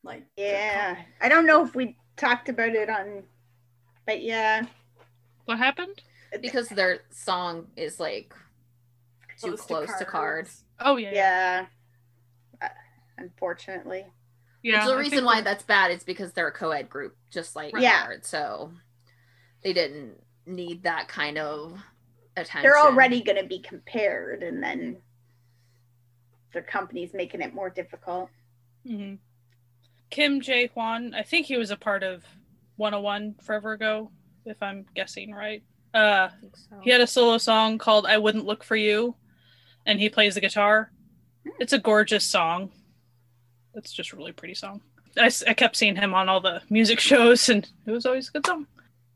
like 0.03 0.23
their 0.35 0.51
Yeah. 0.51 0.95
I 1.21 1.29
don't 1.29 1.45
know 1.45 1.63
if 1.63 1.75
we 1.75 1.97
talked 2.17 2.49
about 2.49 2.69
it 2.69 2.89
on, 2.89 3.23
but 4.05 4.21
yeah. 4.21 4.63
What 5.45 5.57
happened? 5.57 6.01
Because 6.41 6.69
their 6.69 7.01
song 7.11 7.67
is 7.75 7.99
like 7.99 8.33
too 9.39 9.57
close 9.57 9.61
close 9.61 9.93
to 9.99 10.05
KARD. 10.05 10.49
Cards? 10.77 10.89
Oh 10.91 10.97
yeah. 10.97 11.11
Yeah. 11.13 11.65
Yeah. 12.61 12.67
Uh, 12.67 12.73
unfortunately. 13.17 14.05
yeah 14.63 14.85
the 14.85 14.93
I 14.93 14.97
reason 14.99 15.25
why 15.25 15.35
we're- 15.35 15.43
that's 15.43 15.63
bad 15.63 15.91
is 15.91 16.03
because 16.03 16.33
they're 16.33 16.47
a 16.47 16.51
co-ed 16.51 16.89
group, 16.89 17.15
just 17.31 17.55
like 17.55 17.73
Yeah. 17.77 18.05
KARD. 18.05 18.25
So 18.25 18.71
they 19.63 19.73
didn't 19.73 20.15
need 20.45 20.83
that 20.83 21.07
kind 21.07 21.37
of 21.37 21.79
attention. 22.37 22.63
They're 22.63 22.77
already 22.79 23.21
going 23.23 23.41
to 23.41 23.47
be 23.47 23.59
compared, 23.59 24.43
and 24.43 24.61
then 24.61 24.97
their 26.53 26.61
company's 26.61 27.13
making 27.13 27.41
it 27.41 27.53
more 27.53 27.69
difficult. 27.69 28.29
Mhm. 28.85 29.19
Kim 30.11 30.39
Jae 30.39 30.69
Hwan, 30.71 31.13
I 31.13 31.23
think 31.23 31.47
he 31.47 31.57
was 31.57 31.71
a 31.71 31.75
part 31.77 32.03
of 32.03 32.23
101 32.77 33.35
forever 33.41 33.73
ago, 33.73 34.11
if 34.45 34.61
I'm 34.61 34.85
guessing 34.95 35.31
right. 35.33 35.63
Uh, 35.93 36.29
so. 36.53 36.79
he 36.83 36.91
had 36.91 37.01
a 37.01 37.07
solo 37.07 37.37
song 37.37 37.77
called 37.77 38.05
"I 38.05 38.17
Wouldn't 38.17 38.45
Look 38.45 38.63
for 38.63 38.75
You," 38.75 39.15
and 39.85 39.99
he 39.99 40.09
plays 40.09 40.35
the 40.35 40.41
guitar. 40.41 40.91
It's 41.59 41.73
a 41.73 41.79
gorgeous 41.79 42.23
song. 42.23 42.71
It's 43.73 43.93
just 43.93 44.13
a 44.13 44.15
really 44.15 44.31
pretty 44.31 44.55
song. 44.55 44.81
I, 45.17 45.31
I 45.47 45.53
kept 45.53 45.75
seeing 45.75 45.95
him 45.95 46.13
on 46.13 46.29
all 46.29 46.41
the 46.41 46.61
music 46.69 46.99
shows, 47.11 47.49
and 47.49 47.67
it 47.85 47.91
was 47.91 48.05
always 48.05 48.29
a 48.29 48.31
good 48.31 48.45
song. 48.45 48.67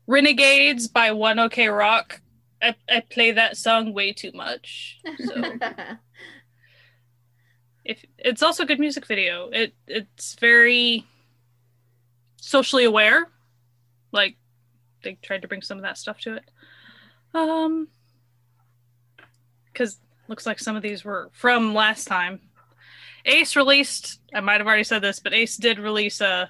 "Renegades" 0.06 0.88
by 0.88 1.12
One 1.12 1.38
OK 1.38 1.68
Rock. 1.68 2.20
I, 2.62 2.74
I 2.88 3.00
play 3.00 3.32
that 3.32 3.56
song 3.56 3.94
way 3.94 4.12
too 4.12 4.32
much. 4.34 4.98
So 5.18 5.34
if 7.84 8.04
it's 8.18 8.42
also 8.42 8.62
a 8.62 8.66
good 8.66 8.80
music 8.80 9.06
video. 9.06 9.48
It 9.50 9.74
it's 9.86 10.34
very 10.34 11.06
socially 12.36 12.84
aware. 12.84 13.28
Like 14.12 14.36
they 15.02 15.18
tried 15.22 15.42
to 15.42 15.48
bring 15.48 15.62
some 15.62 15.78
of 15.78 15.82
that 15.82 15.98
stuff 15.98 16.20
to 16.20 16.34
it. 16.36 16.44
Um 17.34 17.88
cuz 19.74 19.98
looks 20.30 20.46
like 20.46 20.60
some 20.60 20.76
of 20.76 20.82
these 20.82 21.04
were 21.04 21.28
from 21.32 21.74
last 21.74 22.06
time. 22.06 22.40
Ace 23.26 23.56
released, 23.56 24.20
I 24.32 24.40
might 24.40 24.58
have 24.58 24.66
already 24.66 24.84
said 24.84 25.02
this, 25.02 25.18
but 25.20 25.34
Ace 25.34 25.56
did 25.58 25.78
release 25.78 26.22
a 26.22 26.48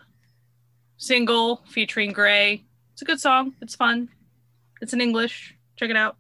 single 0.99 1.63
featuring 1.67 2.13
Gray. 2.13 2.63
It's 2.93 3.03
a 3.03 3.07
good 3.07 3.21
song. 3.21 3.55
It's 3.61 3.75
fun. 3.75 4.11
It's 4.81 4.93
in 4.93 5.01
English. 5.01 5.57
Check 5.77 5.91
it 5.91 5.97
out. 5.97 6.17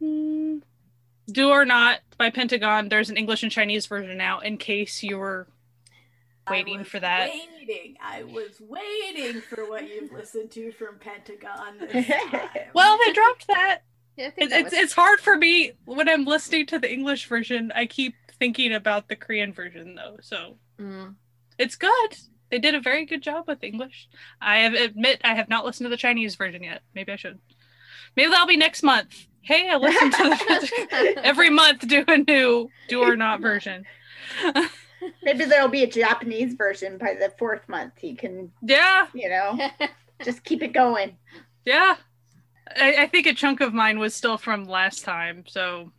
Do 0.00 1.50
or 1.50 1.64
Not 1.64 1.98
by 2.16 2.30
Pentagon. 2.30 2.88
There's 2.88 3.10
an 3.10 3.16
English 3.16 3.42
and 3.42 3.50
Chinese 3.50 3.86
version 3.86 4.16
now 4.16 4.38
in 4.38 4.56
case 4.56 5.02
you 5.02 5.18
were 5.18 5.48
waiting 6.48 6.84
for 6.84 7.00
that. 7.00 7.30
Waiting. 7.30 7.96
I 8.00 8.22
was 8.22 8.60
waiting 8.60 9.40
for 9.40 9.68
what 9.68 9.88
you've 9.88 10.12
listened 10.12 10.52
to 10.52 10.70
from 10.72 10.98
Pentagon. 11.00 11.88
Well, 12.74 12.98
they 13.04 13.12
dropped 13.12 13.48
that. 13.48 13.80
Yeah, 14.16 14.28
It, 14.36 14.50
it's 14.52 14.64
was- 14.64 14.72
it's 14.72 14.92
hard 14.92 15.20
for 15.20 15.36
me 15.36 15.72
when 15.84 16.08
I'm 16.08 16.24
listening 16.24 16.66
to 16.66 16.78
the 16.78 16.90
English 16.92 17.26
version. 17.26 17.72
I 17.74 17.86
keep 17.86 18.14
thinking 18.38 18.72
about 18.74 19.08
the 19.08 19.16
Korean 19.16 19.52
version 19.52 19.94
though, 19.94 20.16
so 20.22 20.56
Mm. 20.78 21.14
it's 21.58 21.76
good. 21.76 22.16
They 22.50 22.58
did 22.58 22.74
a 22.74 22.80
very 22.80 23.04
good 23.06 23.22
job 23.22 23.46
with 23.48 23.64
English. 23.64 24.08
I 24.40 24.58
have 24.58 24.74
admit 24.74 25.20
I 25.24 25.34
have 25.34 25.48
not 25.48 25.64
listened 25.64 25.86
to 25.86 25.90
the 25.90 25.96
Chinese 25.96 26.34
version 26.36 26.62
yet. 26.62 26.82
Maybe 26.94 27.12
I 27.12 27.16
should. 27.16 27.38
Maybe 28.14 28.30
that'll 28.30 28.46
be 28.46 28.56
next 28.56 28.82
month. 28.82 29.26
Hey, 29.42 29.68
I 29.70 29.76
listen 29.76 30.10
to 30.10 30.16
the 30.16 31.14
every 31.24 31.50
month 31.50 31.86
do 31.88 32.04
a 32.06 32.18
new 32.18 32.70
do 32.88 33.00
or 33.02 33.16
not 33.16 33.40
version. 33.40 33.84
Maybe 35.22 35.44
there'll 35.44 35.68
be 35.68 35.82
a 35.82 35.86
Japanese 35.90 36.54
version 36.54 36.98
by 36.98 37.14
the 37.14 37.32
fourth 37.38 37.68
month. 37.68 38.02
You 38.02 38.16
can, 38.16 38.52
Yeah, 38.62 39.06
you 39.14 39.28
know, 39.28 39.58
just 40.24 40.42
keep 40.44 40.62
it 40.62 40.72
going. 40.72 41.16
yeah. 41.64 41.96
I, 42.74 42.94
I 43.04 43.06
think 43.06 43.26
a 43.26 43.34
chunk 43.34 43.60
of 43.60 43.72
mine 43.74 43.98
was 43.98 44.14
still 44.14 44.38
from 44.38 44.64
last 44.64 45.04
time, 45.04 45.44
so 45.46 45.92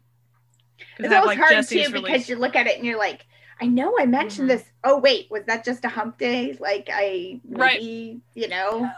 It's 0.99 1.09
I 1.09 1.13
have, 1.13 1.23
always 1.23 1.37
hard 1.37 1.51
Jesse's 1.51 1.87
too 1.87 2.01
because 2.01 2.27
you 2.27 2.35
look 2.35 2.55
at 2.55 2.67
it 2.67 2.77
and 2.77 2.85
you're 2.85 2.97
like, 2.99 3.25
I 3.61 3.65
know 3.67 3.95
I 3.99 4.05
mentioned 4.05 4.49
Mhm. 4.49 4.53
this. 4.57 4.63
Oh 4.83 4.99
wait, 4.99 5.27
was 5.31 5.43
that 5.45 5.63
just 5.63 5.85
a 5.85 5.89
hump 5.89 6.17
day? 6.19 6.55
Like 6.59 6.89
I 6.91 7.39
Right. 7.47 7.81
you 7.81 8.21
know. 8.49 8.89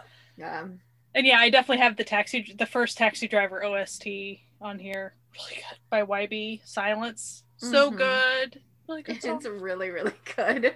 um, 0.43 0.79
And 1.15 1.25
yeah, 1.25 1.39
I 1.39 1.49
definitely 1.49 1.83
have 1.83 1.95
the 1.97 2.03
taxi, 2.03 2.53
the 2.57 2.65
first 2.65 2.97
Taxi 2.97 3.27
Driver 3.27 3.63
OST 3.63 4.41
on 4.61 4.79
here. 4.79 5.13
Really 5.35 5.55
good 5.55 5.79
by 5.89 6.03
YB 6.03 6.61
Silence. 6.65 7.43
So 7.57 7.91
Mhm. 7.91 7.97
good. 7.97 8.61
Really 8.87 9.03
good 9.03 9.23
it's 9.23 9.45
really 9.45 9.89
really 9.91 10.13
good. 10.35 10.75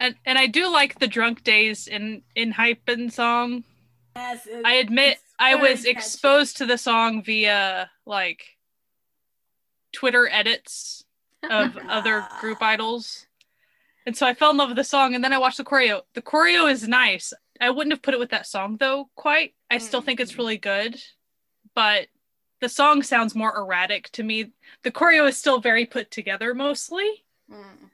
And 0.00 0.16
and 0.24 0.38
I 0.38 0.46
do 0.46 0.68
like 0.68 0.98
the 0.98 1.06
Drunk-Dazed 1.06 1.86
in 1.88 2.22
ENHYPEN 2.36 3.10
song. 3.12 3.64
Yes, 4.16 4.46
it- 4.46 4.64
I 4.64 4.74
admit 4.74 5.12
it's 5.18 5.33
I 5.38 5.56
was 5.56 5.84
exposed 5.84 6.58
to 6.58 6.66
the 6.66 6.78
song 6.78 7.22
via 7.22 7.90
like 8.06 8.44
Twitter 9.92 10.28
edits 10.30 11.04
of 11.42 11.76
other 11.88 12.26
group 12.40 12.62
idols. 12.62 13.26
And 14.06 14.16
so 14.16 14.26
I 14.26 14.34
fell 14.34 14.50
in 14.50 14.56
love 14.56 14.68
with 14.68 14.76
the 14.76 14.84
song 14.84 15.14
and 15.14 15.24
then 15.24 15.32
I 15.32 15.38
watched 15.38 15.56
the 15.56 15.64
choreo. 15.64 16.02
The 16.14 16.22
choreo 16.22 16.70
is 16.70 16.86
nice. 16.86 17.32
I 17.60 17.70
wouldn't 17.70 17.92
have 17.92 18.02
put 18.02 18.14
it 18.14 18.20
with 18.20 18.30
that 18.30 18.46
song 18.46 18.76
though, 18.78 19.08
quite. 19.14 19.54
I 19.70 19.78
still 19.78 20.02
think 20.02 20.20
it's 20.20 20.38
really 20.38 20.58
good, 20.58 21.00
but 21.74 22.08
the 22.60 22.68
song 22.68 23.02
sounds 23.02 23.34
more 23.34 23.56
erratic 23.56 24.10
to 24.12 24.22
me. 24.22 24.52
The 24.82 24.90
choreo 24.90 25.28
is 25.28 25.36
still 25.36 25.60
very 25.60 25.86
put 25.86 26.10
together 26.10 26.54
mostly. 26.54 27.24
Mm. 27.50 27.90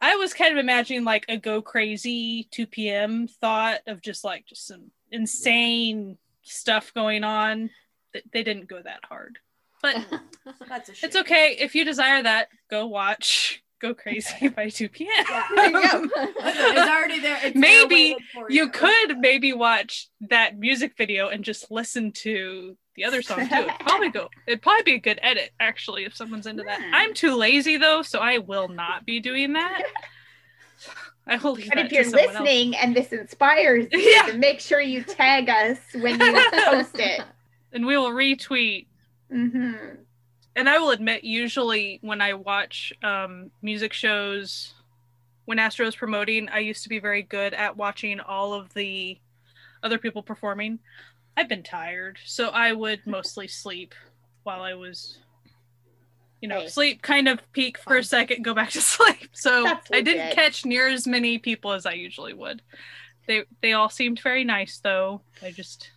I 0.00 0.16
was 0.16 0.34
kind 0.34 0.52
of 0.52 0.58
imagining 0.58 1.04
like 1.04 1.24
a 1.28 1.36
go 1.36 1.62
crazy 1.62 2.48
2 2.50 2.66
p.m. 2.66 3.28
thought 3.28 3.80
of 3.86 4.02
just 4.02 4.24
like 4.24 4.46
just 4.46 4.66
some 4.66 4.90
insane 5.10 6.18
stuff 6.46 6.92
going 6.94 7.24
on. 7.24 7.70
They 8.32 8.42
didn't 8.42 8.68
go 8.68 8.80
that 8.82 9.00
hard. 9.04 9.38
But 9.82 10.04
That's 10.68 10.88
a 10.88 10.94
shame. 10.94 11.08
it's 11.08 11.16
okay. 11.16 11.56
If 11.58 11.74
you 11.74 11.84
desire 11.84 12.22
that, 12.22 12.48
go 12.70 12.86
watch 12.86 13.62
Go 13.78 13.92
Crazy 13.94 14.48
by 14.48 14.70
2 14.70 14.88
p.m. 14.88 15.10
Yeah. 15.28 16.02
It's 16.16 16.90
already 16.90 17.20
there. 17.20 17.38
It's 17.42 17.56
Maybe 17.56 18.16
for 18.32 18.50
You 18.50 18.70
could 18.70 19.18
maybe 19.18 19.52
watch 19.52 20.08
that 20.22 20.58
music 20.58 20.94
video 20.96 21.28
and 21.28 21.44
just 21.44 21.70
listen 21.70 22.12
to 22.12 22.76
the 22.94 23.04
other 23.04 23.20
song 23.20 23.46
too. 23.48 23.54
It'd 23.54 23.72
probably 23.80 24.10
go. 24.10 24.28
It'd 24.46 24.62
probably 24.62 24.84
be 24.84 24.94
a 24.94 25.00
good 25.00 25.18
edit 25.22 25.50
actually 25.60 26.04
if 26.04 26.16
someone's 26.16 26.46
into 26.46 26.62
that. 26.62 26.80
Hmm. 26.80 26.94
I'm 26.94 27.14
too 27.14 27.34
lazy 27.34 27.76
though, 27.76 28.02
so 28.02 28.18
I 28.18 28.38
will 28.38 28.68
not 28.68 29.04
be 29.04 29.20
doing 29.20 29.52
that. 29.52 29.82
I 31.26 31.36
will 31.38 31.52
leave 31.52 31.68
But 31.68 31.78
if 31.78 31.92
you're 31.92 32.04
someone 32.04 32.20
else. 32.36 32.40
listening 32.40 32.76
and 32.76 32.94
this 32.96 33.12
inspires 33.12 33.86
you, 33.90 33.98
Yeah. 33.98 34.36
make 34.36 34.60
sure 34.60 34.80
you 34.80 35.02
tag 35.02 35.48
us 35.48 35.78
when 35.94 36.20
you 36.20 36.40
post 36.64 36.98
it. 36.98 37.22
and 37.72 37.84
we 37.86 37.96
will 37.96 38.10
retweet. 38.12 38.86
hmm 39.30 39.72
And 40.54 40.68
I 40.68 40.78
will 40.78 40.90
admit, 40.90 41.24
usually 41.24 41.98
when 42.02 42.20
I 42.20 42.34
watch 42.34 42.92
um, 43.02 43.50
music 43.62 43.92
shows, 43.92 44.72
when 45.46 45.58
Astro 45.58 45.86
is 45.86 45.96
promoting, 45.96 46.48
I 46.48 46.58
used 46.60 46.82
to 46.84 46.88
be 46.88 46.98
very 46.98 47.22
good 47.22 47.54
at 47.54 47.76
watching 47.76 48.20
all 48.20 48.54
of 48.54 48.72
the 48.74 49.18
other 49.82 49.98
people 49.98 50.22
performing. 50.22 50.78
I've 51.36 51.48
been 51.48 51.62
tired, 51.62 52.18
so 52.24 52.48
I 52.48 52.72
would 52.72 53.06
mostly 53.06 53.46
sleep 53.46 53.94
while 54.44 54.62
I 54.62 54.74
was, 54.74 55.18
you 56.40 56.48
know, 56.48 56.60
Hey. 56.60 56.68
sleep, 56.68 57.02
kind 57.02 57.28
of 57.28 57.40
peak 57.52 57.78
for 57.78 57.96
a 57.96 58.04
second, 58.04 58.42
go 58.44 58.54
back 58.54 58.70
to 58.70 58.80
sleep. 58.82 59.30
So 59.32 59.66
I 59.92 60.00
didn't 60.00 60.18
legit. 60.26 60.32
catch 60.34 60.64
near 60.64 60.88
as 60.88 61.06
many 61.06 61.38
people 61.38 61.72
as 61.72 61.86
I 61.86 61.92
usually 61.92 62.34
would. 62.34 62.62
They 63.26 63.44
they 63.62 63.72
all 63.72 63.88
seemed 63.90 64.20
very 64.20 64.44
nice 64.44 64.78
though. 64.78 65.22
I 65.42 65.50
just 65.50 65.90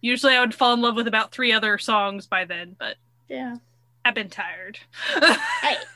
usually 0.00 0.34
I 0.34 0.40
would 0.40 0.54
fall 0.54 0.74
in 0.74 0.80
love 0.80 0.96
with 0.96 1.06
about 1.08 1.32
three 1.32 1.52
other 1.52 1.78
songs 1.78 2.26
by 2.26 2.44
then, 2.44 2.74
but 2.78 2.96
Yeah. 3.28 3.56
I've 4.04 4.14
been 4.14 4.30
tired. 4.30 4.78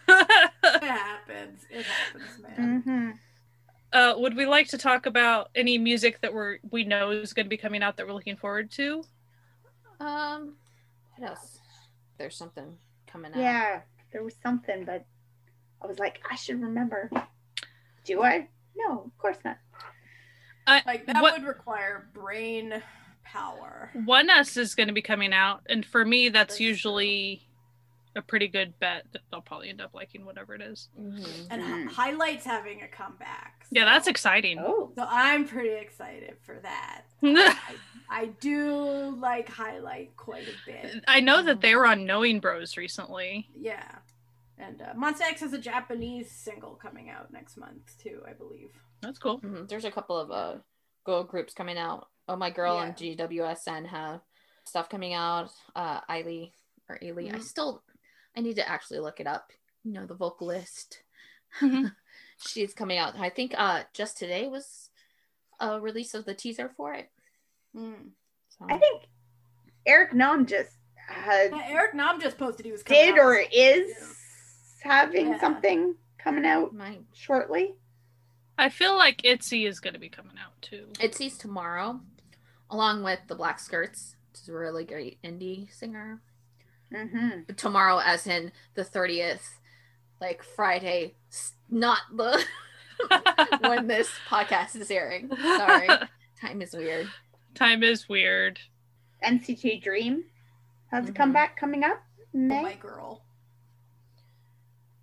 It 0.05 0.83
happens. 0.83 1.67
It 1.71 1.87
happens, 1.87 2.39
man. 2.57 2.83
hmm 2.83 3.11
uh, 3.93 4.15
would 4.17 4.35
we 4.35 4.47
like 4.47 4.69
to 4.69 4.79
talk 4.79 5.05
about 5.05 5.51
any 5.55 5.77
music 5.77 6.19
that 6.23 6.33
we're 6.33 6.59
we 6.71 6.83
know 6.85 7.11
is 7.11 7.35
going 7.35 7.45
to 7.45 7.51
be 7.51 7.59
coming 7.59 7.83
out 7.83 7.97
that 7.99 8.07
we're 8.07 8.15
looking 8.15 8.37
forward 8.37 8.71
to? 8.71 9.05
Um, 10.01 10.55
what 11.17 11.29
else? 11.29 11.59
There's 12.19 12.35
something 12.37 12.79
coming 13.13 13.33
out. 13.33 13.39
Yeah. 13.39 13.81
There 14.13 14.23
was 14.23 14.35
something, 14.43 14.85
but 14.85 15.05
I 15.83 15.87
was 15.87 15.99
like, 15.99 16.21
I 16.31 16.37
should 16.37 16.61
remember. 16.61 17.11
Do 18.05 18.23
I? 18.23 18.49
No, 18.77 19.03
of 19.07 19.19
course 19.19 19.39
not. 19.45 19.59
Like 20.87 21.07
that 21.07 21.21
What- 21.23 21.35
would 21.35 21.47
require 21.47 22.09
brain 22.15 22.83
power. 23.25 23.91
ONEUS 23.95 24.57
is 24.57 24.75
going 24.75 24.89
to 24.89 24.93
be 24.95 25.03
coming 25.03 25.33
out, 25.33 25.63
and 25.69 25.85
for 25.85 26.05
me, 26.05 26.29
that's 26.29 26.55
That's 26.55 26.61
usually 26.61 27.49
a 28.15 28.23
pretty 28.23 28.47
good 28.49 28.79
bet 28.79 29.05
that 29.13 29.23
they'll 29.31 29.41
probably 29.41 29.69
end 29.71 29.81
up 29.81 29.95
liking 29.95 30.25
whatever 30.25 30.55
it 30.55 30.61
is. 30.61 30.89
Mhm. 30.99 31.47
And 31.51 31.63
Mm. 31.63 31.87
Hi- 31.89 32.11
highlights 32.11 32.45
having 32.45 32.83
a 32.83 32.89
comeback. 32.89 33.67
Yeah, 33.71 33.85
that's 33.87 34.07
exciting. 34.07 34.59
Oh. 34.59 34.93
So 34.95 35.07
I'm 35.09 35.47
pretty 35.49 35.71
excited 35.75 36.37
for 36.43 36.59
that. 36.61 37.03
I, 37.23 37.57
I 38.11 38.27
do 38.41 39.17
like 39.19 39.49
highlight 39.49 40.15
quite 40.17 40.47
a 40.47 40.55
bit. 40.67 41.03
I 41.09 41.21
know 41.21 41.43
that 41.43 41.61
they 41.63 41.75
were 41.75 41.87
on 41.87 42.05
Knowing 42.05 42.41
Bros 42.41 42.77
recently. 42.77 43.49
Yeah. 43.57 43.97
And 44.59 44.83
uh, 44.83 44.93
Monsta 44.95 45.23
X 45.23 45.41
has 45.41 45.55
a 45.55 45.59
Japanese 45.59 46.31
single 46.31 46.75
coming 46.75 47.09
out 47.09 47.33
next 47.33 47.57
month 47.57 47.97
too, 47.99 48.23
I 48.29 48.33
believe. 48.35 48.71
That's 49.01 49.19
cool. 49.19 49.41
Mhm. 49.41 49.69
There's 49.69 49.85
a 49.87 49.91
couple 49.91 50.19
of 50.19 50.31
uh 50.31 50.59
girl 51.05 51.25
groups 51.25 51.55
coming 51.55 51.79
out. 51.79 52.09
Oh 52.29 52.37
my 52.37 52.51
girl 52.51 52.79
and 52.79 52.95
GWSN 52.95 53.87
have 53.87 54.21
stuff 54.65 54.89
coming 54.91 55.15
out. 55.15 55.51
Uh 55.75 56.03
Eiley 56.03 56.53
or 56.89 56.99
Ailey. 56.99 57.33
I 57.33 57.39
Mhm. 57.39 57.43
still 57.43 57.83
I 58.37 58.41
need 58.41 58.57
to 58.57 58.69
actually 58.69 59.01
look 59.01 59.21
it 59.21 59.27
up. 59.27 59.53
You 59.85 59.93
know, 59.93 60.07
the 60.07 60.15
vocalist. 60.15 61.03
Mhm. 61.61 61.95
She's 62.47 62.75
coming 62.75 62.99
out. 62.99 63.19
I 63.19 63.29
think 63.31 63.55
uh 63.57 63.83
just 63.93 64.17
today 64.19 64.49
was 64.49 64.91
a 65.61 65.81
release 65.81 66.15
of 66.15 66.25
the 66.25 66.35
teaser 66.35 66.71
for 66.77 66.93
it. 66.95 67.11
Mm. 67.77 68.11
So 68.49 68.67
I 68.69 68.79
think 68.79 69.05
Eric 69.87 70.13
Nam 70.15 70.47
just 70.47 70.77
had, 70.97 71.51
Yeah, 71.53 71.63
Eric 71.69 71.95
Nam 71.95 72.21
just 72.21 72.39
posted 72.39 72.65
he 72.67 72.73
was 72.73 72.83
coming 72.83 73.03
did 73.07 73.15
out. 73.15 73.25
or 73.25 73.45
is 73.53 73.93
having 74.83 75.29
Yeah. 75.29 75.41
something 75.41 75.95
coming 76.19 76.45
out 76.47 76.75
my 76.75 76.99
shortly. 77.15 77.75
I 78.59 78.69
feel 78.69 78.97
like 78.97 79.25
Itzy 79.25 79.67
is 79.67 79.81
going 79.81 79.95
to 79.95 80.01
be 80.01 80.09
coming 80.09 80.37
out 80.39 80.61
too. 80.63 80.89
it 81.01 81.15
sees 81.15 81.37
tomorrow, 81.39 82.01
along 82.71 83.03
with 83.03 83.21
the 83.27 83.35
Black 83.35 83.59
Skirts, 83.59 84.15
which 84.31 84.43
is 84.43 84.49
a 84.49 84.53
really 84.53 84.85
great 84.85 85.21
indie 85.23 85.73
singer. 85.73 86.21
Hmm 86.95 87.53
tomorrow 87.57 87.99
as 87.99 88.27
in 88.27 88.53
the 88.75 88.85
30th 88.85 89.59
like 90.21 90.43
friday 90.43 91.15
not 91.71 91.99
the 92.15 92.45
when 93.61 93.87
this 93.87 94.11
podcast 94.31 94.77
is 94.77 94.91
airing 94.91 95.31
sorry 95.57 95.99
time 96.41 96.61
is 96.63 96.73
weird 96.75 97.09
Time 97.55 97.83
is 97.83 98.09
weird. 98.09 98.59
NCT 99.23 99.83
Dream 99.83 100.25
has 100.91 101.07
a 101.07 101.13
Mhm. 101.13 101.17
comeback 101.17 101.55
coming 101.55 101.85
up 101.85 102.03
in 102.33 102.51
Oh, 102.51 102.63
my 102.63 102.75
girl. 102.75 103.23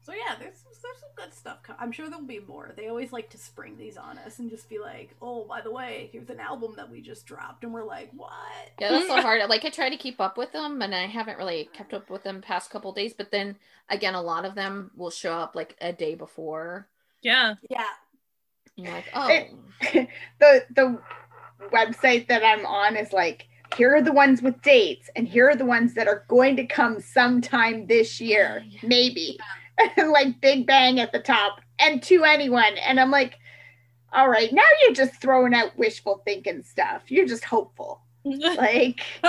So 0.02 0.14
yeah, 0.14 0.36
there's 0.40 0.64
there's 0.82 1.00
some 1.00 1.10
good 1.16 1.34
stuff. 1.34 1.58
Co- 1.64 1.76
I'm 1.80 1.92
sure 1.92 2.10
there'll 2.10 2.26
be 2.26 2.40
more. 2.40 2.72
They 2.76 2.88
always 2.88 3.12
like 3.12 3.30
to 3.32 3.38
spring 3.38 3.78
these 3.78 3.98
on 3.98 4.18
us 4.20 4.40
and 4.40 4.50
just 4.50 4.70
be 4.70 4.80
like, 4.80 5.16
"Oh, 5.22 5.46
by 5.46 5.62
the 5.62 5.72
way, 5.72 6.10
here's 6.12 6.30
an 6.30 6.40
album 6.40 6.74
that 6.78 6.90
we 6.90 7.02
just 7.02 7.26
dropped," 7.26 7.64
and 7.64 7.74
we're 7.74 7.84
like, 7.84 8.10
"What?" 8.16 8.32
yeah 8.80 8.90
that's 8.92 9.08
so 9.08 9.22
hard 9.22 9.42
like 9.50 9.66
i 9.66 9.70
try 9.70 9.90
to 9.90 9.98
keep 9.98 10.22
up 10.22 10.38
with 10.38 10.52
them 10.54 10.82
and 10.82 10.94
i 10.96 11.06
haven't 11.06 11.38
really 11.38 11.70
kept 11.74 11.94
up 11.94 12.10
with 12.10 12.24
them 12.24 12.42
past 12.42 12.70
couple 12.70 12.94
days 12.94 13.14
but 13.14 13.30
then 13.32 13.56
again 13.90 14.14
a 14.16 14.22
lot 14.22 14.46
of 14.46 14.56
them 14.56 14.90
will 14.96 15.10
show 15.10 15.34
up 15.34 15.54
like 15.56 15.76
a 15.82 15.92
day 15.92 16.16
before 16.16 16.88
Yeah. 17.22 17.56
Yeah, 17.70 17.84
you're 18.76 18.92
like 18.94 19.06
oh 19.14 19.28
It- 19.30 20.08
the 20.40 20.66
the 20.76 21.00
website 21.74 22.28
that 22.30 22.44
I'm 22.44 22.66
on 22.66 22.96
is 22.96 23.12
like 23.12 23.48
here 23.76 23.96
are 23.96 24.02
the 24.02 24.14
ones 24.14 24.42
with 24.42 24.62
dates 24.62 25.10
and 25.16 25.28
here 25.28 25.50
are 25.50 25.56
the 25.56 25.66
ones 25.66 25.94
that 25.96 26.08
are 26.08 26.24
going 26.28 26.56
to 26.56 26.66
come 26.66 27.00
sometime 27.02 27.86
this 27.88 28.20
year 28.22 28.64
Yeah. 28.68 28.80
maybe 28.84 29.40
like 29.98 30.42
big 30.42 30.66
bang 30.68 31.00
at 31.00 31.12
the 31.12 31.20
top 31.20 31.62
and 31.80 32.02
to 32.04 32.24
anyone. 32.24 32.78
And 32.86 33.00
I'm 33.00 33.12
like, 33.12 33.36
all 34.12 34.28
right, 34.30 34.52
now 34.52 34.64
you're 34.82 34.94
just 34.96 35.22
throwing 35.22 35.54
out 35.54 35.78
wishful 35.78 36.22
thinking 36.26 36.64
stuff. 36.64 37.04
You're 37.12 37.28
just 37.28 37.46
hopeful. 37.46 38.02
Like, 38.26 39.02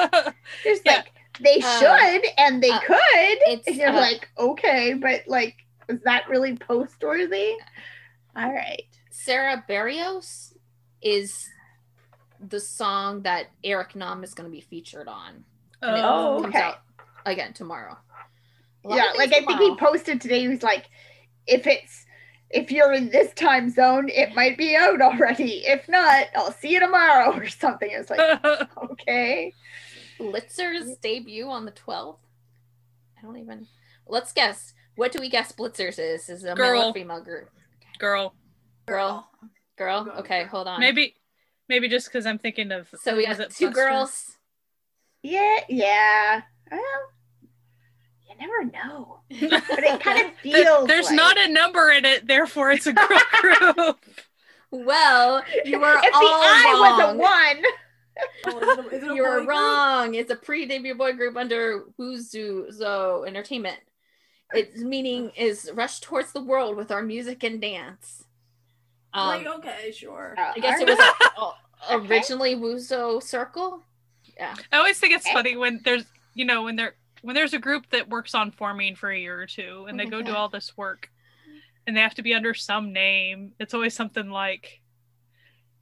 there's 0.64 0.80
Yeah. 0.84 0.96
like, 0.96 1.12
they 1.40 1.60
Uh, 1.62 1.78
should 1.78 2.24
and 2.38 2.62
they 2.62 2.70
uh, 2.70 2.80
could. 2.80 2.98
it's, 3.12 3.66
And 3.68 3.76
you're 3.76 3.88
uh, 3.90 3.94
like, 4.00 4.28
okay, 4.38 4.94
but 4.94 5.22
like, 5.26 5.56
is 5.88 6.00
that 6.04 6.28
really 6.28 6.56
post 6.56 6.96
worthy? 7.02 7.54
All 8.36 8.52
right. 8.52 8.82
Sarah 9.10 9.64
Barrios 9.68 10.54
is 11.02 11.48
the 12.40 12.60
song 12.60 13.22
that 13.22 13.46
Eric 13.64 13.94
Nam 13.96 14.24
is 14.24 14.34
going 14.34 14.48
to 14.48 14.52
be 14.54 14.60
featured 14.60 15.08
on. 15.08 15.44
And 15.82 15.96
it 15.96 16.04
Oh, 16.04 16.40
comes 16.42 16.54
okay. 16.54 16.64
out 16.64 16.80
again 17.26 17.52
tomorrow. 17.52 17.96
A 18.84 18.88
lot 18.88 18.96
Yeah, 18.96 19.12
like 19.16 19.30
things 19.30 19.44
I 19.48 19.56
think 19.58 19.60
he 19.60 19.76
posted 19.76 20.20
today, 20.20 20.40
he 20.40 20.48
was 20.48 20.62
like, 20.62 20.86
if 21.46 21.66
it's 21.66 22.06
if 22.50 22.72
you're 22.72 22.92
in 22.92 23.10
this 23.10 23.32
time 23.34 23.70
zone, 23.70 24.08
it 24.08 24.34
might 24.34 24.58
be 24.58 24.74
out 24.74 25.00
already. 25.00 25.62
If 25.66 25.88
not, 25.88 26.26
I'll 26.34 26.52
see 26.52 26.70
you 26.72 26.80
tomorrow 26.80 27.32
or 27.36 27.46
something. 27.48 27.88
It's 27.92 28.10
like, 28.10 28.44
okay. 28.90 29.52
Blitzer's 30.18 30.96
debut 30.96 31.48
on 31.48 31.64
the 31.64 31.72
12th. 31.72 32.18
I 33.18 33.22
don't 33.22 33.36
even. 33.36 33.66
Let's 34.06 34.32
guess. 34.32 34.74
What 34.96 35.12
do 35.12 35.20
we 35.20 35.30
guess 35.30 35.52
Blitzer's 35.52 35.98
is? 35.98 36.28
Is 36.28 36.42
it 36.44 36.48
a 36.48 36.56
male 36.56 36.56
Girl. 36.56 36.82
or 36.90 36.92
female 36.92 37.22
group? 37.22 37.48
Girl. 37.98 38.34
Girl. 38.86 39.30
Girl. 39.78 40.12
Okay, 40.18 40.44
hold 40.44 40.66
on. 40.66 40.80
Maybe 40.80 41.14
maybe 41.68 41.88
just 41.88 42.06
because 42.06 42.26
I'm 42.26 42.38
thinking 42.38 42.72
of 42.72 42.88
So 43.00 43.16
we 43.16 43.26
was 43.26 43.38
got 43.38 43.50
two 43.50 43.66
Buster? 43.68 43.88
girls. 43.88 44.32
Yeah, 45.22 45.60
yeah. 45.68 46.42
Well, 46.70 46.80
you 46.80 47.19
never 48.40 48.64
know. 48.64 49.20
But 49.30 49.84
it 49.84 50.00
kind 50.00 50.26
of 50.26 50.32
There- 50.42 50.64
feels 50.64 50.88
There's 50.88 51.06
like, 51.06 51.16
not 51.16 51.38
a 51.38 51.48
number 51.48 51.90
in 51.90 52.04
it, 52.04 52.26
therefore 52.26 52.70
it's 52.70 52.86
a 52.86 52.92
girl 52.92 53.08
group. 53.40 53.98
Well, 54.70 55.42
you 55.64 55.78
were 55.80 55.98
if 56.02 56.14
all 56.14 56.20
the 56.20 56.46
I 56.46 56.76
was 56.78 57.00
a 57.00 57.06
wrong. 57.08 57.18
one. 57.18 57.64
Oh, 58.46 58.58
is 58.58 58.78
it 58.78 58.78
a- 58.92 58.96
is 58.96 59.02
it 59.04 59.14
you 59.14 59.24
are 59.24 59.30
boy 59.40 59.46
group? 59.46 59.48
wrong. 59.48 60.14
It's 60.14 60.30
a 60.30 60.36
pre-debut 60.36 60.94
boy 60.94 61.12
group 61.14 61.36
under 61.36 61.84
Wuzo 61.98 63.26
Entertainment. 63.26 63.78
Its 64.52 64.78
meaning 64.80 65.30
is 65.36 65.70
rush 65.74 66.00
towards 66.00 66.32
the 66.32 66.42
world 66.42 66.76
with 66.76 66.90
our 66.90 67.02
music 67.02 67.42
and 67.44 67.60
dance. 67.60 68.24
Um, 69.14 69.26
like, 69.28 69.46
okay, 69.46 69.92
sure. 69.92 70.34
Uh, 70.38 70.52
I 70.56 70.58
guess 70.60 70.80
it 70.80 70.88
was 70.88 70.98
right. 70.98 71.14
uh, 71.38 71.52
originally 71.90 72.54
Wuzo 72.56 73.22
Circle. 73.22 73.82
Yeah. 74.36 74.54
I 74.72 74.78
always 74.78 74.98
think 74.98 75.14
it's 75.14 75.26
Okay. 75.26 75.34
funny 75.34 75.56
when 75.56 75.80
there's 75.84 76.04
you 76.34 76.44
know 76.44 76.62
when 76.64 76.76
there 76.76 76.94
when 77.22 77.34
there's 77.34 77.54
a 77.54 77.58
group 77.58 77.90
that 77.90 78.08
works 78.08 78.34
on 78.34 78.50
forming 78.50 78.94
for 78.96 79.10
a 79.10 79.18
year 79.18 79.40
or 79.40 79.46
two 79.46 79.86
and 79.88 79.98
they 79.98 80.06
go 80.06 80.22
do 80.22 80.34
all 80.34 80.48
this 80.48 80.76
work 80.76 81.10
and 81.86 81.96
they 81.96 82.00
have 82.00 82.14
to 82.14 82.22
be 82.22 82.34
under 82.34 82.54
some 82.54 82.92
name. 82.92 83.52
It's 83.58 83.74
always 83.74 83.94
something 83.94 84.30
like 84.30 84.80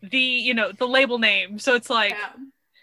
the 0.02 0.18
you 0.18 0.54
know 0.54 0.72
the 0.72 0.86
label 0.88 1.18
name. 1.18 1.58
So 1.58 1.74
it's 1.74 1.90
like 1.90 2.10
yeah. 2.10 2.30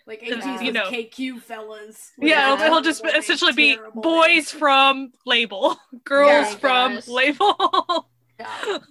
Like 0.08 0.22
Yeah. 0.22 0.62
You 0.62 0.72
know. 0.72 0.84
KQ 0.92 1.42
Fellaz. 1.44 2.12
yeah, 2.20 2.54
it'll, 2.54 2.66
it'll 2.66 2.82
just 2.82 3.02
Terrible 3.02 3.20
essentially 3.20 3.54
be 3.54 3.80
boys 3.96 4.54
name. 4.54 4.60
from 4.60 5.12
label, 5.26 5.78
girls 6.04 6.30
Yeah, 6.30 6.56
from 6.58 6.96
gosh. 6.96 7.08
label. 7.08 8.10
Yeah. 8.40 8.48
Ugh. 8.70 8.82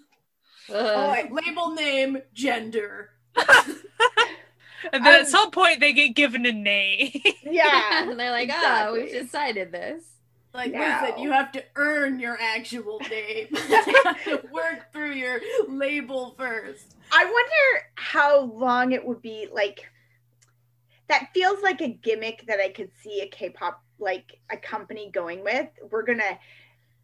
Oh, 0.70 1.14
Label 1.30 1.70
name, 1.74 2.16
gender. 2.32 3.10
And 4.92 5.04
then 5.04 5.14
Um, 5.14 5.20
at 5.22 5.28
some 5.28 5.50
point 5.50 5.80
they 5.80 5.92
get 5.92 6.14
given 6.14 6.44
a 6.46 6.52
name. 6.52 7.20
yeah. 7.42 8.02
and 8.10 8.18
they're 8.18 8.30
like, 8.30 8.50
ah, 8.52 8.90
we've 8.92 9.10
decided 9.10 9.72
this. 9.72 10.04
Like, 10.52 10.72
No. 10.72 10.80
listen, 10.80 11.18
you 11.22 11.32
have 11.32 11.50
to 11.52 11.64
earn 11.74 12.20
your 12.20 12.38
actual 12.40 13.00
name. 13.10 13.48
you 13.50 14.02
have 14.04 14.24
to 14.24 14.40
work 14.52 14.92
through 14.92 15.12
your 15.12 15.40
label 15.68 16.34
first. 16.38 16.94
I 17.10 17.24
wonder 17.24 17.86
how 17.96 18.40
long 18.40 18.92
it 18.92 19.04
would 19.04 19.20
be 19.20 19.48
like 19.52 19.84
that 21.08 21.28
feels 21.34 21.60
like 21.62 21.80
a 21.82 21.88
gimmick 21.88 22.44
that 22.46 22.60
I 22.60 22.70
could 22.70 22.90
see 23.02 23.20
a 23.20 23.26
K-pop 23.26 23.82
like 23.98 24.38
a 24.50 24.56
company 24.56 25.10
going 25.10 25.42
with. 25.44 25.68
We're 25.90 26.02
going 26.02 26.18
to 26.18 26.38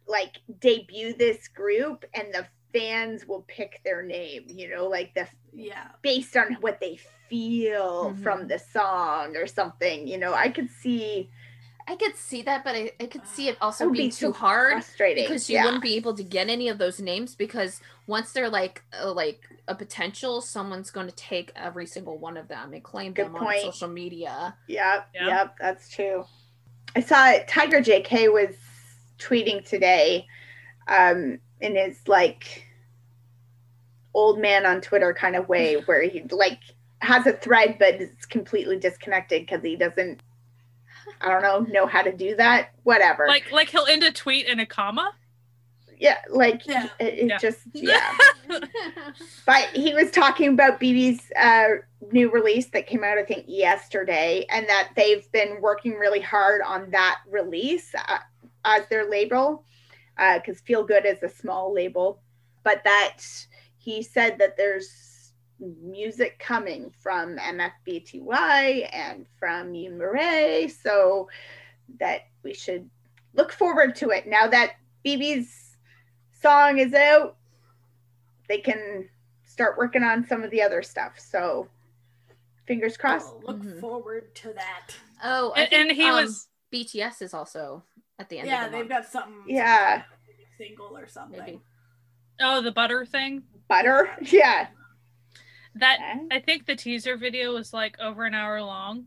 like 0.07 0.37
debut 0.59 1.13
this 1.13 1.47
group 1.47 2.03
and 2.13 2.33
the 2.33 2.47
fans 2.73 3.27
will 3.27 3.43
pick 3.47 3.81
their 3.83 4.01
name, 4.03 4.45
you 4.47 4.69
know, 4.69 4.87
like 4.87 5.13
the 5.13 5.27
Yeah. 5.53 5.89
based 6.01 6.35
on 6.37 6.53
what 6.61 6.79
they 6.79 6.97
feel 7.29 8.13
Mhm. 8.13 8.23
from 8.23 8.47
the 8.47 8.59
song 8.59 9.35
or 9.35 9.47
something, 9.47 10.07
you 10.07 10.17
know. 10.17 10.33
I 10.33 10.49
could 10.49 10.69
see 10.69 11.29
I 11.87 11.95
could 11.95 12.15
see 12.15 12.43
that, 12.43 12.63
but 12.63 12.75
I, 12.75 12.91
I 12.99 13.07
could 13.07 13.25
see 13.25 13.47
it 13.47 13.53
it 13.53 13.57
also 13.59 13.85
would 13.85 13.93
being 13.97 14.09
be 14.09 14.11
too 14.15 14.31
hard 14.31 14.73
frustrating 14.73 15.23
because 15.25 15.49
you 15.49 15.55
yeah. 15.55 15.65
wouldn't 15.65 15.81
be 15.81 15.95
able 15.95 16.13
to 16.13 16.23
get 16.23 16.47
any 16.47 16.69
of 16.69 16.77
those 16.77 16.99
names 17.01 17.33
because 17.35 17.81
once 18.05 18.31
they're 18.31 18.49
like 18.49 18.83
uh, 19.03 19.11
like 19.11 19.41
a 19.67 19.73
potential, 19.75 20.41
someone's 20.41 20.91
going 20.91 21.07
to 21.07 21.15
take 21.15 21.51
every 21.55 21.87
single 21.87 22.17
one 22.19 22.37
of 22.37 22.47
them 22.47 22.73
and 22.73 22.83
claim 22.83 23.13
Good 23.13 23.25
them 23.25 23.33
point. 23.35 23.65
on 23.65 23.71
social 23.73 23.87
media. 23.87 24.55
Yep, 24.67 25.09
Yeah. 25.15 25.27
yep, 25.27 25.55
that's 25.59 25.89
true. 25.89 26.23
I 26.95 26.99
saw 27.01 27.33
Tiger 27.47 27.81
JK 27.81 28.31
was 28.31 28.55
tweeting 29.17 29.67
today 29.67 30.27
um, 30.87 31.39
in 31.61 31.75
his 31.75 32.07
like 32.07 32.67
old 34.13 34.39
man 34.39 34.65
on 34.65 34.81
Twitter 34.81 35.13
kind 35.13 35.35
of 35.35 35.47
way, 35.47 35.75
where 35.85 36.03
he 36.03 36.21
like 36.31 36.59
has 36.99 37.25
a 37.25 37.33
thread 37.33 37.77
but 37.79 37.95
it's 37.95 38.25
completely 38.25 38.77
disconnected 38.77 39.41
because 39.41 39.63
he 39.63 39.75
doesn't, 39.75 40.21
I 41.21 41.29
don't 41.29 41.41
know, 41.41 41.59
know 41.71 41.85
how 41.87 42.01
to 42.03 42.11
do 42.11 42.35
that. 42.35 42.69
Whatever. 42.83 43.27
like 43.27 43.51
like 43.51 43.69
he'll 43.69 43.85
end 43.87 44.03
a 44.03 44.11
tweet 44.11 44.45
in 44.47 44.59
a 44.59 44.65
comma. 44.65 45.11
yeah, 45.99 46.17
like 46.29 46.65
Yeah. 46.67 46.87
it, 46.99 47.13
it 47.19 47.27
Yeah. 47.27 47.37
just 47.37 47.59
yeah. 47.73 48.13
But 49.45 49.69
he 49.73 49.93
was 49.93 50.11
talking 50.11 50.49
about 50.49 50.79
BIBI's 50.79 51.31
uh, 51.39 51.81
new 52.11 52.29
release 52.31 52.67
that 52.71 52.85
came 52.87 53.03
out, 53.03 53.17
I 53.17 53.23
think, 53.23 53.45
yesterday, 53.47 54.45
and 54.49 54.67
that 54.67 54.89
they've 54.95 55.29
been 55.31 55.61
working 55.61 55.93
really 55.93 56.19
hard 56.21 56.61
on 56.65 56.89
that 56.91 57.19
release 57.29 57.93
uh, 57.95 58.17
as 58.65 58.83
their 58.89 59.09
label, 59.09 59.63
because 60.21 60.59
Feel 60.61 60.87
Ghood 60.87 61.05
is 61.05 61.23
a 61.23 61.29
small 61.29 61.73
label. 61.73 62.21
But 62.63 62.83
that 62.83 63.17
he 63.77 64.03
said 64.03 64.37
that 64.39 64.55
there's 64.57 65.33
music 65.59 66.39
coming 66.39 66.91
from 66.99 67.37
MFBTY 67.37 68.89
and 68.93 69.25
from 69.39 69.73
Yoon 69.73 69.97
Mirae, 69.97 70.69
so 70.69 71.27
that 71.99 72.21
we 72.43 72.53
should 72.53 72.89
look 73.33 73.51
forward 73.51 73.95
to 73.95 74.09
it. 74.09 74.27
Now 74.27 74.47
that 74.47 74.73
BIBI's 75.05 75.77
song 76.41 76.77
is 76.77 76.93
out, 76.93 77.37
they 78.47 78.59
can 78.59 79.07
start 79.43 79.77
working 79.77 80.03
on 80.03 80.25
some 80.25 80.43
of 80.43 80.51
the 80.51 80.61
other 80.61 80.81
stuff. 80.83 81.13
So 81.19 81.67
fingers 82.67 82.97
crossed. 82.97 83.27
I'll 83.27 83.41
look 83.41 83.63
Mhm. 83.63 83.79
forward 83.79 84.33
to 84.35 84.53
that. 84.53 84.87
oh, 85.23 85.51
I 85.55 85.61
And, 85.61 85.69
think, 85.69 85.89
and 85.89 85.91
he 85.97 86.05
um, 86.09 86.15
was 86.15 86.47
BTS 86.71 87.21
is 87.21 87.33
also 87.33 87.83
at 88.21 88.29
the 88.29 88.39
end. 88.39 88.47
Yeah, 88.47 88.65
of 88.65 88.71
the 88.71 88.77
they've 88.77 88.89
month, 88.89 89.03
got 89.03 89.11
something. 89.11 89.43
Yeah. 89.47 90.03
Single 90.57 90.97
or 90.97 91.07
something. 91.07 91.39
maybe. 91.39 91.59
oh 92.39 92.61
the 92.61 92.71
butter 92.71 93.05
thing. 93.05 93.43
Butter. 93.67 94.09
Yeah. 94.21 94.67
That 95.75 95.99
I 96.29 96.39
think 96.39 96.65
the 96.65 96.75
teaser 96.75 97.15
video 97.15 97.53
was 97.53 97.73
like 97.73 97.97
over 97.99 98.25
an 98.25 98.33
hour 98.33 98.61
long. 98.61 99.05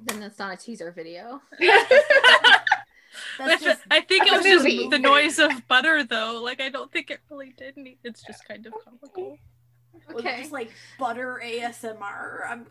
Then 0.00 0.18
that's 0.18 0.38
not 0.38 0.52
a 0.52 0.56
teaser 0.56 0.90
video. 0.90 1.40
That's 3.38 3.62
just 3.62 3.80
I 3.90 4.00
think 4.00 4.26
it 4.26 4.32
was 4.32 4.44
a 4.44 4.50
just 4.50 4.64
movie. 4.64 4.88
the 4.88 4.98
noise 4.98 5.38
of 5.38 5.50
butter 5.68 6.02
though. 6.02 6.40
Like 6.42 6.60
I 6.60 6.68
don't 6.68 6.90
think 6.90 7.10
it 7.10 7.20
really 7.30 7.54
did 7.56 7.74
any 7.76 7.98
it's 8.02 8.22
just 8.22 8.46
kind 8.48 8.66
of 8.66 8.72
comical. 8.84 9.38
was 10.12 10.24
it 10.24 10.38
just 10.38 10.52
like 10.52 10.72
butter 10.98 11.40
ASMR. 11.44 12.48
I'm, 12.48 12.66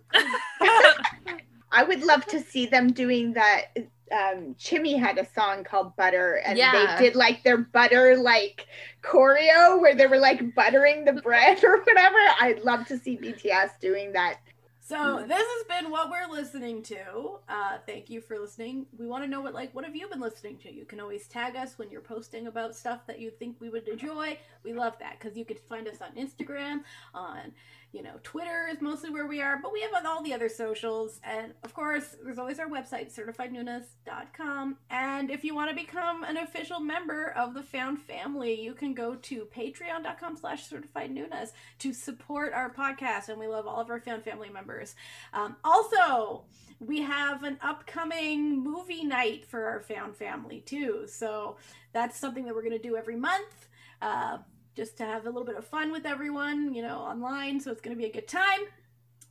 I 1.72 1.84
would 1.84 2.04
love 2.04 2.26
to 2.28 2.42
see 2.42 2.66
them 2.66 2.92
doing 2.92 3.34
that. 3.34 3.68
Um, 4.12 4.56
Chimmy 4.60 5.00
had 5.00 5.18
a 5.18 5.28
song 5.34 5.64
called 5.64 5.96
Butter, 5.96 6.42
and 6.46 6.58
Yeah. 6.58 6.98
they 6.98 7.04
did 7.06 7.16
like 7.16 7.44
their 7.44 7.58
butter 7.58 8.18
like 8.18 8.68
choreo 9.04 9.80
where 9.82 9.96
they 9.96 10.08
were 10.08 10.20
like 10.20 10.54
buttering 10.56 11.06
the 11.06 11.14
bread 11.14 11.64
or 11.64 11.82
whatever. 11.82 12.18
I'd 12.40 12.62
love 12.64 12.88
to 12.88 12.98
see 12.98 13.18
BTS 13.18 13.80
doing 13.80 14.14
that. 14.14 14.38
So 14.84 15.24
this 15.26 15.38
has 15.38 15.64
been 15.70 15.90
what 15.90 16.10
we're 16.10 16.30
listening 16.30 16.84
to. 16.84 17.40
Uh, 17.48 17.78
thank 17.86 18.10
you 18.10 18.20
for 18.20 18.38
listening. 18.38 18.88
We 18.98 19.08
want 19.08 19.24
to 19.24 19.30
know 19.30 19.40
what 19.40 19.54
like 19.54 19.74
what 19.74 19.86
have 19.86 19.96
you 19.96 20.10
been 20.10 20.20
listening 20.20 20.58
to? 20.64 20.74
You 20.74 20.84
can 20.84 21.00
always 21.00 21.28
tag 21.28 21.56
us 21.56 21.78
when 21.78 21.90
you're 21.90 22.02
posting 22.02 22.48
about 22.48 22.76
stuff 22.76 23.08
that 23.08 23.18
you 23.18 23.30
think 23.30 23.56
we 23.62 23.70
would 23.70 23.88
enjoy. 23.88 24.38
We 24.66 24.74
love 24.74 24.98
that 25.00 25.18
because 25.18 25.38
you 25.38 25.46
could 25.46 25.60
find 25.70 25.88
us 25.88 26.02
on 26.02 26.12
Instagram, 26.22 26.82
on 27.14 27.54
you 27.92 28.02
know 28.02 28.20
Twitter 28.24 28.68
is 28.72 28.82
mostly 28.82 29.10
where 29.10 29.28
we 29.28 29.42
are, 29.42 29.60
but 29.62 29.74
we 29.74 29.82
have 29.82 30.06
all 30.06 30.24
the 30.24 30.34
other 30.34 30.50
socials, 30.50 31.20
and 31.24 31.54
of 31.64 31.74
course 31.74 32.16
there's 32.24 32.40
always 32.40 32.60
our 32.60 32.68
website 32.68 33.14
certifiednoonas.com. 33.14 34.78
And 34.90 35.30
if 35.30 35.44
you 35.44 35.54
want 35.54 35.70
to 35.70 35.76
become 35.76 36.24
an 36.24 36.38
official 36.38 36.80
member 36.80 37.32
of 37.38 37.54
the 37.54 37.64
Found 37.64 38.02
Family, 38.02 38.62
you 38.62 38.74
can 38.74 38.94
go 38.94 39.16
to 39.16 39.48
patreon.com/slash 39.56 40.70
certifiednoonas 40.70 41.52
to 41.80 41.94
support 41.94 42.54
our 42.54 42.74
podcast, 42.74 43.30
and 43.30 43.40
we 43.40 43.48
love 43.48 43.68
all 43.68 43.82
of 43.82 43.90
our 43.90 44.00
Found 44.00 44.24
Family 44.24 44.50
members. 44.50 44.96
Um, 45.34 45.56
also, 45.64 46.44
we 46.80 47.02
have 47.02 47.44
an 47.44 47.58
upcoming 47.62 48.64
movie 48.64 49.04
night 49.04 49.46
for 49.46 49.66
our 49.66 49.82
Found 49.82 50.16
Family 50.16 50.62
too, 50.62 51.06
so 51.08 51.58
that's 51.94 52.18
something 52.18 52.46
that 52.46 52.56
we're 52.56 52.64
going 52.64 52.72
to 52.72 52.80
do 52.80 52.96
every 52.96 53.16
month. 53.16 53.68
Uh, 54.02 54.40
just 54.76 54.98
to 54.98 55.06
have 55.06 55.24
a 55.26 55.30
little 55.30 55.46
bit 55.46 55.56
of 55.58 55.66
fun 55.66 55.92
with 55.92 56.06
everyone, 56.06 56.74
you 56.74 56.82
know, 56.82 56.98
online. 57.00 57.60
So 57.60 57.72
it's 57.72 57.82
going 57.82 57.96
to 57.96 58.02
be 58.02 58.08
a 58.10 58.14
good 58.14 58.28
time. 58.28 58.62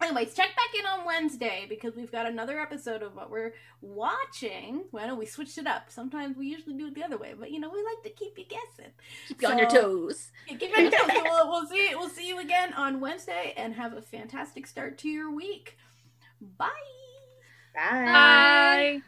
Anyways, 0.03 0.33
check 0.33 0.49
back 0.57 0.79
in 0.79 0.87
on 0.87 1.05
Wednesday 1.05 1.67
because 1.69 1.95
we've 1.95 2.11
got 2.11 2.25
another 2.25 2.59
episode 2.59 3.03
of 3.03 3.15
what 3.15 3.31
we're 3.31 3.53
watching. 3.83 4.85
Well, 4.93 5.15
we 5.15 5.27
switched 5.27 5.59
it 5.59 5.67
up. 5.67 5.91
Sometimes 5.91 6.39
we 6.39 6.47
usually 6.47 6.75
do 6.75 6.87
it 6.87 6.95
the 6.95 7.05
other 7.05 7.19
way, 7.19 7.35
but 7.39 7.51
you 7.51 7.61
know, 7.61 7.69
we 7.69 7.83
like 7.85 8.03
to 8.05 8.11
keep 8.11 8.39
you 8.39 8.45
guessing. 8.47 8.93
Keep 9.29 9.43
you 9.43 9.49
on 9.49 9.59
your 9.59 9.69
So- 9.69 9.83
toes. 9.83 10.31
Yeah, 10.49 10.57
keep 10.57 10.75
your 10.77 10.91
toes. 10.91 11.01
So 11.07 11.23
we'll, 11.23 11.49
we'll 11.51 11.67
see. 11.67 11.91
We'll 11.95 12.09
see 12.09 12.27
you 12.29 12.41
again 12.41 12.73
on 12.73 13.01
Wednesday, 13.01 13.53
and 13.59 13.75
have 13.75 13.93
a 13.93 14.01
fantastic 14.03 14.67
start 14.67 14.97
to 14.99 15.09
your 15.09 15.31
week. 15.31 15.77
Bye. 16.41 16.69
Bye. 17.75 18.05
Bye. 18.07 19.01